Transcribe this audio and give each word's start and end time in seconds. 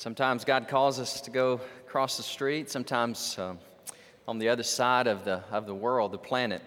Sometimes 0.00 0.46
God 0.46 0.66
calls 0.66 0.98
us 0.98 1.20
to 1.20 1.30
go 1.30 1.60
across 1.86 2.16
the 2.16 2.22
street, 2.22 2.70
sometimes 2.70 3.38
uh, 3.38 3.52
on 4.26 4.38
the 4.38 4.48
other 4.48 4.62
side 4.62 5.06
of 5.06 5.26
the, 5.26 5.44
of 5.50 5.66
the 5.66 5.74
world, 5.74 6.12
the 6.12 6.16
planet. 6.16 6.62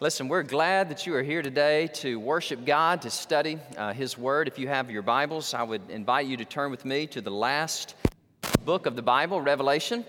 Listen, 0.00 0.28
we're 0.28 0.42
glad 0.42 0.88
that 0.88 1.06
you 1.06 1.14
are 1.14 1.22
here 1.22 1.42
today 1.42 1.88
to 1.88 2.18
worship 2.18 2.64
God, 2.64 3.02
to 3.02 3.10
study 3.10 3.58
uh, 3.76 3.92
His 3.92 4.16
Word. 4.16 4.48
If 4.48 4.58
you 4.58 4.66
have 4.68 4.90
your 4.90 5.02
Bibles, 5.02 5.52
I 5.52 5.62
would 5.62 5.82
invite 5.90 6.26
you 6.26 6.38
to 6.38 6.46
turn 6.46 6.70
with 6.70 6.86
me 6.86 7.06
to 7.08 7.20
the 7.20 7.30
last 7.30 7.96
book 8.64 8.86
of 8.86 8.96
the 8.96 9.02
Bible, 9.02 9.42
Revelation. 9.42 10.02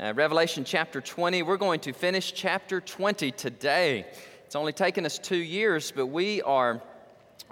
Uh, 0.00 0.12
Revelation 0.16 0.64
chapter 0.64 1.00
20. 1.00 1.44
We're 1.44 1.56
going 1.56 1.78
to 1.78 1.92
finish 1.92 2.34
chapter 2.34 2.80
20 2.80 3.30
today. 3.30 4.04
It's 4.44 4.56
only 4.56 4.72
taken 4.72 5.06
us 5.06 5.16
two 5.20 5.36
years, 5.36 5.92
but 5.94 6.06
we 6.06 6.42
are 6.42 6.82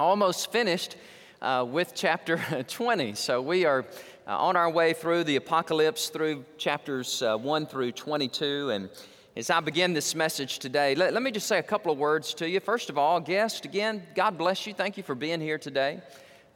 almost 0.01 0.51
finished 0.51 0.97
uh, 1.41 1.65
with 1.65 1.93
chapter 1.95 2.65
20. 2.67 3.15
So 3.15 3.41
we 3.41 3.67
are 3.67 3.85
uh, 4.27 4.37
on 4.39 4.57
our 4.57 4.71
way 4.71 4.95
through 4.95 5.25
the 5.25 5.37
apocalypse 5.37 6.09
through 6.09 6.45
chapters 6.57 7.21
uh, 7.21 7.37
1 7.37 7.67
through 7.67 7.93
22. 7.93 8.71
And 8.71 8.89
as 9.37 9.51
I 9.51 9.61
begin 9.61 9.93
this 9.93 10.15
message 10.15 10.59
today, 10.59 10.95
let, 10.95 11.13
let, 11.13 11.23
me 11.23 11.31
just 11.31 11.47
say 11.47 11.59
a 11.59 11.63
couple 11.63 11.93
of 11.93 11.99
words 11.99 12.33
to 12.35 12.49
you. 12.49 12.61
First 12.61 12.89
of 12.89 12.97
all, 12.97 13.21
guest, 13.21 13.65
again, 13.65 14.03
God 14.15 14.39
bless 14.39 14.67
you. 14.67 14.73
Thank 14.73 14.97
you 14.97 15.03
for 15.03 15.15
being 15.15 15.41
here 15.41 15.59
today. 15.59 16.01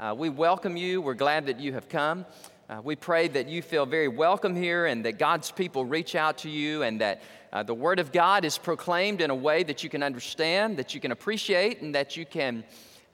Uh, 0.00 0.14
we 0.16 0.30
welcome 0.30 0.76
you. 0.76 1.02
We're 1.02 1.14
glad 1.14 1.46
that 1.46 1.60
you 1.60 1.74
have 1.74 1.88
come. 1.88 2.24
Uh, 2.70 2.80
we 2.82 2.96
pray 2.96 3.28
that 3.28 3.48
you 3.48 3.60
feel 3.60 3.84
very 3.84 4.08
welcome 4.08 4.56
here 4.56 4.86
and 4.86 5.04
that 5.04 5.18
God's 5.18 5.50
people 5.50 5.84
reach 5.84 6.14
out 6.14 6.38
to 6.38 6.50
you 6.50 6.82
and 6.82 7.00
that 7.00 7.22
uh, 7.52 7.62
the 7.62 7.74
Word 7.74 7.98
of 7.98 8.12
God 8.12 8.44
is 8.44 8.56
proclaimed 8.56 9.20
in 9.20 9.30
a 9.30 9.34
way 9.34 9.62
that 9.62 9.82
you 9.82 9.90
can 9.90 10.02
understand, 10.02 10.78
that 10.78 10.94
you 10.94 11.00
can 11.00 11.12
appreciate, 11.12 11.82
and 11.82 11.94
that 11.94 12.16
you 12.16 12.24
can 12.24 12.64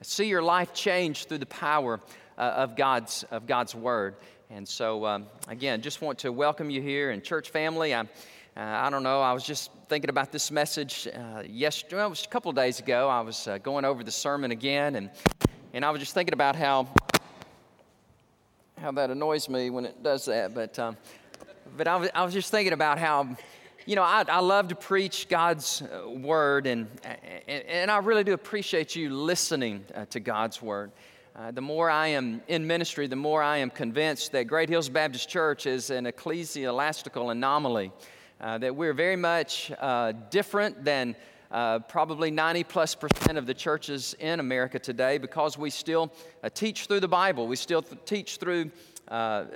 see 0.02 0.27
your 0.27 0.42
life 0.42 0.73
change 0.75 1.27
through 1.27 1.39
the 1.39 1.47
power 1.47 2.00
uh, 2.36 2.41
of, 2.41 2.77
God's, 2.77 3.25
of 3.30 3.47
God's 3.47 3.75
Word. 3.75 4.16
And 4.51 4.69
so, 4.69 5.07
um, 5.07 5.27
again, 5.48 5.80
just 5.80 6.03
want 6.03 6.19
to 6.19 6.30
welcome 6.30 6.69
you 6.69 6.83
here 6.83 7.11
and 7.11 7.25
church 7.25 7.51
family. 7.51 7.95
I, 7.95 8.01
uh, 8.01 8.07
I 8.57 8.91
don't 8.91 9.03
know, 9.03 9.23
I 9.23 9.33
was 9.33 9.42
just 9.42 9.70
thinking 9.89 10.11
about 10.11 10.33
this 10.33 10.51
message 10.51 11.09
uh, 11.12 11.42
yesterday, 11.48 11.97
well, 11.97 12.06
it 12.06 12.11
was 12.11 12.25
a 12.25 12.28
couple 12.28 12.53
days 12.53 12.78
ago. 12.78 13.09
I 13.09 13.23
was 13.23 13.48
uh, 13.48 13.59
going 13.59 13.84
over 13.86 14.05
the 14.05 14.11
sermon 14.11 14.51
again, 14.51 14.97
and, 14.97 15.11
and 15.73 15.84
I 15.84 15.91
was 15.91 15.98
just 15.98 16.12
thinking 16.12 16.34
about 16.34 16.56
how, 16.56 16.89
how 18.78 18.92
that 18.92 19.11
annoys 19.11 19.48
me 19.48 19.70
when 19.70 19.86
it 19.86 20.03
does 20.03 20.27
that. 20.27 20.55
But, 20.55 20.79
um, 20.79 20.98
but 21.77 21.89
I, 21.89 21.97
was, 21.97 22.11
I 22.14 22.23
was 22.23 22.34
just 22.34 22.51
thinking 22.51 22.75
about 22.75 22.98
how, 22.98 23.34
you 23.86 23.97
know, 23.97 24.03
I, 24.03 24.25
I 24.29 24.41
love 24.41 24.69
to 24.69 24.75
preach 24.75 25.27
God's 25.29 25.83
uh, 25.83 26.08
word, 26.11 26.67
and, 26.67 26.86
and, 27.48 27.64
and 27.64 27.91
I 27.91 27.97
really 27.98 28.25
do 28.25 28.34
appreciate 28.34 28.95
you 28.95 29.08
listening 29.08 29.84
uh, 29.95 30.05
to 30.11 30.20
God's 30.20 30.61
word. 30.61 30.92
Uh, 31.36 31.50
the 31.50 31.60
more 31.60 31.90
I 31.90 32.06
am 32.08 32.40
in 32.46 32.64
ministry, 32.64 33.08
the 33.08 33.16
more 33.16 33.42
I 33.42 33.56
am 33.56 33.68
convinced 33.68 34.30
that 34.30 34.44
Great 34.44 34.68
Hills 34.68 34.88
Baptist 34.88 35.28
Church 35.28 35.66
is 35.66 35.90
an 35.90 36.06
ecclesiastical 36.06 37.30
anomaly, 37.30 37.90
uh, 38.40 38.56
that 38.58 38.77
we're 38.77 38.92
very 38.92 39.16
much 39.16 39.72
uh, 39.80 40.12
different 40.30 40.84
than 40.84 41.16
uh, 41.50 41.80
probably 41.80 42.30
90 42.30 42.62
plus 42.62 42.94
percent 42.94 43.36
of 43.36 43.46
the 43.46 43.55
churches 43.55 44.14
in 44.20 44.38
America 44.38 44.78
today 44.78 45.18
because 45.18 45.58
we 45.58 45.70
still 45.70 46.12
uh, 46.44 46.50
teach 46.50 46.86
through 46.86 47.00
the 47.00 47.08
Bible. 47.08 47.48
We 47.48 47.56
still 47.56 47.82
th- 47.82 47.98
teach 48.05 48.36
through 48.36 48.70
uh, 49.08 49.46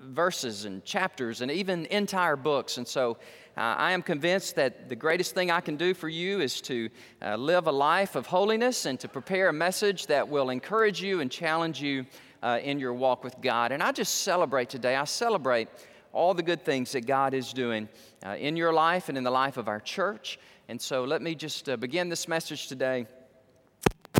verses 0.00 0.64
and 0.64 0.84
chapters 0.84 1.40
and 1.40 1.50
even 1.50 1.86
entire 1.86 2.36
books. 2.36 2.78
And 2.78 2.86
so 2.86 3.18
uh, 3.56 3.60
I 3.76 3.92
am 3.92 4.02
convinced 4.02 4.56
that 4.56 4.88
the 4.88 4.96
greatest 4.96 5.34
thing 5.34 5.50
I 5.50 5.60
can 5.60 5.76
do 5.76 5.94
for 5.94 6.08
you 6.08 6.40
is 6.40 6.60
to 6.62 6.88
uh, 7.22 7.36
live 7.36 7.66
a 7.66 7.72
life 7.72 8.16
of 8.16 8.26
holiness 8.26 8.86
and 8.86 8.98
to 9.00 9.08
prepare 9.08 9.48
a 9.48 9.52
message 9.52 10.06
that 10.06 10.28
will 10.28 10.50
encourage 10.50 11.02
you 11.02 11.20
and 11.20 11.30
challenge 11.30 11.80
you 11.82 12.06
uh, 12.42 12.58
in 12.62 12.78
your 12.78 12.94
walk 12.94 13.22
with 13.22 13.40
God. 13.40 13.72
And 13.72 13.82
I 13.82 13.92
just 13.92 14.22
celebrate 14.22 14.70
today. 14.70 14.96
I 14.96 15.04
celebrate 15.04 15.68
all 16.12 16.34
the 16.34 16.42
good 16.42 16.64
things 16.64 16.92
that 16.92 17.06
God 17.06 17.34
is 17.34 17.52
doing 17.52 17.88
uh, 18.24 18.30
in 18.30 18.56
your 18.56 18.72
life 18.72 19.08
and 19.08 19.18
in 19.18 19.24
the 19.24 19.30
life 19.30 19.56
of 19.56 19.68
our 19.68 19.80
church. 19.80 20.38
And 20.68 20.80
so 20.80 21.04
let 21.04 21.22
me 21.22 21.34
just 21.34 21.68
uh, 21.68 21.76
begin 21.76 22.08
this 22.08 22.28
message 22.28 22.68
today. 22.68 23.06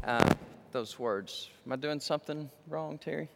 Uh, 0.05 0.35
those 0.73 0.99
words. 0.99 1.51
Am 1.67 1.73
I 1.73 1.77
doing 1.77 2.01
something 2.01 2.49
wrong, 2.69 2.99
Terry? 2.99 3.29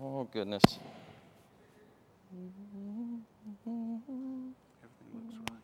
Oh, 0.00 0.28
goodness. 0.32 0.62
Everything 2.32 4.00
looks 5.12 5.34
right. 5.50 5.58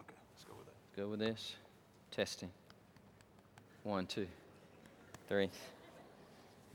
Okay, 0.00 0.18
let's 0.30 0.44
go 0.44 0.54
with 0.58 0.68
it. 0.68 0.74
Go 0.96 1.08
with 1.08 1.20
this. 1.20 1.56
Testing. 2.10 2.50
One, 3.84 4.06
two, 4.06 4.26
three. 5.28 5.48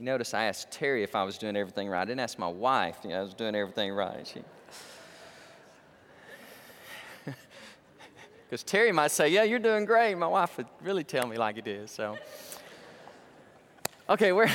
You 0.00 0.06
notice 0.06 0.34
I 0.34 0.44
asked 0.44 0.72
Terry 0.72 1.04
if 1.04 1.14
I 1.14 1.22
was 1.22 1.38
doing 1.38 1.56
everything 1.56 1.88
right. 1.88 2.02
I 2.02 2.04
didn't 2.04 2.20
ask 2.20 2.36
my 2.36 2.48
wife. 2.48 2.98
You 3.04 3.10
know, 3.10 3.18
I 3.18 3.22
was 3.22 3.34
doing 3.34 3.54
everything 3.54 3.92
right. 3.92 4.26
She... 4.26 4.42
Because 8.48 8.64
Terry 8.64 8.90
might 8.90 9.12
say, 9.12 9.28
Yeah, 9.28 9.44
you're 9.44 9.60
doing 9.60 9.84
great. 9.84 10.16
My 10.16 10.26
wife 10.26 10.56
would 10.56 10.66
really 10.82 11.04
tell 11.04 11.24
me 11.24 11.36
like 11.36 11.56
it 11.56 11.68
is. 11.68 11.92
So, 11.92 12.18
okay, 14.10 14.32
where, 14.32 14.50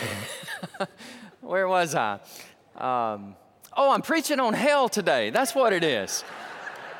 where 1.41 1.67
was 1.67 1.95
I? 1.95 2.19
Um, 2.75 3.35
oh, 3.75 3.91
I'm 3.91 4.01
preaching 4.01 4.39
on 4.39 4.53
hell 4.53 4.89
today. 4.89 5.29
That's 5.29 5.55
what 5.55 5.71
it 5.71 5.83
is. 5.83 6.25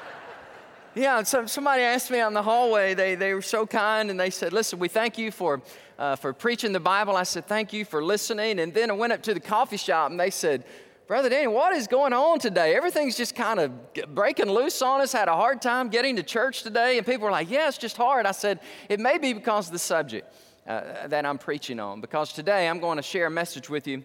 yeah, 0.96 1.22
so 1.24 1.46
somebody 1.46 1.84
asked 1.84 2.10
me 2.10 2.22
on 2.22 2.34
the 2.34 2.42
hallway, 2.42 2.94
they, 2.94 3.16
they 3.16 3.34
were 3.34 3.42
so 3.42 3.68
kind, 3.68 4.10
and 4.10 4.18
they 4.18 4.30
said, 4.30 4.54
Listen, 4.54 4.80
we 4.80 4.88
thank 4.88 5.18
you 5.18 5.32
for, 5.32 5.62
uh, 6.00 6.16
for 6.16 6.32
preaching 6.32 6.72
the 6.72 6.80
Bible. 6.80 7.18
I 7.18 7.24
said, 7.24 7.46
Thank 7.46 7.74
you 7.74 7.84
for 7.84 8.04
listening. 8.04 8.60
And 8.60 8.74
then 8.74 8.90
I 8.90 8.94
went 8.94 9.12
up 9.12 9.22
to 9.24 9.34
the 9.34 9.42
coffee 9.42 9.78
shop, 9.78 10.12
and 10.12 10.20
they 10.20 10.30
said, 10.30 10.64
Brother 11.08 11.30
Danny, 11.30 11.46
what 11.46 11.74
is 11.74 11.86
going 11.86 12.14
on 12.14 12.40
today? 12.40 12.74
Everything's 12.74 13.16
just 13.16 13.36
kind 13.36 13.60
of 13.60 14.16
breaking 14.16 14.50
loose 14.50 14.82
on 14.82 15.02
us. 15.02 15.12
Had 15.12 15.28
a 15.28 15.36
hard 15.36 15.62
time 15.62 15.90
getting 15.90 16.16
to 16.16 16.24
church 16.24 16.64
today. 16.64 16.98
And 16.98 17.06
people 17.06 17.26
were 17.26 17.32
like, 17.32 17.52
Yeah, 17.52 17.68
it's 17.68 17.78
just 17.78 17.98
hard. 17.98 18.26
I 18.26 18.32
said, 18.32 18.60
It 18.90 19.00
may 19.00 19.20
be 19.20 19.34
because 19.34 19.68
of 19.68 19.74
the 19.74 19.80
subject 19.80 20.34
uh, 20.68 21.08
that 21.08 21.26
I'm 21.26 21.38
preaching 21.38 21.80
on, 21.80 22.02
because 22.02 22.34
today 22.34 22.68
I'm 22.68 22.80
going 22.80 22.98
to 22.98 23.03
share 23.03 23.28
a 23.28 23.31
message 23.31 23.70
with 23.70 23.88
you 23.88 24.03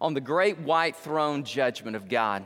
on 0.00 0.14
the 0.14 0.20
great 0.20 0.58
white 0.58 0.96
throne 0.96 1.44
judgment 1.44 1.96
of 1.96 2.08
God. 2.08 2.44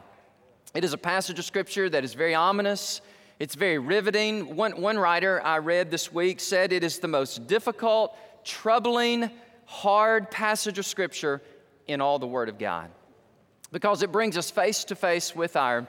It 0.75 0.85
is 0.85 0.93
a 0.93 0.99
passage 0.99 1.39
of 1.39 1.45
scripture 1.45 1.89
that 1.89 2.05
is 2.05 2.15
very 2.15 2.35
ominous. 2.35 3.01
It's 3.39 3.55
very 3.55 3.79
riveting. 3.79 4.57
One, 4.57 4.81
one 4.81 4.99
writer 4.99 5.41
I 5.43 5.59
read 5.59 5.91
this 5.91 6.13
week 6.13 6.41
said 6.41 6.73
it 6.73 6.85
is 6.85 6.99
the 6.99 7.09
most 7.09 7.47
difficult, 7.47 8.17
troubling, 8.45 9.31
hard 9.65 10.31
passage 10.31 10.79
of 10.79 10.87
scripture 10.87 11.41
in 11.87 12.01
all 12.01 12.19
the 12.19 12.27
Word 12.27 12.49
of 12.49 12.59
God 12.59 12.91
because 13.73 14.03
it 14.03 14.13
brings 14.13 14.37
us 14.37 14.51
face 14.51 14.85
to 14.85 14.95
face 14.95 15.35
with 15.35 15.57
our, 15.57 15.87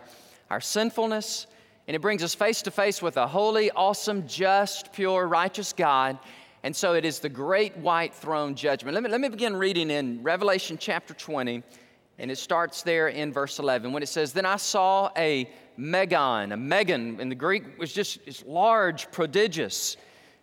our 0.50 0.62
sinfulness 0.62 1.48
and 1.88 1.96
it 1.96 2.02
brings 2.02 2.24
us 2.24 2.36
face 2.36 2.62
to 2.64 2.72
face 2.72 3.02
with 3.02 3.18
a 3.18 3.28
holy, 3.28 3.72
awesome, 3.72 4.28
just, 4.28 4.92
pure, 4.92 5.28
righteous 5.28 5.74
God 5.74 6.20
and 6.64 6.76
so 6.76 6.94
it 6.94 7.06
is 7.06 7.20
the 7.20 7.30
great 7.30 7.78
white 7.78 8.14
throne 8.14 8.56
judgment. 8.56 8.96
Let 8.96 9.04
me, 9.04 9.10
let 9.10 9.22
me 9.22 9.30
begin 9.30 9.56
reading 9.56 9.90
in 9.90 10.24
Revelation 10.24 10.78
chapter 10.80 11.14
20, 11.14 11.64
and 12.18 12.32
it 12.32 12.38
starts 12.38 12.82
there 12.82 13.10
in 13.10 13.32
verse 13.32 13.60
11 13.60 13.92
when 13.94 14.02
it 14.02 14.10
says, 14.10 14.34
Then 14.34 14.46
I 14.46 14.58
saw 14.58 15.12
a 15.16 15.50
megon. 15.78 16.54
A 16.54 16.58
megon 16.58 17.20
in 17.20 17.30
the 17.30 17.36
Greek 17.36 17.78
was 17.78 17.94
just 17.94 18.20
it's 18.26 18.44
large, 18.46 19.12
prodigious. 19.12 19.98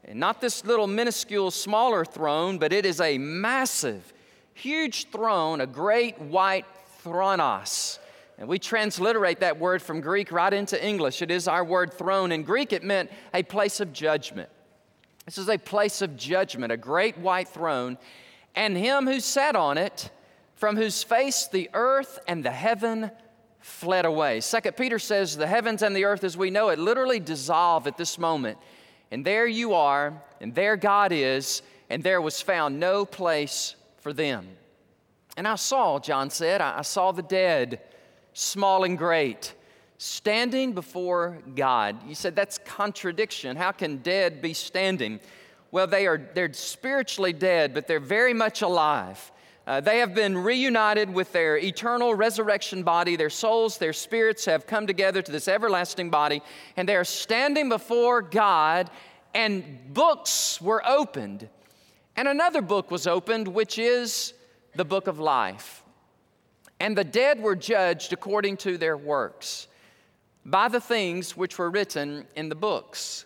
And 0.05 0.21
not 0.21 0.41
this 0.41 0.65
little 0.65 0.87
minuscule, 0.87 1.51
smaller 1.51 2.05
throne, 2.05 2.59
but 2.59 2.73
it 2.73 2.87
is 2.87 3.01
a 3.01 3.19
massive, 3.19 4.13
huge 4.53 5.11
throne, 5.11 5.61
a 5.61 5.67
great 5.67 6.21
white 6.21 6.67
thronos. 7.03 7.99
And 8.39 8.49
we 8.49 8.59
transliterate 8.59 9.41
that 9.41 9.59
word 9.59 9.81
from 9.81 10.01
Greek 10.01 10.31
right 10.33 10.53
into 10.53 10.83
English. 10.85 11.23
It 11.23 11.31
is 11.31 11.49
our 11.49 11.65
word 11.65 11.95
throne. 11.95 12.33
In 12.33 12.43
Greek, 12.43 12.73
it 12.73 12.83
meant 12.83 13.11
a 13.33 13.43
place 13.43 13.81
of 13.81 13.93
judgment. 13.93 14.49
This 15.25 15.39
is 15.39 15.49
a 15.49 15.59
place 15.59 16.03
of 16.03 16.17
judgment, 16.17 16.73
a 16.73 16.77
great 16.77 17.17
white 17.19 17.49
throne, 17.49 17.99
and 18.55 18.77
him 18.77 19.07
who 19.07 19.21
sat 19.21 19.57
on 19.57 19.79
it, 19.79 20.11
from 20.55 20.77
whose 20.77 21.03
face 21.03 21.49
the 21.49 21.71
earth 21.75 22.19
and 22.29 22.45
the 22.45 22.51
heaven 22.51 23.11
fled 23.61 24.05
away. 24.05 24.41
Second 24.41 24.77
Peter 24.77 24.99
says 24.99 25.37
the 25.37 25.47
heavens 25.47 25.83
and 25.83 25.97
the 25.97 26.05
earth 26.05 26.25
as 26.25 26.37
we 26.37 26.51
know 26.51 26.69
it 26.69 26.79
literally 26.79 27.19
dissolve 27.19 27.87
at 27.87 27.97
this 27.97 28.19
moment. 28.19 28.59
And 29.11 29.25
there 29.25 29.47
you 29.47 29.75
are, 29.75 30.23
and 30.41 30.55
there 30.55 30.77
God 30.77 31.13
is, 31.13 31.63
and 31.89 32.03
there 32.03 32.21
was 32.21 32.41
found 32.41 32.79
no 32.79 33.05
place 33.05 33.75
for 33.99 34.13
them. 34.13 34.49
And 35.37 35.49
I 35.49 35.57
saw, 35.57 35.99
John 35.99 36.31
said, 36.31 36.61
I 36.61 36.83
saw 36.83 37.13
the 37.13 37.23
dead, 37.23 37.81
small 38.35 38.85
and 38.85 38.99
great 38.99 39.55
standing 39.99 40.73
before 40.73 41.39
God. 41.55 41.97
You 42.07 42.15
said 42.15 42.35
that's 42.35 42.59
contradiction. 42.59 43.57
How 43.57 43.73
can 43.73 43.99
dead 43.99 44.43
be 44.43 44.55
standing? 44.55 45.21
Well, 45.71 45.87
they 45.87 46.07
are 46.07 46.31
they're 46.35 46.53
spiritually 46.53 47.33
dead, 47.33 47.75
but 47.75 47.87
they're 47.87 48.01
very 48.01 48.35
much 48.35 48.63
alive. 48.63 49.31
Uh, 49.67 49.81
they 49.81 49.99
have 49.99 50.15
been 50.15 50.37
reunited 50.37 51.09
with 51.09 51.33
their 51.33 51.57
eternal 51.57 52.15
resurrection 52.15 52.83
body. 52.83 53.17
Their 53.17 53.31
souls, 53.31 53.79
their 53.79 53.95
spirits 53.95 54.45
have 54.45 54.67
come 54.67 54.87
together 54.87 55.23
to 55.23 55.33
this 55.33 55.49
everlasting 55.49 56.11
body, 56.11 56.43
and 56.77 56.87
they 56.87 56.97
are 56.97 57.05
standing 57.05 57.71
before 57.71 58.21
God, 58.21 58.91
and 59.33 59.95
books 59.95 60.61
were 60.61 60.87
opened. 60.87 61.49
And 62.15 62.29
another 62.29 62.61
book 62.61 62.91
was 62.91 63.07
opened, 63.07 63.49
which 63.49 63.79
is 63.79 64.35
the 64.75 64.85
book 64.85 65.07
of 65.07 65.19
life. 65.19 65.83
And 66.79 66.97
the 66.97 67.05
dead 67.05 67.41
were 67.41 67.57
judged 67.57 68.13
according 68.13 68.59
to 68.59 68.77
their 68.77 68.97
works 68.97 69.69
by 70.45 70.69
the 70.69 70.81
things 70.81 71.37
which 71.37 71.59
were 71.59 71.71
written 71.71 72.27
in 72.37 72.49
the 72.49 72.55
books. 72.55 73.25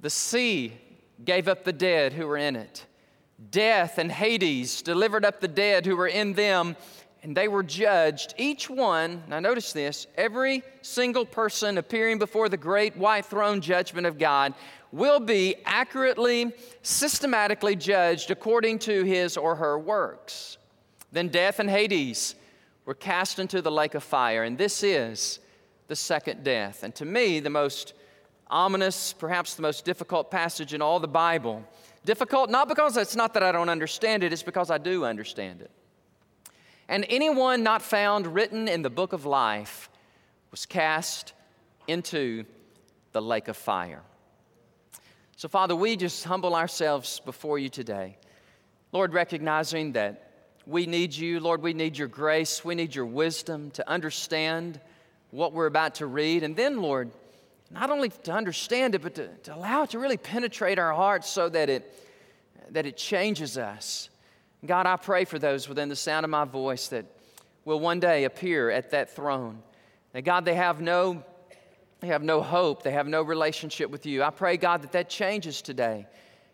The 0.00 0.10
sea 0.10 0.72
gave 1.24 1.48
up 1.48 1.64
the 1.64 1.72
dead 1.72 2.12
who 2.12 2.26
were 2.26 2.36
in 2.36 2.56
it. 2.56 2.86
Death 3.50 3.98
and 3.98 4.10
Hades 4.10 4.82
delivered 4.82 5.24
up 5.24 5.40
the 5.40 5.48
dead 5.48 5.86
who 5.86 5.96
were 5.96 6.08
in 6.08 6.32
them, 6.32 6.76
and 7.22 7.36
they 7.36 7.48
were 7.48 7.62
judged, 7.62 8.34
each 8.36 8.68
one, 8.68 9.22
now 9.28 9.38
notice 9.38 9.72
this, 9.72 10.08
every 10.16 10.62
single 10.82 11.24
person 11.24 11.78
appearing 11.78 12.18
before 12.18 12.48
the 12.48 12.56
great 12.56 12.96
white 12.96 13.26
throne 13.26 13.60
judgment 13.60 14.06
of 14.06 14.18
God 14.18 14.54
will 14.90 15.20
be 15.20 15.54
accurately, 15.64 16.52
systematically 16.82 17.76
judged 17.76 18.30
according 18.30 18.80
to 18.80 19.04
his 19.04 19.36
or 19.36 19.54
her 19.54 19.78
works. 19.78 20.58
Then 21.12 21.28
death 21.28 21.60
and 21.60 21.70
Hades 21.70 22.34
were 22.84 22.94
cast 22.94 23.38
into 23.38 23.62
the 23.62 23.70
lake 23.70 23.94
of 23.94 24.02
fire, 24.02 24.42
and 24.42 24.58
this 24.58 24.82
is 24.82 25.38
the 25.88 25.96
second 25.96 26.44
death. 26.44 26.82
And 26.82 26.94
to 26.96 27.04
me, 27.04 27.40
the 27.40 27.50
most 27.50 27.94
ominous, 28.48 29.12
perhaps 29.12 29.54
the 29.54 29.62
most 29.62 29.84
difficult 29.84 30.30
passage 30.30 30.74
in 30.74 30.82
all 30.82 31.00
the 31.00 31.08
Bible. 31.08 31.64
Difficult 32.04 32.50
not 32.50 32.68
because 32.68 32.96
it's 32.96 33.16
not 33.16 33.34
that 33.34 33.42
I 33.42 33.52
don't 33.52 33.68
understand 33.68 34.22
it, 34.22 34.32
it's 34.32 34.42
because 34.42 34.70
I 34.70 34.78
do 34.78 35.04
understand 35.04 35.62
it. 35.62 35.70
And 36.88 37.06
anyone 37.08 37.62
not 37.62 37.80
found 37.80 38.26
written 38.26 38.68
in 38.68 38.82
the 38.82 38.90
book 38.90 39.12
of 39.12 39.24
life 39.24 39.88
was 40.50 40.66
cast 40.66 41.32
into 41.88 42.44
the 43.12 43.22
lake 43.22 43.48
of 43.48 43.56
fire. 43.56 44.02
So, 45.36 45.48
Father, 45.48 45.74
we 45.74 45.96
just 45.96 46.24
humble 46.24 46.54
ourselves 46.54 47.20
before 47.20 47.58
you 47.58 47.68
today. 47.68 48.16
Lord, 48.92 49.14
recognizing 49.14 49.92
that 49.92 50.30
we 50.66 50.86
need 50.86 51.14
you. 51.14 51.40
Lord, 51.40 51.62
we 51.62 51.72
need 51.72 51.96
your 51.96 52.08
grace. 52.08 52.64
We 52.64 52.74
need 52.74 52.94
your 52.94 53.06
wisdom 53.06 53.70
to 53.72 53.88
understand 53.88 54.80
what 55.32 55.52
we're 55.52 55.66
about 55.66 55.96
to 55.96 56.06
read. 56.06 56.44
And 56.44 56.54
then, 56.54 56.80
Lord, 56.80 57.10
not 57.70 57.90
only 57.90 58.10
to 58.10 58.32
understand 58.32 58.94
it, 58.94 59.02
but 59.02 59.16
to, 59.16 59.28
to 59.28 59.54
allow 59.54 59.82
it 59.82 59.90
to 59.90 59.98
really 59.98 60.18
penetrate 60.18 60.78
our 60.78 60.92
hearts 60.92 61.28
so 61.28 61.48
that 61.48 61.68
it, 61.68 61.92
that 62.70 62.86
it 62.86 62.96
changes 62.96 63.58
us. 63.58 64.10
God, 64.64 64.86
I 64.86 64.96
pray 64.96 65.24
for 65.24 65.38
those 65.38 65.68
within 65.68 65.88
the 65.88 65.96
sound 65.96 66.24
of 66.24 66.30
my 66.30 66.44
voice 66.44 66.88
that 66.88 67.06
will 67.64 67.80
one 67.80 67.98
day 67.98 68.24
appear 68.24 68.70
at 68.70 68.90
that 68.90 69.16
throne. 69.16 69.62
That 70.12 70.22
God, 70.22 70.44
they 70.44 70.54
have 70.54 70.80
no, 70.80 71.24
they 72.00 72.08
have 72.08 72.22
no 72.22 72.42
hope, 72.42 72.82
they 72.82 72.92
have 72.92 73.08
no 73.08 73.22
relationship 73.22 73.90
with 73.90 74.04
you. 74.04 74.22
I 74.22 74.30
pray, 74.30 74.58
God, 74.58 74.82
that 74.82 74.92
that 74.92 75.08
changes 75.08 75.62
today. 75.62 76.06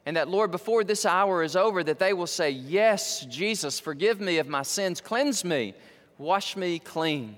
And 0.06 0.16
that, 0.16 0.28
Lord, 0.28 0.52
before 0.52 0.84
this 0.84 1.04
hour 1.04 1.42
is 1.42 1.56
over, 1.56 1.82
that 1.82 1.98
they 1.98 2.12
will 2.12 2.28
say, 2.28 2.50
Yes, 2.50 3.26
Jesus, 3.26 3.80
forgive 3.80 4.20
me 4.20 4.38
of 4.38 4.46
my 4.46 4.62
sins, 4.62 5.00
cleanse 5.00 5.44
me, 5.44 5.74
wash 6.16 6.56
me 6.56 6.78
clean. 6.78 7.36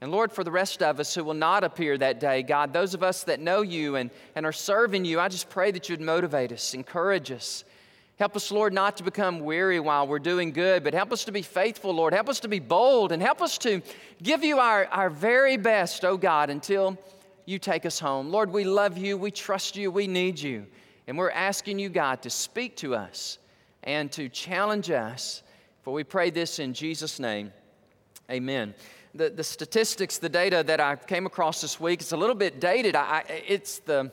And 0.00 0.10
Lord, 0.10 0.32
for 0.32 0.44
the 0.44 0.50
rest 0.50 0.82
of 0.82 0.98
us 0.98 1.14
who 1.14 1.24
will 1.24 1.34
not 1.34 1.62
appear 1.62 1.98
that 1.98 2.20
day, 2.20 2.42
God, 2.42 2.72
those 2.72 2.94
of 2.94 3.02
us 3.02 3.22
that 3.24 3.38
know 3.38 3.60
you 3.60 3.96
and, 3.96 4.10
and 4.34 4.46
are 4.46 4.52
serving 4.52 5.04
you, 5.04 5.20
I 5.20 5.28
just 5.28 5.50
pray 5.50 5.70
that 5.72 5.88
you'd 5.88 6.00
motivate 6.00 6.52
us, 6.52 6.72
encourage 6.72 7.30
us. 7.30 7.64
Help 8.18 8.34
us, 8.36 8.50
Lord, 8.50 8.72
not 8.72 8.96
to 8.98 9.02
become 9.02 9.40
weary 9.40 9.80
while 9.80 10.06
we're 10.06 10.18
doing 10.18 10.52
good, 10.52 10.84
but 10.84 10.94
help 10.94 11.12
us 11.12 11.24
to 11.24 11.32
be 11.32 11.42
faithful, 11.42 11.92
Lord. 11.92 12.14
Help 12.14 12.28
us 12.28 12.40
to 12.40 12.48
be 12.48 12.58
bold 12.58 13.12
and 13.12 13.22
help 13.22 13.42
us 13.42 13.58
to 13.58 13.82
give 14.22 14.42
you 14.42 14.58
our, 14.58 14.86
our 14.86 15.10
very 15.10 15.56
best, 15.56 16.04
oh 16.04 16.16
God, 16.16 16.50
until 16.50 16.98
you 17.44 17.58
take 17.58 17.84
us 17.84 17.98
home. 17.98 18.30
Lord, 18.30 18.50
we 18.52 18.64
love 18.64 18.96
you, 18.96 19.16
we 19.16 19.30
trust 19.30 19.76
you, 19.76 19.90
we 19.90 20.06
need 20.06 20.38
you. 20.38 20.66
And 21.06 21.18
we're 21.18 21.30
asking 21.30 21.78
you, 21.78 21.88
God, 21.88 22.22
to 22.22 22.30
speak 22.30 22.76
to 22.76 22.94
us 22.94 23.38
and 23.84 24.12
to 24.12 24.28
challenge 24.28 24.90
us. 24.90 25.42
For 25.82 25.92
we 25.92 26.04
pray 26.04 26.30
this 26.30 26.58
in 26.58 26.72
Jesus' 26.74 27.18
name. 27.18 27.52
Amen 28.30 28.74
the, 29.14 29.30
the 29.30 29.44
statistics, 29.44 30.18
the 30.18 30.28
data 30.28 30.62
that 30.66 30.80
I 30.80 30.96
came 30.96 31.26
across 31.26 31.60
this 31.60 31.80
week, 31.80 32.00
it's 32.00 32.12
a 32.12 32.16
little 32.16 32.34
bit 32.34 32.60
dated. 32.60 32.94
I, 32.94 33.24
it's 33.46 33.78
the 33.78 34.10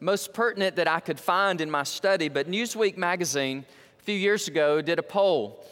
most 0.00 0.32
pertinent 0.32 0.76
that 0.76 0.88
I 0.88 1.00
could 1.00 1.20
find 1.20 1.60
in 1.60 1.70
my 1.70 1.82
study, 1.82 2.28
but 2.28 2.50
Newsweek 2.50 2.96
magazine 2.96 3.64
a 3.98 4.02
few 4.02 4.14
years 4.14 4.48
ago 4.48 4.80
did 4.80 4.98
a 4.98 5.02
poll. 5.02 5.64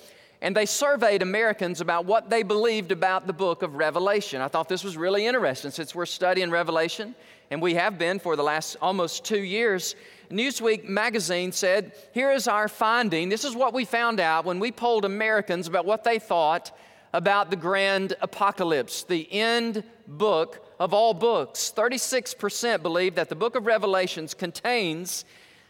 And 0.43 0.55
they 0.55 0.67
surveyed 0.67 1.23
Americans 1.23 1.81
about 1.81 2.05
what 2.05 2.29
they 2.29 2.43
believed 2.43 2.93
about 2.93 3.27
the 3.27 3.33
book 3.33 3.63
of 3.63 3.77
Revelation. 3.77 4.43
I 4.43 4.49
thought 4.49 4.69
this 4.69 4.85
was 4.85 4.97
really 4.97 5.27
interesting 5.27 5.71
since 5.71 5.95
we're 5.95 6.05
studying 6.05 6.51
Revelation, 6.51 7.15
and 7.51 7.63
we 7.63 7.75
have 7.75 7.99
been 7.99 8.19
for 8.19 8.37
the 8.37 8.43
last 8.43 8.77
almost 8.83 9.25
two 9.25 9.43
years. 9.43 9.97
Newsweek 10.31 10.85
magazine 10.85 11.53
said, 11.53 11.93
Here 12.13 12.33
is 12.33 12.49
our 12.49 12.69
finding. 12.69 13.31
This 13.31 13.45
is 13.45 13.57
what 13.57 13.73
we 13.73 13.87
found 13.87 14.21
out 14.21 14.45
when 14.45 14.59
we 14.59 14.71
polled 14.71 15.07
Americans 15.07 15.69
about 15.69 15.87
what 15.87 16.05
they 16.05 16.19
thought 16.19 16.77
about 17.13 17.51
the 17.51 17.57
grand 17.57 18.15
apocalypse, 18.21 19.03
the 19.03 19.31
end 19.33 19.85
book 20.07 20.67
of 20.79 20.93
all 20.93 21.15
books. 21.15 21.73
36% 21.75 22.83
believe 22.83 23.15
that 23.15 23.29
the 23.29 23.35
book 23.35 23.57
of 23.57 23.67
Revelations 23.67 24.35
contains 24.35 25.25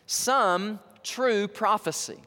some 0.07 0.81
true 1.03 1.47
prophecy. 1.49 2.19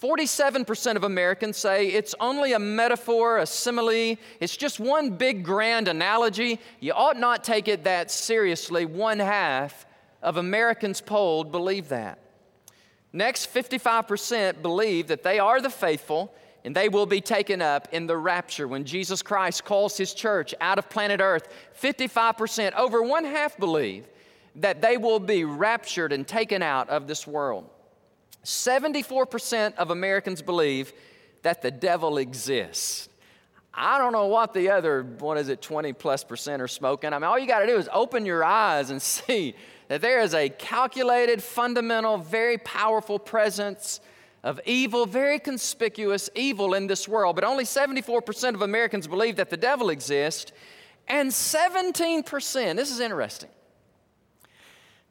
47% 0.00 0.96
of 0.96 1.04
Americans 1.04 1.58
say 1.58 1.88
it's 1.88 2.14
only 2.20 2.54
a 2.54 2.58
metaphor, 2.58 3.38
a 3.38 3.46
simile, 3.46 4.16
it's 4.40 4.56
just 4.56 4.80
one 4.80 5.10
big 5.10 5.44
grand 5.44 5.88
analogy. 5.88 6.58
You 6.80 6.92
ought 6.92 7.18
not 7.18 7.44
take 7.44 7.68
it 7.68 7.84
that 7.84 8.10
seriously. 8.10 8.86
One 8.86 9.18
half 9.18 9.84
of 10.22 10.38
Americans 10.38 11.02
polled 11.02 11.52
believe 11.52 11.88
that. 11.90 12.18
Next, 13.12 13.52
55% 13.52 14.62
believe 14.62 15.08
that 15.08 15.22
they 15.22 15.38
are 15.38 15.60
the 15.60 15.70
faithful 15.70 16.32
and 16.64 16.74
they 16.74 16.88
will 16.88 17.06
be 17.06 17.20
taken 17.20 17.62
up 17.62 17.88
in 17.92 18.06
the 18.06 18.16
rapture 18.16 18.68
when 18.68 18.84
Jesus 18.84 19.22
Christ 19.22 19.64
calls 19.64 19.96
his 19.96 20.12
church 20.12 20.54
out 20.60 20.78
of 20.78 20.88
planet 20.90 21.20
Earth. 21.20 21.48
55%, 21.80 22.74
over 22.74 23.02
one 23.02 23.24
half 23.24 23.56
believe 23.56 24.06
that 24.56 24.82
they 24.82 24.96
will 24.96 25.20
be 25.20 25.44
raptured 25.44 26.12
and 26.12 26.26
taken 26.26 26.62
out 26.62 26.88
of 26.90 27.06
this 27.06 27.26
world. 27.26 27.68
74% 28.44 29.74
of 29.76 29.90
Americans 29.90 30.42
believe 30.42 30.92
that 31.42 31.62
the 31.62 31.70
devil 31.70 32.18
exists. 32.18 33.08
I 33.72 33.98
don't 33.98 34.12
know 34.12 34.26
what 34.26 34.52
the 34.52 34.70
other, 34.70 35.02
what 35.02 35.38
is 35.38 35.48
it, 35.48 35.62
20 35.62 35.92
plus 35.92 36.24
percent 36.24 36.60
are 36.60 36.68
smoking. 36.68 37.12
I 37.12 37.18
mean, 37.18 37.24
all 37.24 37.38
you 37.38 37.46
got 37.46 37.60
to 37.60 37.66
do 37.66 37.76
is 37.76 37.88
open 37.92 38.26
your 38.26 38.44
eyes 38.44 38.90
and 38.90 39.00
see 39.02 39.54
that 39.88 40.00
there 40.00 40.20
is 40.20 40.34
a 40.34 40.48
calculated, 40.48 41.42
fundamental, 41.42 42.18
very 42.18 42.58
powerful 42.58 43.18
presence 43.18 44.00
of 44.42 44.60
evil, 44.64 45.06
very 45.06 45.38
conspicuous 45.38 46.30
evil 46.34 46.74
in 46.74 46.86
this 46.86 47.06
world, 47.06 47.36
but 47.36 47.44
only 47.44 47.64
74% 47.64 48.54
of 48.54 48.62
Americans 48.62 49.06
believe 49.06 49.36
that 49.36 49.50
the 49.50 49.56
devil 49.56 49.90
exists, 49.90 50.52
and 51.08 51.30
17%, 51.30 52.76
this 52.76 52.90
is 52.90 53.00
interesting, 53.00 53.50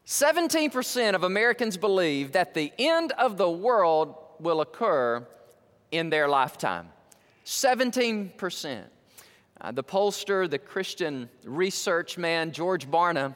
17% 0.06 1.14
of 1.14 1.22
Americans 1.22 1.76
believe 1.76 2.32
that 2.32 2.54
the 2.54 2.72
end 2.78 3.12
of 3.12 3.36
the 3.36 3.50
world 3.50 4.16
will 4.40 4.60
occur 4.60 5.26
in 5.92 6.10
their 6.10 6.28
lifetime. 6.28 6.88
17%. 7.44 8.82
Uh, 9.60 9.72
the 9.72 9.84
pollster, 9.84 10.48
the 10.48 10.58
Christian 10.58 11.28
research 11.44 12.16
man, 12.16 12.50
George 12.50 12.90
Barna, 12.90 13.34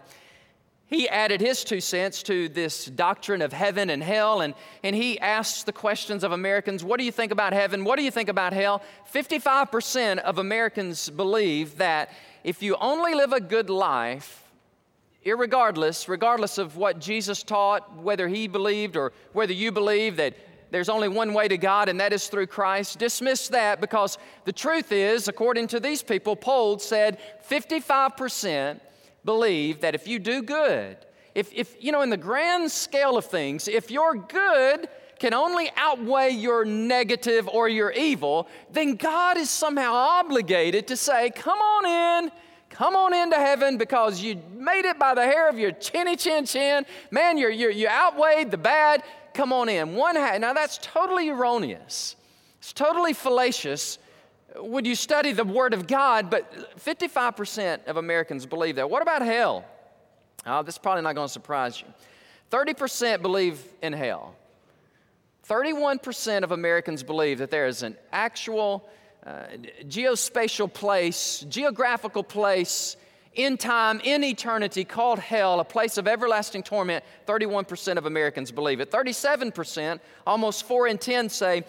he 0.86 1.08
added 1.08 1.40
his 1.40 1.64
two 1.64 1.80
cents 1.80 2.22
to 2.24 2.48
this 2.48 2.86
doctrine 2.86 3.40
of 3.40 3.52
heaven 3.52 3.88
and 3.88 4.02
hell, 4.02 4.42
and, 4.42 4.54
and 4.82 4.94
he 4.94 5.18
asked 5.18 5.66
the 5.66 5.72
questions 5.72 6.22
of 6.22 6.32
Americans 6.32 6.84
What 6.84 6.98
do 6.98 7.04
you 7.04 7.12
think 7.12 7.32
about 7.32 7.52
heaven? 7.52 7.84
What 7.84 7.96
do 7.96 8.04
you 8.04 8.10
think 8.10 8.28
about 8.28 8.52
hell? 8.52 8.82
55% 9.12 10.18
of 10.18 10.38
Americans 10.38 11.08
believe 11.08 11.78
that 11.78 12.10
if 12.44 12.62
you 12.62 12.76
only 12.76 13.14
live 13.14 13.32
a 13.32 13.40
good 13.40 13.70
life, 13.70 14.44
irregardless, 15.24 16.06
regardless 16.06 16.58
of 16.58 16.76
what 16.76 17.00
Jesus 17.00 17.42
taught, 17.42 17.96
whether 17.96 18.28
he 18.28 18.46
believed 18.46 18.96
or 18.96 19.12
whether 19.32 19.54
you 19.54 19.72
believe 19.72 20.16
that 20.16 20.34
there's 20.70 20.88
only 20.88 21.08
one 21.08 21.32
way 21.32 21.48
to 21.48 21.56
God, 21.56 21.88
and 21.88 22.00
that 22.00 22.12
is 22.12 22.26
through 22.26 22.48
Christ. 22.48 22.98
Dismiss 22.98 23.48
that 23.48 23.80
because 23.80 24.18
the 24.44 24.52
truth 24.52 24.92
is, 24.92 25.28
according 25.28 25.68
to 25.68 25.80
these 25.80 26.02
people, 26.02 26.36
polled 26.36 26.82
said 26.82 27.18
55% 27.48 28.80
believe 29.24 29.80
that 29.80 29.94
if 29.94 30.06
you 30.06 30.18
do 30.18 30.42
good, 30.42 30.96
if, 31.34 31.52
if, 31.52 31.82
you 31.82 31.90
know, 31.92 32.02
in 32.02 32.10
the 32.10 32.16
grand 32.16 32.70
scale 32.70 33.16
of 33.16 33.24
things, 33.24 33.66
if 33.66 33.90
your 33.90 34.14
good 34.14 34.88
can 35.18 35.34
only 35.34 35.70
outweigh 35.76 36.30
your 36.30 36.64
negative 36.64 37.48
or 37.48 37.68
your 37.68 37.90
evil, 37.92 38.48
then 38.70 38.94
God 38.96 39.36
is 39.36 39.50
somehow 39.50 39.92
obligated 39.92 40.86
to 40.88 40.96
say, 40.96 41.30
Come 41.30 41.58
on 41.58 41.86
in, 41.86 42.32
come 42.70 42.94
on 42.96 43.14
into 43.14 43.36
heaven 43.36 43.78
because 43.78 44.20
you 44.20 44.40
made 44.54 44.84
it 44.84 44.98
by 44.98 45.14
the 45.14 45.22
hair 45.22 45.48
of 45.48 45.58
your 45.58 45.72
chinny 45.72 46.16
chin 46.16 46.44
chin. 46.46 46.84
Man, 47.10 47.38
you're, 47.38 47.50
you're, 47.50 47.70
you 47.70 47.88
outweighed 47.88 48.50
the 48.50 48.58
bad. 48.58 49.02
Come 49.32 49.52
on 49.52 49.68
in. 49.68 49.94
One 49.94 50.14
ha- 50.14 50.38
now, 50.38 50.52
that's 50.52 50.78
totally 50.78 51.28
erroneous, 51.28 52.16
it's 52.58 52.72
totally 52.72 53.12
fallacious 53.12 53.98
would 54.56 54.86
you 54.86 54.94
study 54.94 55.32
the 55.32 55.44
Word 55.44 55.74
of 55.74 55.86
God? 55.86 56.30
But 56.30 56.78
55% 56.78 57.86
of 57.86 57.96
Americans 57.96 58.46
believe 58.46 58.76
that. 58.76 58.88
What 58.88 59.02
about 59.02 59.22
hell? 59.22 59.64
Oh, 60.46 60.62
this 60.62 60.74
is 60.74 60.78
probably 60.78 61.02
not 61.02 61.14
going 61.14 61.26
to 61.26 61.32
surprise 61.32 61.80
you. 61.80 61.86
30% 62.50 63.22
believe 63.22 63.62
in 63.82 63.92
hell. 63.92 64.34
31% 65.48 66.42
of 66.42 66.52
Americans 66.52 67.02
believe 67.02 67.38
that 67.38 67.50
there 67.50 67.66
is 67.66 67.82
an 67.82 67.96
actual 68.12 68.88
uh, 69.26 69.44
geospatial 69.84 70.72
place, 70.72 71.44
geographical 71.48 72.22
place 72.22 72.96
in 73.34 73.56
time, 73.56 74.00
in 74.04 74.22
eternity, 74.22 74.84
called 74.84 75.18
hell, 75.18 75.60
a 75.60 75.64
place 75.64 75.98
of 75.98 76.06
everlasting 76.06 76.62
torment. 76.62 77.04
31% 77.26 77.96
of 77.96 78.06
Americans 78.06 78.52
believe 78.52 78.80
it. 78.80 78.90
37%, 78.90 79.98
almost 80.26 80.66
4 80.66 80.88
in 80.88 80.98
10, 80.98 81.28
say 81.28 81.64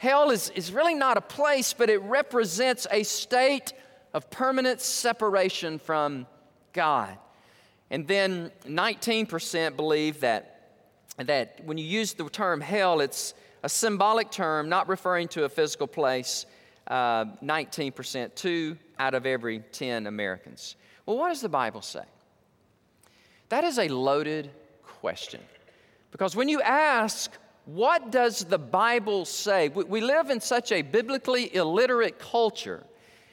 hell 0.00 0.30
is, 0.30 0.48
is 0.54 0.72
really 0.72 0.94
not 0.94 1.18
a 1.18 1.20
place, 1.20 1.74
but 1.74 1.90
it 1.90 2.00
represents 2.00 2.86
a 2.90 3.02
state 3.02 3.74
of 4.14 4.30
permanent 4.30 4.80
separation 4.80 5.78
from 5.78 6.26
God. 6.72 7.18
And 7.90 8.08
then 8.08 8.50
19% 8.64 9.76
believe 9.76 10.20
that, 10.20 10.70
that 11.18 11.60
when 11.66 11.76
you 11.76 11.84
use 11.84 12.14
the 12.14 12.30
term 12.30 12.62
hell, 12.62 13.02
it's 13.02 13.34
a 13.62 13.68
symbolic 13.68 14.30
term, 14.30 14.70
not 14.70 14.88
referring 14.88 15.28
to 15.28 15.44
a 15.44 15.50
physical 15.50 15.86
place. 15.86 16.46
Uh, 16.86 17.26
19%, 17.42 18.34
two 18.34 18.78
out 18.98 19.12
of 19.12 19.26
every 19.26 19.58
10 19.58 20.06
Americans. 20.06 20.76
Well, 21.04 21.18
what 21.18 21.28
does 21.28 21.42
the 21.42 21.50
Bible 21.50 21.82
say? 21.82 22.04
That 23.50 23.64
is 23.64 23.78
a 23.78 23.88
loaded 23.88 24.50
question. 24.82 25.42
Because 26.10 26.34
when 26.34 26.48
you 26.48 26.62
ask, 26.62 27.30
what 27.64 28.10
does 28.10 28.44
the 28.44 28.58
Bible 28.58 29.24
say? 29.24 29.68
We, 29.68 29.84
we 29.84 30.00
live 30.00 30.30
in 30.30 30.40
such 30.40 30.72
a 30.72 30.82
biblically 30.82 31.54
illiterate 31.54 32.18
culture 32.18 32.84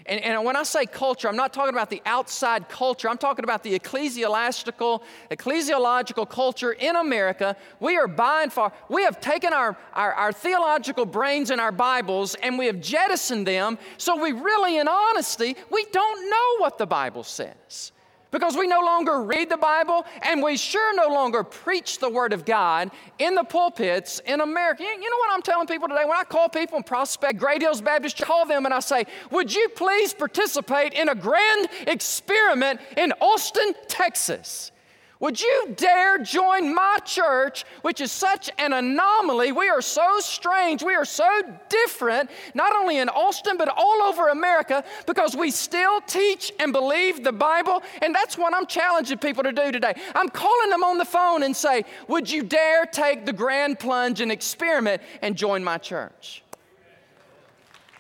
and, 0.08 0.22
and 0.22 0.44
when 0.46 0.56
I 0.56 0.64
say 0.64 0.86
culture, 0.86 1.28
I'm 1.28 1.36
not 1.36 1.54
talking 1.54 1.74
about 1.74 1.90
the 1.90 2.02
outside 2.06 2.70
culture. 2.70 3.10
I'm 3.10 3.18
talking 3.18 3.44
about 3.44 3.62
the 3.64 3.76
ecclesiastical, 3.76 5.04
ecclesiological 5.30 6.30
culture 6.30 6.72
in 6.72 6.96
America. 6.96 7.56
We 7.80 7.98
are 7.98 8.08
by 8.08 8.44
and 8.44 8.54
far, 8.54 8.72
we 8.90 9.04
have 9.04 9.20
taken 9.20 9.54
our, 9.54 9.78
our, 9.94 10.14
our 10.14 10.32
theological 10.32 11.06
brains 11.06 11.52
and 11.52 11.60
our 11.60 11.74
Bibles 11.74 12.36
and 12.36 12.58
we 12.58 12.68
have 12.68 12.80
jettisoned 12.80 13.46
them. 13.46 13.78
So 13.98 14.22
we 14.22 14.32
really, 14.32 14.78
in 14.78 14.88
honesty, 14.88 15.56
we 15.70 15.86
don't 15.92 16.30
know 16.30 16.58
what 16.60 16.78
the 16.78 16.88
Bible 16.88 17.24
says 17.24 17.92
because 18.32 18.56
we 18.56 18.68
no 18.68 18.82
longer 18.82 19.22
read 19.22 19.50
the 19.50 19.58
Bible 19.58 20.06
and 20.22 20.42
we 20.42 20.58
sure 20.58 20.96
no 20.96 21.08
longer 21.08 21.44
preach 21.44 22.00
the 22.00 22.10
Word 22.10 22.34
of 22.34 22.46
God 22.46 22.92
in 23.20 23.36
the 23.36 23.44
pulpits 23.44 24.20
in 24.26 24.42
America. 24.42 24.84
You, 24.84 25.00
know 25.00 25.18
what 25.18 25.34
I'm 25.34 25.42
telling 25.42 25.68
people 25.68 25.88
today? 25.88 26.04
When 26.06 26.18
I 26.18 26.24
call 26.24 26.50
people 26.50 26.78
in 26.78 26.84
prospect 26.84 27.40
Great 27.40 27.62
Hills 27.62 27.82
Baptist, 27.82 28.18
call 28.18 28.46
them 28.46 28.66
and 28.66 28.74
I 28.74 28.80
say, 28.80 29.06
Would 29.32 29.54
you 29.54 29.70
please 29.70 30.14
participate 30.14 30.94
in 30.94 31.10
a 31.10 31.16
grand 31.16 31.70
experiment 31.88 32.80
in 32.96 33.14
Austin, 33.20 33.74
Texas? 33.88 34.72
Would 35.20 35.42
you 35.42 35.74
dare 35.76 36.20
join 36.20 36.76
my 36.76 37.00
church, 37.04 37.66
which 37.82 38.02
is 38.02 38.12
such 38.12 38.52
an 38.60 38.74
anomaly? 38.74 39.52
We 39.52 39.68
are 39.70 39.82
so 39.82 40.20
strange. 40.20 40.84
We 40.84 40.94
are 40.94 41.06
so 41.06 41.28
different, 41.70 42.30
not 42.54 42.76
only 42.76 43.00
in 43.00 43.10
Austin, 43.10 43.58
but 43.58 43.68
all 43.68 44.04
over 44.04 44.30
America, 44.30 44.84
because 45.08 45.36
we 45.36 45.50
still 45.50 46.02
teach 46.02 46.52
and 46.60 46.72
believe 46.72 47.24
the 47.24 47.32
Bible. 47.32 47.82
And 48.04 48.14
that's 48.14 48.38
what 48.38 48.54
I'm 48.54 48.68
challenging 48.68 49.18
people 49.18 49.44
to 49.44 49.52
do 49.52 49.72
today. 49.72 49.96
I'm 50.14 50.30
calling 50.30 50.70
them 50.70 50.84
on 50.84 51.00
the 51.00 51.06
phone 51.06 51.42
and 51.42 51.56
say, 51.56 51.86
Would 52.08 52.30
you 52.30 52.44
dare 52.44 52.86
take 52.86 53.26
the 53.26 53.34
grand 53.34 53.80
plunge 53.80 54.22
and 54.22 54.32
experiment 54.32 55.02
and 55.24 55.36
join 55.36 55.64
my 55.64 55.80
church? 55.80 56.44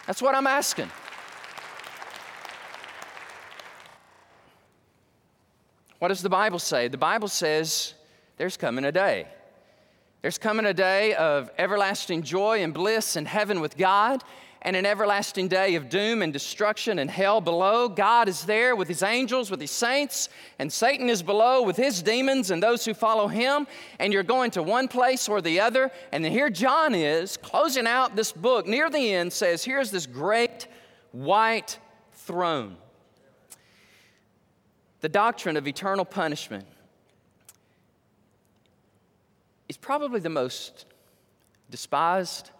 That's 0.06 0.22
what 0.22 0.36
I'm 0.36 0.48
asking. 0.48 0.90
What 6.00 6.10
does 6.10 6.22
the 6.22 6.30
Bible 6.30 6.60
say? 6.60 6.88
The 6.88 6.98
Bible 6.98 7.28
says 7.28 7.96
there's 8.38 8.56
coming 8.56 8.86
a 8.86 8.92
day. 8.92 9.28
There's 10.22 10.38
coming 10.38 10.66
a 10.66 10.74
day 10.74 11.16
of 11.16 11.50
everlasting 11.58 12.22
joy 12.22 12.62
and 12.64 12.74
bliss 12.74 13.16
in 13.16 13.26
heaven 13.26 13.62
with 13.62 13.78
God, 13.78 14.24
and 14.62 14.76
an 14.76 14.86
everlasting 14.86 15.48
day 15.48 15.76
of 15.76 15.90
doom 15.90 16.22
and 16.22 16.34
destruction 16.34 17.00
and 17.00 17.10
hell 17.10 17.40
below. 17.42 17.88
God 17.88 18.28
is 18.28 18.44
there 18.44 18.76
with 18.76 18.88
his 18.88 19.02
angels, 19.02 19.50
with 19.50 19.62
his 19.62 19.72
saints, 19.72 20.30
and 20.60 20.72
Satan 20.72 21.10
is 21.10 21.24
below 21.24 21.62
with 21.62 21.78
his 21.78 22.02
demons 22.02 22.52
and 22.52 22.62
those 22.62 22.84
who 22.84 22.94
follow 22.94 23.28
him. 23.28 23.68
And 24.00 24.12
you're 24.12 24.24
going 24.24 24.52
to 24.52 24.64
one 24.64 24.88
place 24.88 25.30
or 25.30 25.42
the 25.42 25.60
other. 25.60 25.92
And 26.12 26.26
then 26.26 26.32
here 26.32 26.50
John 26.50 26.94
is 26.94 27.38
closing 27.38 27.88
out 27.88 28.16
this 28.16 28.32
book 28.32 28.68
near 28.68 28.90
the 28.90 29.14
end, 29.14 29.32
says, 29.32 29.64
Here's 29.64 29.92
this 29.92 30.06
great 30.06 30.68
white 31.12 31.78
throne 32.14 32.78
the 35.02 35.10
doctrine 35.10 35.58
of 35.58 35.68
eternal 35.68 36.06
punishment 36.06 36.66
is 39.70 39.78
probably 39.78 40.20
the 40.20 40.30
most 40.30 40.86
despised 41.70 42.52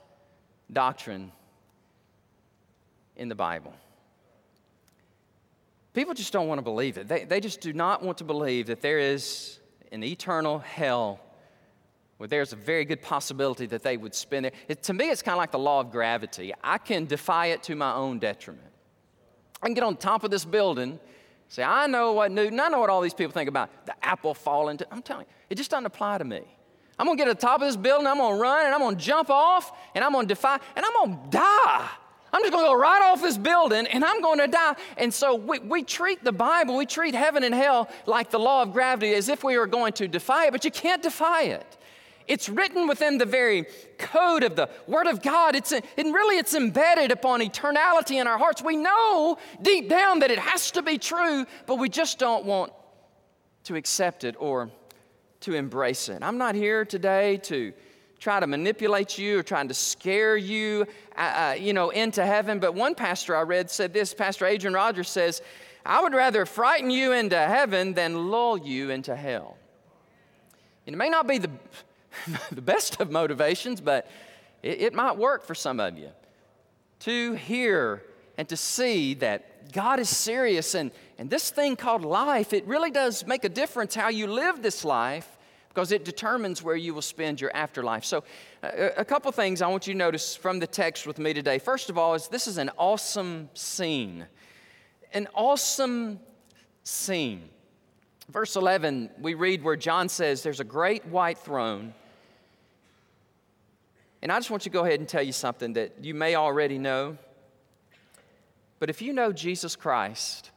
doctrine 0.72 1.32
in 3.16 3.30
the 3.30 3.36
Bible. 3.36 3.74
People 5.94 6.14
just 6.14 6.32
don't 6.32 6.48
want 6.48 6.60
to 6.60 6.64
believe 6.64 6.98
it. 6.98 7.08
They, 7.08 7.24
they 7.24 7.40
just 7.40 7.60
do 7.62 7.74
not 7.74 8.04
want 8.04 8.20
to 8.20 8.24
believe 8.24 8.68
that 8.68 8.82
there 8.82 9.00
is 9.00 9.60
an 9.92 10.04
eternal 10.04 10.60
hell 10.60 11.20
where 12.18 12.28
there's 12.28 12.54
a 12.54 12.56
very 12.56 12.86
good 12.86 13.02
possibility 13.02 13.66
that 13.68 13.84
they 13.84 13.98
would 13.98 14.14
spend 14.14 14.46
there. 14.46 14.52
It, 14.68 14.84
to 14.84 14.94
me, 14.94 15.10
it's 15.10 15.22
kind 15.22 15.34
of 15.34 15.40
like 15.40 15.52
the 15.52 15.60
law 15.60 15.80
of 15.80 15.92
gravity. 15.92 16.54
I 16.64 16.78
can 16.78 17.06
defy 17.06 17.48
it 17.48 17.64
to 17.64 17.76
my 17.76 17.94
own 17.94 18.20
detriment. 18.20 18.68
I 19.62 19.68
can 19.68 19.74
get 19.74 19.84
on 19.84 19.98
top 19.98 20.24
of 20.24 20.32
this 20.32 20.46
building 20.46 21.00
Say, 21.50 21.64
I 21.64 21.88
know 21.88 22.14
what 22.14 22.32
Newton, 22.32 22.60
I 22.60 22.68
know 22.68 22.80
what 22.80 22.90
all 22.90 23.02
these 23.02 23.14
people 23.14 23.32
think 23.32 23.50
about 23.50 23.70
the 23.86 23.94
apple 24.06 24.34
falling. 24.34 24.78
To, 24.78 24.88
I'm 24.92 25.02
telling 25.02 25.26
you, 25.26 25.34
it 25.50 25.56
just 25.56 25.72
doesn't 25.72 25.86
apply 25.86 26.18
to 26.18 26.26
me. 26.26 26.42
I'm 27.00 27.06
gonna 27.06 27.18
get 27.18 27.26
to 27.26 27.34
the 27.34 27.40
top 27.40 27.62
of 27.62 27.68
this 27.68 27.78
building, 27.78 28.08
I'm 28.08 28.18
gonna 28.18 28.40
run, 28.40 28.66
and 28.66 28.74
I'm 28.74 28.82
gonna 28.82 28.98
jump 28.98 29.30
off, 29.30 29.72
and 29.96 30.04
I'm 30.04 30.12
gonna 30.12 30.28
defy, 30.28 30.60
and 30.76 30.86
I'm 30.86 30.94
gonna 30.94 31.30
die. 31.30 31.90
I'm 32.34 32.42
just 32.42 32.52
gonna 32.52 32.68
go 32.68 32.76
right 32.76 33.02
off 33.04 33.22
this 33.22 33.38
building 33.38 33.88
and 33.88 34.04
I'm 34.04 34.22
gonna 34.22 34.48
die. 34.48 34.76
And 34.98 35.14
so 35.14 35.36
we, 35.36 35.60
we 35.60 35.84
treat 35.84 36.24
the 36.24 36.32
Bible, 36.32 36.76
we 36.76 36.86
treat 36.86 37.16
heaven 37.16 37.44
and 37.44 37.56
hell 37.56 37.90
like 38.06 38.30
the 38.30 38.40
law 38.40 38.64
of 38.64 38.74
gravity 38.74 39.14
as 39.14 39.30
if 39.30 39.44
we 39.44 39.58
were 39.58 39.68
going 39.68 39.94
to 39.94 40.08
defy 40.08 40.48
it, 40.48 40.52
but 40.52 40.66
you 40.66 40.72
can't 40.72 41.02
defy 41.02 41.44
it. 41.44 41.77
It's 42.28 42.50
written 42.50 42.88
within 42.88 43.18
the 43.18 43.26
very 43.26 43.66
code 43.98 44.44
of 44.44 44.56
the 44.56 44.70
Word 44.86 45.08
of 45.08 45.22
God. 45.22 45.56
It's, 45.56 45.72
and 45.72 45.84
really 45.98 46.38
it's 46.38 46.54
embedded 46.54 47.12
upon 47.12 47.40
eternality 47.42 48.20
in 48.20 48.28
our 48.28 48.38
hearts. 48.38 48.62
We 48.62 48.76
know 48.76 49.38
deep 49.62 49.90
down 49.90 50.20
that 50.20 50.32
it 50.32 50.40
has 50.40 50.72
to 50.72 50.82
be 50.82 50.98
true, 50.98 51.46
but 51.66 51.76
we 51.76 51.90
just 51.90 52.20
don't 52.20 52.46
want 52.46 52.74
to 53.64 53.76
accept 53.76 54.24
it 54.24 54.36
or 54.40 54.70
to 55.42 55.54
embrace 55.54 56.10
it. 56.10 56.22
I'm 56.22 56.38
not 56.38 56.56
here 56.56 56.84
today 56.84 57.38
to 57.44 57.74
try 58.20 58.40
to 58.40 58.48
manipulate 58.48 59.18
you 59.18 59.40
or 59.40 59.44
trying 59.44 59.68
to 59.68 59.74
scare 59.74 60.36
you, 60.36 60.86
uh, 61.16 61.20
uh, 61.22 61.56
you 61.58 61.74
know, 61.74 61.92
into 61.92 62.26
heaven. 62.26 62.60
But 62.60 62.74
one 62.74 62.96
pastor 62.96 63.36
I 63.36 63.42
read 63.42 63.70
said 63.70 63.94
this. 63.94 64.14
Pastor 64.14 64.46
Adrian 64.46 64.74
Rogers 64.74 65.10
says, 65.10 65.42
"I 65.86 66.02
would 66.02 66.14
rather 66.14 66.46
frighten 66.46 66.90
you 66.90 67.12
into 67.12 67.38
heaven 67.38 67.94
than 67.94 68.32
lull 68.32 68.58
you 68.58 68.90
into 68.90 69.16
hell." 69.16 69.58
And 70.86 70.96
it 70.96 70.98
may 70.98 71.10
not 71.10 71.28
be 71.28 71.38
the 71.38 71.52
the 72.52 72.62
best 72.62 73.00
of 73.00 73.12
motivations, 73.12 73.82
but 73.82 74.10
it, 74.64 74.82
it 74.82 74.94
might 74.94 75.18
work 75.18 75.46
for 75.46 75.56
some 75.56 75.80
of 75.80 75.98
you 75.98 76.10
to 77.00 77.34
hear 77.34 78.04
and 78.38 78.48
to 78.50 78.58
see 78.58 79.14
that 79.16 79.72
God 79.72 80.00
is 80.00 80.10
serious 80.10 80.76
and, 80.76 80.92
and 81.18 81.30
this 81.30 81.50
thing 81.50 81.76
called 81.76 82.04
life, 82.04 82.54
it 82.54 82.66
really 82.66 82.92
does 82.92 83.26
make 83.26 83.44
a 83.44 83.50
difference 83.50 83.96
how 83.96 84.10
you 84.10 84.28
live 84.28 84.62
this 84.62 84.86
life 84.86 85.38
because 85.70 85.92
it 85.92 86.06
determines 86.06 86.64
where 86.64 86.76
you 86.76 86.94
will 86.94 87.02
spend 87.02 87.40
your 87.40 87.56
afterlife. 87.56 88.04
So, 88.04 88.24
a, 88.64 88.94
a 88.98 89.06
couple 89.06 89.32
things 89.32 89.62
I 89.62 89.68
want 89.68 89.86
you 89.86 89.94
to 89.94 89.98
notice 89.98 90.36
from 90.36 90.60
the 90.60 90.68
text 90.68 91.06
with 91.06 91.20
me 91.20 91.34
today. 91.34 91.60
First 91.60 91.90
of 91.90 91.98
all, 91.98 92.16
is 92.16 92.28
this 92.28 92.48
is 92.48 92.58
an 92.58 92.72
awesome 92.78 93.50
scene. 93.54 94.26
An 95.14 95.28
awesome 95.36 96.20
scene. 96.84 97.50
Verse 98.30 98.56
11, 98.56 99.12
we 99.22 99.36
read 99.36 99.64
where 99.64 99.76
John 99.76 100.10
says, 100.10 100.42
There's 100.42 100.60
a 100.60 100.66
great 100.66 101.06
white 101.06 101.38
throne 101.38 101.94
and 104.22 104.32
I 104.32 104.38
just 104.38 104.50
want 104.50 104.64
to 104.64 104.70
go 104.70 104.84
ahead 104.84 105.00
and 105.00 105.08
tell 105.08 105.22
you 105.22 105.32
something 105.32 105.74
that 105.74 106.04
you 106.04 106.14
may 106.14 106.36
already 106.36 106.78
know. 106.78 107.18
But 108.80 108.90
if 108.90 109.02
you 109.02 109.14
know 109.14 109.32
Jesus 109.32 109.76
Christ 109.76 110.52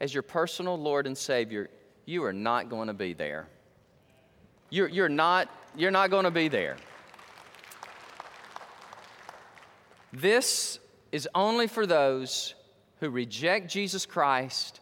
as 0.00 0.12
your 0.12 0.22
personal 0.22 0.78
Lord 0.78 1.06
and 1.06 1.16
Savior, 1.16 1.70
you 2.06 2.24
are 2.24 2.32
not 2.32 2.68
going 2.68 2.88
to 2.88 2.94
be 2.94 3.12
there. 3.12 3.46
You're, 4.70 4.88
you're, 4.88 5.08
not, 5.08 5.48
you're 5.76 5.90
not 5.90 6.10
going 6.10 6.24
to 6.24 6.30
be 6.30 6.48
there. 6.48 6.76
This 10.12 10.78
is 11.10 11.28
only 11.34 11.66
for 11.66 11.86
those 11.86 12.54
who 13.00 13.10
reject 13.10 13.70
Jesus 13.70 14.06
Christ, 14.06 14.80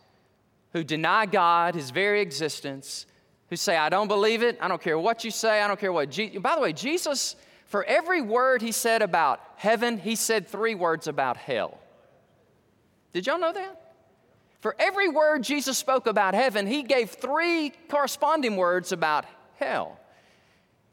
who 0.72 0.84
deny 0.84 1.26
God, 1.26 1.74
His 1.74 1.90
very 1.90 2.20
existence, 2.20 3.06
who 3.48 3.56
say, 3.56 3.76
I 3.76 3.88
don't 3.88 4.08
believe 4.08 4.42
it. 4.42 4.58
I 4.60 4.68
don't 4.68 4.80
care 4.80 4.98
what 4.98 5.24
you 5.24 5.30
say. 5.30 5.60
I 5.60 5.66
don't 5.66 5.78
care 5.78 5.92
what. 5.92 6.10
Je-. 6.10 6.38
By 6.38 6.54
the 6.54 6.60
way, 6.60 6.72
Jesus 6.72 7.36
for 7.70 7.84
every 7.84 8.20
word 8.20 8.62
he 8.62 8.72
said 8.72 9.00
about 9.00 9.40
heaven, 9.54 9.96
he 9.96 10.16
said 10.16 10.48
three 10.48 10.74
words 10.74 11.06
about 11.06 11.36
hell. 11.36 11.78
Did 13.12 13.28
y'all 13.28 13.38
know 13.38 13.52
that? 13.52 13.94
For 14.58 14.74
every 14.76 15.08
word 15.08 15.44
Jesus 15.44 15.78
spoke 15.78 16.08
about 16.08 16.34
heaven, 16.34 16.66
he 16.66 16.82
gave 16.82 17.10
three 17.10 17.70
corresponding 17.88 18.56
words 18.56 18.90
about 18.90 19.24
hell. 19.54 19.99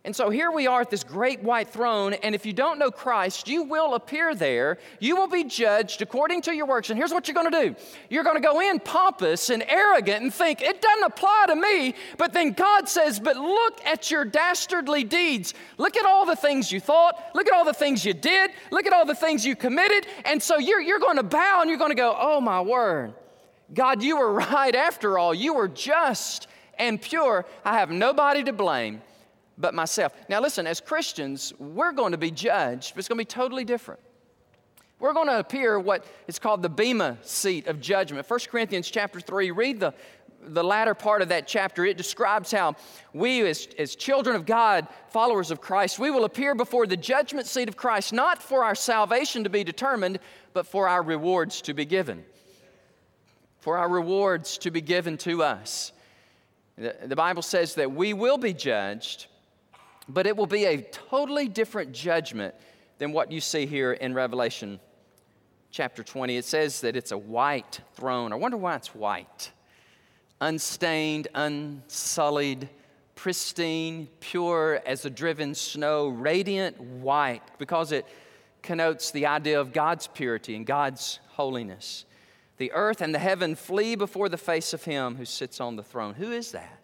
And 0.08 0.16
so 0.16 0.30
here 0.30 0.52
we 0.52 0.68
are 0.68 0.80
at 0.80 0.90
this 0.90 1.04
great 1.04 1.44
white 1.44 1.68
throne, 1.68 2.14
and 2.14 2.34
if 2.34 2.46
you 2.46 2.54
don't 2.54 2.80
know 2.80 2.90
Christ, 2.90 3.50
you 3.50 3.64
will 3.64 3.94
appear 3.94 4.34
there. 4.34 4.78
You 5.02 5.18
will 5.18 5.28
be 5.28 5.44
judged 5.44 6.02
according 6.02 6.44
to 6.44 6.56
your 6.56 6.66
works. 6.66 6.90
And 6.90 6.98
here's 6.98 7.12
what 7.12 7.28
you're 7.28 7.36
going 7.36 7.52
to 7.52 7.62
do 7.62 7.76
you're 8.10 8.24
going 8.24 8.38
to 8.38 8.42
go 8.42 8.62
in 8.62 8.80
pompous 8.80 9.50
and 9.50 9.66
arrogant 9.68 10.24
and 10.24 10.34
think, 10.34 10.62
it 10.62 10.82
doesn't 10.82 11.04
apply 11.04 11.48
to 11.50 11.56
me. 11.58 11.94
But 12.18 12.32
then 12.32 12.54
God 12.54 12.88
says, 12.88 13.20
but 13.20 13.36
look 13.36 13.86
at 13.86 14.10
your 14.10 14.24
dastardly 14.24 15.04
deeds. 15.04 15.54
Look 15.78 15.98
at 15.98 16.06
all 16.06 16.26
the 16.26 16.38
things 16.38 16.72
you 16.72 16.80
thought. 16.80 17.22
Look 17.36 17.48
at 17.48 17.54
all 17.54 17.66
the 17.66 17.74
things 17.74 18.06
you 18.06 18.14
did. 18.14 18.52
Look 18.72 18.86
at 18.86 18.94
all 18.94 19.06
the 19.06 19.14
things 19.14 19.46
you 19.46 19.58
committed. 19.58 20.08
And 20.24 20.42
so 20.42 20.58
you're, 20.58 20.80
you're 20.80 21.00
going 21.00 21.18
to 21.18 21.24
bow 21.24 21.60
and 21.60 21.70
you're 21.70 21.80
going 21.80 21.92
to 21.92 21.96
go, 21.96 22.16
oh 22.18 22.40
my 22.40 22.62
word. 22.62 23.14
God, 23.74 24.02
you 24.02 24.16
were 24.16 24.32
right 24.54 24.74
after 24.74 25.20
all. 25.20 25.34
You 25.34 25.54
were 25.54 25.68
just 25.68 26.48
and 26.80 27.02
pure. 27.02 27.46
I 27.66 27.78
have 27.80 27.92
nobody 27.92 28.46
to 28.46 28.54
blame 28.54 29.02
but 29.58 29.74
myself. 29.74 30.14
Now, 30.30 30.42
listen, 30.42 30.68
as 30.68 30.80
Christians, 30.80 31.54
we're 31.60 31.92
going 31.92 32.12
to 32.12 32.18
be 32.18 32.32
judged, 32.32 32.94
but 32.94 33.00
it's 33.00 33.08
going 33.08 33.18
to 33.18 33.22
be 33.22 33.26
totally 33.26 33.66
different. 33.66 34.00
We're 35.00 35.14
going 35.14 35.28
to 35.28 35.40
appear 35.40 35.80
what 35.80 36.06
is 36.28 36.40
called 36.40 36.62
the 36.62 36.70
Bema 36.70 37.18
seat 37.22 37.68
of 37.68 37.80
judgment. 37.80 38.28
1 38.28 38.40
Corinthians 38.50 38.90
chapter 38.90 39.20
3, 39.20 39.52
read 39.52 39.80
the, 39.80 39.94
the 40.42 40.64
latter 40.64 40.96
part 40.96 41.22
of 41.22 41.30
that 41.30 41.48
chapter. 41.48 41.86
It 41.86 41.98
describes 41.98 42.52
how 42.52 42.76
we, 43.14 43.42
as, 43.48 43.68
as 43.78 43.96
children 43.96 44.36
of 44.36 44.46
God, 44.46 44.88
followers 45.10 45.52
of 45.52 45.62
Christ, 45.62 46.00
we 46.00 46.10
will 46.10 46.26
appear 46.26 46.56
before 46.56 46.88
the 46.88 46.98
judgment 46.98 47.46
seat 47.46 47.70
of 47.70 47.78
Christ, 47.78 48.12
not 48.12 48.42
for 48.42 48.64
our 48.64 48.76
salvation 48.76 49.44
to 49.44 49.50
be 49.50 49.64
determined, 49.64 50.20
but 50.54 50.66
for 50.66 50.88
our 50.88 51.04
rewards 51.04 51.62
to 51.62 51.76
be 51.76 51.86
given. 51.86 52.24
For 53.60 53.78
our 53.78 53.90
rewards 53.90 54.58
to 54.60 54.72
be 54.72 54.82
given 54.82 55.18
to 55.20 55.44
us. 55.44 55.92
The, 56.76 56.96
the 57.06 57.16
Bible 57.16 57.44
says 57.44 57.76
that 57.76 57.92
we 57.92 58.14
will 58.14 58.38
be 58.40 58.54
judged 58.54 59.28
but 60.10 60.26
it 60.28 60.36
will 60.36 60.48
be 60.48 60.66
a 60.66 60.82
totally 60.82 61.48
different 61.48 61.92
judgment 61.92 62.56
than 62.98 63.12
what 63.12 63.32
you 63.32 63.42
see 63.42 63.66
here 63.66 63.94
in 63.94 64.14
Revelation 64.14 64.80
chapter 65.72 66.04
20. 66.04 66.38
It 66.38 66.46
says 66.46 66.82
that 66.82 66.96
it's 66.96 67.12
a 67.12 67.18
white 67.18 67.82
throne. 67.94 68.32
I 68.32 68.36
wonder 68.36 68.58
why 68.58 68.76
it's 68.76 68.96
white. 68.96 69.52
Unstained, 70.40 71.28
unsullied, 71.36 72.70
pristine, 73.16 74.08
pure 74.20 74.82
as 74.86 75.06
a 75.06 75.10
driven 75.10 75.56
snow, 75.56 76.08
radiant 76.08 76.80
white, 76.80 77.44
because 77.58 77.92
it 77.92 78.06
connotes 78.62 79.12
the 79.12 79.26
idea 79.26 79.60
of 79.60 79.74
God's 79.74 80.08
purity 80.08 80.56
and 80.56 80.66
God's 80.66 81.20
holiness. 81.30 82.06
The 82.58 82.72
earth 82.72 83.02
and 83.02 83.14
the 83.14 83.20
heaven 83.20 83.56
flee 83.56 83.96
before 83.96 84.30
the 84.30 84.38
face 84.38 84.74
of 84.74 84.84
Him 84.84 85.16
who 85.16 85.26
sits 85.26 85.60
on 85.60 85.76
the 85.76 85.84
throne. 85.84 86.14
Who 86.16 86.32
is 86.32 86.52
that? 86.52 86.77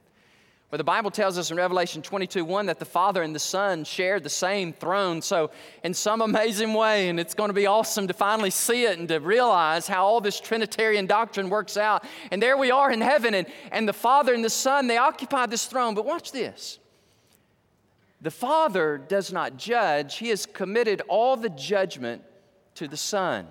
But 0.73 0.77
the 0.77 0.85
Bible 0.85 1.11
tells 1.11 1.37
us 1.37 1.51
in 1.51 1.57
Revelation 1.57 2.01
22 2.01 2.43
1 2.43 2.65
that 2.65 2.79
the 2.79 2.83
Father 2.85 3.21
and 3.21 3.35
the 3.35 3.37
Son 3.37 3.83
shared 3.83 4.23
the 4.23 4.29
same 4.31 4.73
throne. 4.73 5.21
So, 5.21 5.51
in 5.83 5.93
some 5.93 6.19
amazing 6.19 6.73
way, 6.73 7.09
and 7.09 7.19
it's 7.19 7.35
going 7.35 7.49
to 7.49 7.53
be 7.53 7.67
awesome 7.67 8.07
to 8.07 8.13
finally 8.15 8.49
see 8.49 8.85
it 8.85 8.97
and 8.97 9.07
to 9.09 9.19
realize 9.19 9.85
how 9.85 10.03
all 10.03 10.19
this 10.19 10.39
Trinitarian 10.39 11.05
doctrine 11.05 11.51
works 11.51 11.77
out. 11.77 12.03
And 12.31 12.41
there 12.41 12.57
we 12.57 12.71
are 12.71 12.89
in 12.91 13.01
heaven, 13.01 13.35
and, 13.35 13.45
and 13.71 13.87
the 13.87 13.93
Father 13.93 14.33
and 14.33 14.43
the 14.43 14.49
Son, 14.49 14.87
they 14.87 14.97
occupy 14.97 15.45
this 15.45 15.67
throne. 15.67 15.93
But 15.93 16.05
watch 16.05 16.31
this 16.31 16.79
the 18.23 18.31
Father 18.31 18.97
does 18.97 19.31
not 19.31 19.57
judge, 19.57 20.17
He 20.17 20.29
has 20.29 20.47
committed 20.47 21.03
all 21.07 21.37
the 21.37 21.49
judgment 21.49 22.23
to 22.73 22.87
the 22.87 22.97
Son. 22.97 23.45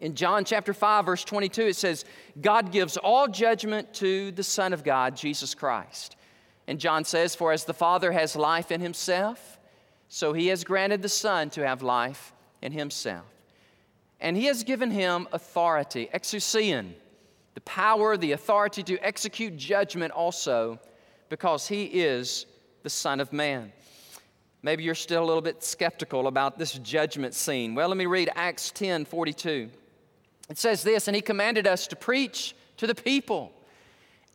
In 0.00 0.14
John 0.14 0.44
chapter 0.44 0.74
5, 0.74 1.06
verse 1.06 1.24
22, 1.24 1.62
it 1.62 1.76
says, 1.76 2.04
God 2.38 2.72
gives 2.72 2.98
all 2.98 3.26
judgment 3.26 3.94
to 3.94 4.32
the 4.32 4.42
Son 4.42 4.74
of 4.74 4.84
God, 4.84 5.16
Jesus 5.16 5.54
Christ. 5.54 6.16
And 6.66 6.80
John 6.80 7.04
says, 7.04 7.34
For 7.34 7.52
as 7.52 7.64
the 7.64 7.74
Father 7.74 8.12
has 8.12 8.36
life 8.36 8.70
in 8.70 8.80
himself, 8.80 9.58
so 10.08 10.32
he 10.32 10.48
has 10.48 10.64
granted 10.64 11.02
the 11.02 11.08
Son 11.08 11.50
to 11.50 11.66
have 11.66 11.82
life 11.82 12.32
in 12.62 12.72
himself. 12.72 13.24
And 14.20 14.36
he 14.36 14.46
has 14.46 14.64
given 14.64 14.90
him 14.90 15.28
authority, 15.32 16.08
exousian, 16.12 16.94
the 17.54 17.60
power, 17.62 18.16
the 18.16 18.32
authority 18.32 18.82
to 18.84 18.98
execute 18.98 19.56
judgment 19.56 20.12
also, 20.12 20.78
because 21.28 21.68
he 21.68 21.84
is 21.84 22.46
the 22.82 22.90
Son 22.90 23.20
of 23.20 23.32
Man. 23.32 23.72
Maybe 24.62 24.82
you're 24.82 24.94
still 24.94 25.22
a 25.22 25.26
little 25.26 25.42
bit 25.42 25.62
skeptical 25.62 26.26
about 26.26 26.58
this 26.58 26.72
judgment 26.72 27.34
scene. 27.34 27.74
Well, 27.74 27.88
let 27.88 27.96
me 27.96 28.06
read 28.06 28.30
Acts 28.34 28.70
10 28.72 29.04
42. 29.04 29.70
It 30.48 30.58
says 30.58 30.82
this, 30.82 31.08
and 31.08 31.14
he 31.14 31.22
commanded 31.22 31.66
us 31.66 31.86
to 31.88 31.96
preach 31.96 32.54
to 32.76 32.86
the 32.86 32.94
people 32.94 33.52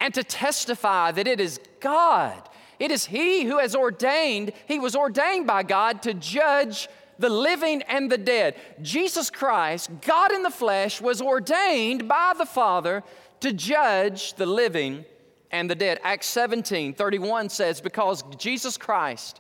and 0.02 0.14
to 0.16 0.24
testify 0.24 1.12
that 1.12 1.28
it 1.28 1.40
is 1.40 1.62
God. 1.80 2.50
It 2.80 2.92
is 2.92 3.06
He 3.06 3.46
who 3.46 3.60
has 3.60 3.76
ordained, 3.76 4.52
He 4.68 4.80
was 4.80 4.96
ordained 4.96 5.48
by 5.48 5.64
God 5.64 6.02
to 6.02 6.14
judge 6.16 6.90
the 7.20 7.30
living 7.30 7.84
and 7.84 8.12
the 8.12 8.18
dead. 8.18 8.56
Jesus 8.82 9.30
Christ, 9.30 9.92
God 10.02 10.32
in 10.34 10.42
the 10.42 10.50
flesh, 10.50 11.00
was 11.00 11.22
ordained 11.22 12.08
by 12.08 12.34
the 12.36 12.48
Father 12.48 13.04
to 13.42 13.54
judge 13.54 14.34
the 14.34 14.48
living 14.48 15.06
and 15.52 15.70
the 15.70 15.76
dead. 15.76 16.00
Acts 16.04 16.28
17 16.28 16.96
31 16.96 17.50
says, 17.50 17.80
Because 17.80 18.24
Jesus 18.38 18.78
Christ, 18.78 19.40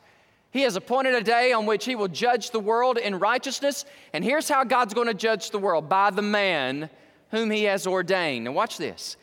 He 0.52 0.62
has 0.62 0.76
appointed 0.76 1.15
a 1.15 1.24
day 1.24 1.54
on 1.54 1.65
which 1.65 1.86
He 1.86 1.95
will 1.95 2.08
judge 2.08 2.52
the 2.52 2.60
world 2.60 3.00
in 3.00 3.17
righteousness. 3.17 3.84
And 4.13 4.24
here's 4.24 4.47
how 4.47 4.63
God's 4.63 4.93
going 4.93 5.08
to 5.08 5.15
judge 5.15 5.50
the 5.50 5.58
world 5.58 5.89
by 5.89 6.12
the 6.12 6.21
man 6.21 6.91
whom 7.32 7.50
He 7.50 7.63
has 7.63 7.88
ordained. 7.88 8.45
Now, 8.45 8.52
watch 8.52 8.78
this. 8.78 9.17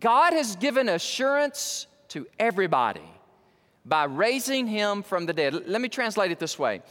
God 0.00 0.32
has 0.32 0.56
given 0.56 0.88
assurance 0.88 1.86
to 2.08 2.26
everybody 2.38 3.02
by 3.84 4.04
raising 4.04 4.66
him 4.66 5.02
from 5.02 5.26
the 5.26 5.32
dead. 5.32 5.66
Let 5.66 5.80
me 5.80 5.88
translate 5.88 6.30
it 6.30 6.38
this 6.38 6.58
way. 6.58 6.82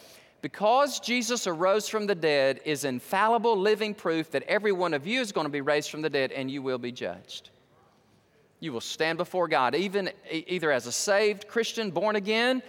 Because 0.42 1.00
Jesus 1.00 1.48
arose 1.48 1.88
from 1.88 2.06
the 2.06 2.16
dead 2.16 2.60
is 2.66 2.84
infallible 2.84 3.58
living 3.58 3.96
proof 3.96 4.30
that 4.32 4.44
every 4.44 4.74
one 4.74 4.94
of 4.94 5.08
you 5.08 5.22
is 5.22 5.32
going 5.32 5.46
to 5.46 5.52
be 5.52 5.62
raised 5.62 5.90
from 5.90 6.02
the 6.02 6.10
dead 6.10 6.34
and 6.34 6.52
you 6.52 6.62
will 6.62 6.78
be 6.78 6.92
judged. 6.92 7.50
You 8.60 8.74
will 8.74 8.82
stand 8.82 9.18
before 9.18 9.48
God, 9.48 9.74
even 9.74 10.10
either 10.30 10.72
as 10.72 10.86
a 10.86 10.92
saved 10.92 11.48
Christian, 11.48 11.92
born 11.92 12.16
again, 12.16 12.62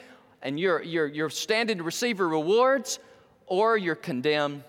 and 0.42 0.58
you're, 0.58 0.82
you're, 0.82 1.06
you're 1.06 1.30
standing 1.30 1.78
to 1.78 1.84
receive 1.84 2.18
your 2.18 2.28
rewards, 2.28 2.98
or 3.46 3.76
you're 3.76 3.94
condemned 3.94 4.62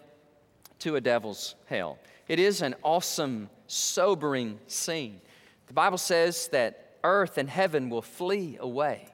to 0.79 0.95
a 0.95 1.01
devil's 1.01 1.55
hell. 1.65 1.99
It 2.27 2.39
is 2.39 2.61
an 2.61 2.75
awesome, 2.83 3.49
sobering 3.67 4.59
scene. 4.67 5.21
The 5.67 5.73
Bible 5.73 5.97
says 5.97 6.47
that 6.49 6.97
earth 7.03 7.37
and 7.37 7.49
heaven 7.49 7.89
will 7.89 8.01
flee 8.01 8.57
away. 8.59 9.07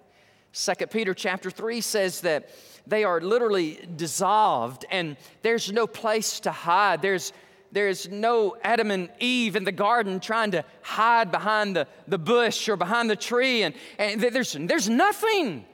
2 0.53 0.87
Peter 0.87 1.13
chapter 1.13 1.49
3 1.49 1.81
says 1.81 2.21
that 2.21 2.49
they 2.85 3.03
are 3.03 3.21
literally 3.21 3.79
dissolved 3.95 4.85
and 4.91 5.15
there's 5.43 5.71
no 5.71 5.87
place 5.87 6.41
to 6.41 6.51
hide. 6.51 7.01
There's, 7.01 7.31
there's 7.71 8.09
no 8.09 8.57
Adam 8.63 8.91
and 8.91 9.09
Eve 9.19 9.55
in 9.55 9.63
the 9.63 9.71
garden 9.71 10.19
trying 10.19 10.51
to 10.51 10.65
hide 10.81 11.31
behind 11.31 11.75
the, 11.75 11.87
the 12.07 12.17
bush 12.17 12.67
or 12.67 12.75
behind 12.75 13.09
the 13.09 13.15
tree, 13.15 13.63
and, 13.63 13.73
and 13.97 14.19
there's, 14.19 14.53
there's 14.53 14.89
nothing. 14.89 15.65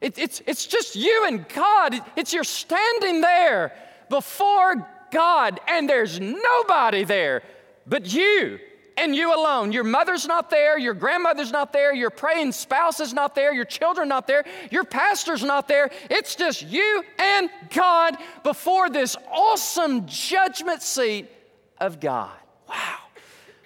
It, 0.00 0.16
it's, 0.16 0.42
it's 0.46 0.66
just 0.66 0.94
you 0.94 1.24
and 1.26 1.48
God. 1.48 2.00
It's 2.14 2.32
you're 2.32 2.44
standing 2.44 3.20
there 3.20 3.72
before 4.08 4.86
God, 5.10 5.58
and 5.66 5.88
there's 5.88 6.20
nobody 6.20 7.02
there 7.02 7.42
but 7.86 8.12
you 8.12 8.60
and 9.00 9.16
you 9.16 9.34
alone. 9.34 9.72
Your 9.72 9.84
mother's 9.84 10.26
not 10.26 10.50
there, 10.50 10.78
your 10.78 10.94
grandmother's 10.94 11.50
not 11.50 11.72
there, 11.72 11.94
your 11.94 12.10
praying 12.10 12.52
spouse 12.52 13.00
is 13.00 13.14
not 13.14 13.34
there, 13.34 13.52
your 13.52 13.64
children 13.64 14.08
not 14.08 14.26
there, 14.26 14.44
your 14.70 14.84
pastor's 14.84 15.42
not 15.42 15.66
there. 15.66 15.90
It's 16.10 16.36
just 16.36 16.62
you 16.62 17.02
and 17.18 17.50
God 17.74 18.16
before 18.44 18.90
this 18.90 19.16
awesome 19.30 20.06
judgment 20.06 20.82
seat 20.82 21.30
of 21.78 21.98
God. 21.98 22.36
Wow. 22.68 22.98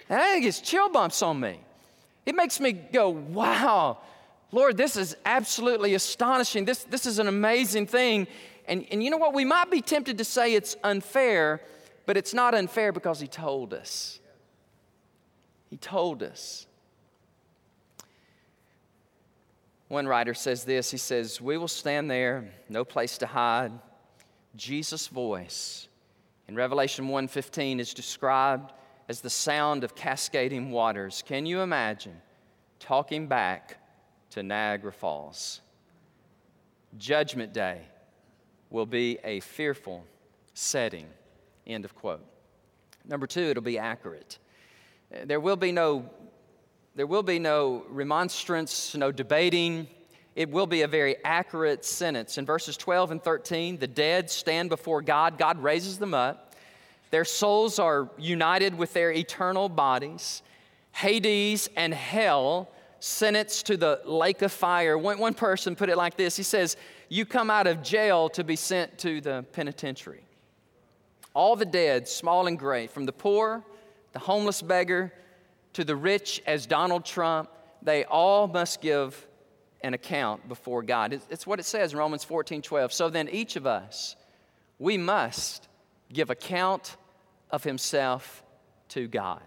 And 0.09 0.19
I 0.19 0.33
think 0.33 0.45
it's 0.45 0.61
chill 0.61 0.89
bumps 0.89 1.21
on 1.21 1.39
me. 1.39 1.59
It 2.25 2.35
makes 2.35 2.59
me 2.59 2.71
go, 2.71 3.09
wow, 3.09 3.99
Lord, 4.51 4.77
this 4.77 4.95
is 4.95 5.15
absolutely 5.25 5.95
astonishing. 5.95 6.65
This, 6.65 6.83
this 6.85 7.05
is 7.05 7.19
an 7.19 7.27
amazing 7.27 7.87
thing. 7.87 8.27
And, 8.67 8.85
and 8.89 9.03
you 9.03 9.09
know 9.09 9.17
what? 9.17 9.33
We 9.33 9.45
might 9.45 9.69
be 9.69 9.81
tempted 9.81 10.17
to 10.17 10.23
say 10.23 10.53
it's 10.53 10.75
unfair, 10.83 11.61
but 12.05 12.17
it's 12.17 12.33
not 12.33 12.55
unfair 12.55 12.91
because 12.91 13.19
He 13.19 13.27
told 13.27 13.73
us. 13.73 14.19
He 15.75 15.79
told 15.79 16.23
us. 16.23 16.67
One 19.89 20.07
writer 20.07 20.33
says 20.33 20.63
this 20.63 20.89
he 20.89 20.95
says, 20.95 21.41
We 21.41 21.57
will 21.57 21.67
stand 21.67 22.09
there, 22.09 22.49
no 22.69 22.85
place 22.85 23.17
to 23.17 23.27
hide. 23.27 23.73
Jesus' 24.55 25.07
voice 25.07 25.89
in 26.47 26.55
Revelation 26.55 27.09
1:15 27.09 27.79
is 27.79 27.93
described 27.93 28.71
as 29.09 29.19
the 29.19 29.29
sound 29.29 29.83
of 29.83 29.95
cascading 29.95 30.71
waters. 30.71 31.21
Can 31.27 31.45
you 31.45 31.59
imagine 31.59 32.21
talking 32.79 33.27
back 33.27 33.77
to 34.29 34.43
Niagara 34.43 34.93
Falls? 34.93 35.59
Judgment 36.97 37.51
Day 37.51 37.81
will 38.69 38.85
be 38.85 39.19
a 39.25 39.41
fearful 39.41 40.05
setting. 40.53 41.07
End 41.67 41.83
of 41.83 41.93
quote. 41.95 42.25
Number 43.03 43.27
two, 43.27 43.41
it'll 43.41 43.61
be 43.61 43.77
accurate. 43.77 44.39
There 45.09 45.39
will 45.39 45.55
be 45.55 45.71
no, 45.71 46.09
there 46.95 47.07
will 47.07 47.23
be 47.23 47.39
no 47.39 47.85
remonstrance, 47.89 48.95
no 48.95 49.11
debating. 49.11 49.87
it 50.35 50.49
will 50.49 50.67
be 50.67 50.81
a 50.81 50.87
very 50.87 51.15
accurate 51.23 51.85
sentence. 51.85 52.37
In 52.37 52.45
verses 52.45 52.75
12 52.75 53.11
and 53.11 53.23
13, 53.23 53.77
the 53.77 53.87
dead 53.87 54.29
stand 54.29 54.69
before 54.69 55.01
God, 55.01 55.37
God 55.37 55.61
raises 55.63 55.97
them 55.97 56.13
up. 56.13 56.53
Their 57.11 57.25
souls 57.25 57.79
are 57.79 58.09
united 58.17 58.75
with 58.75 58.91
their 58.93 59.11
eternal 59.11 59.69
bodies. 59.69 60.41
Hades 60.91 61.69
and 61.75 61.93
hell 61.93 62.69
sentenced 62.99 63.67
to 63.67 63.77
the 63.77 64.01
lake 64.05 64.41
of 64.41 64.51
fire. 64.51 64.97
One, 64.97 65.19
one 65.19 65.33
person 65.33 65.75
put 65.75 65.89
it 65.89 65.97
like 65.97 66.17
this 66.17 66.35
He 66.35 66.43
says, 66.43 66.75
You 67.07 67.25
come 67.25 67.49
out 67.49 67.67
of 67.67 67.83
jail 67.83 68.29
to 68.29 68.43
be 68.43 68.55
sent 68.55 68.97
to 68.99 69.21
the 69.21 69.45
penitentiary. 69.53 70.25
All 71.33 71.55
the 71.55 71.65
dead, 71.65 72.07
small 72.07 72.47
and 72.47 72.57
great, 72.57 72.91
from 72.91 73.05
the 73.05 73.11
poor, 73.11 73.63
the 74.15 74.19
homeless 74.19 74.61
beggar, 74.61 75.11
to 75.73 75.83
the 75.83 75.95
rich 75.95 76.41
as 76.47 76.65
Donald 76.65 77.03
Trump, 77.03 77.49
they 77.81 78.05
all 78.05 78.47
must 78.47 78.79
give 78.79 79.27
an 79.81 79.93
account 79.93 80.47
before 80.47 80.81
God. 80.81 81.19
It's 81.29 81.45
what 81.45 81.59
it 81.59 81.65
says 81.65 81.91
in 81.91 81.99
Romans 81.99 82.23
14 82.23 82.61
12. 82.61 82.93
So 82.93 83.09
then, 83.09 83.27
each 83.27 83.57
of 83.57 83.67
us, 83.67 84.15
we 84.79 84.97
must 84.97 85.67
give 86.13 86.29
account 86.29 86.95
of 87.51 87.65
himself 87.65 88.41
to 88.89 89.09
God. 89.09 89.41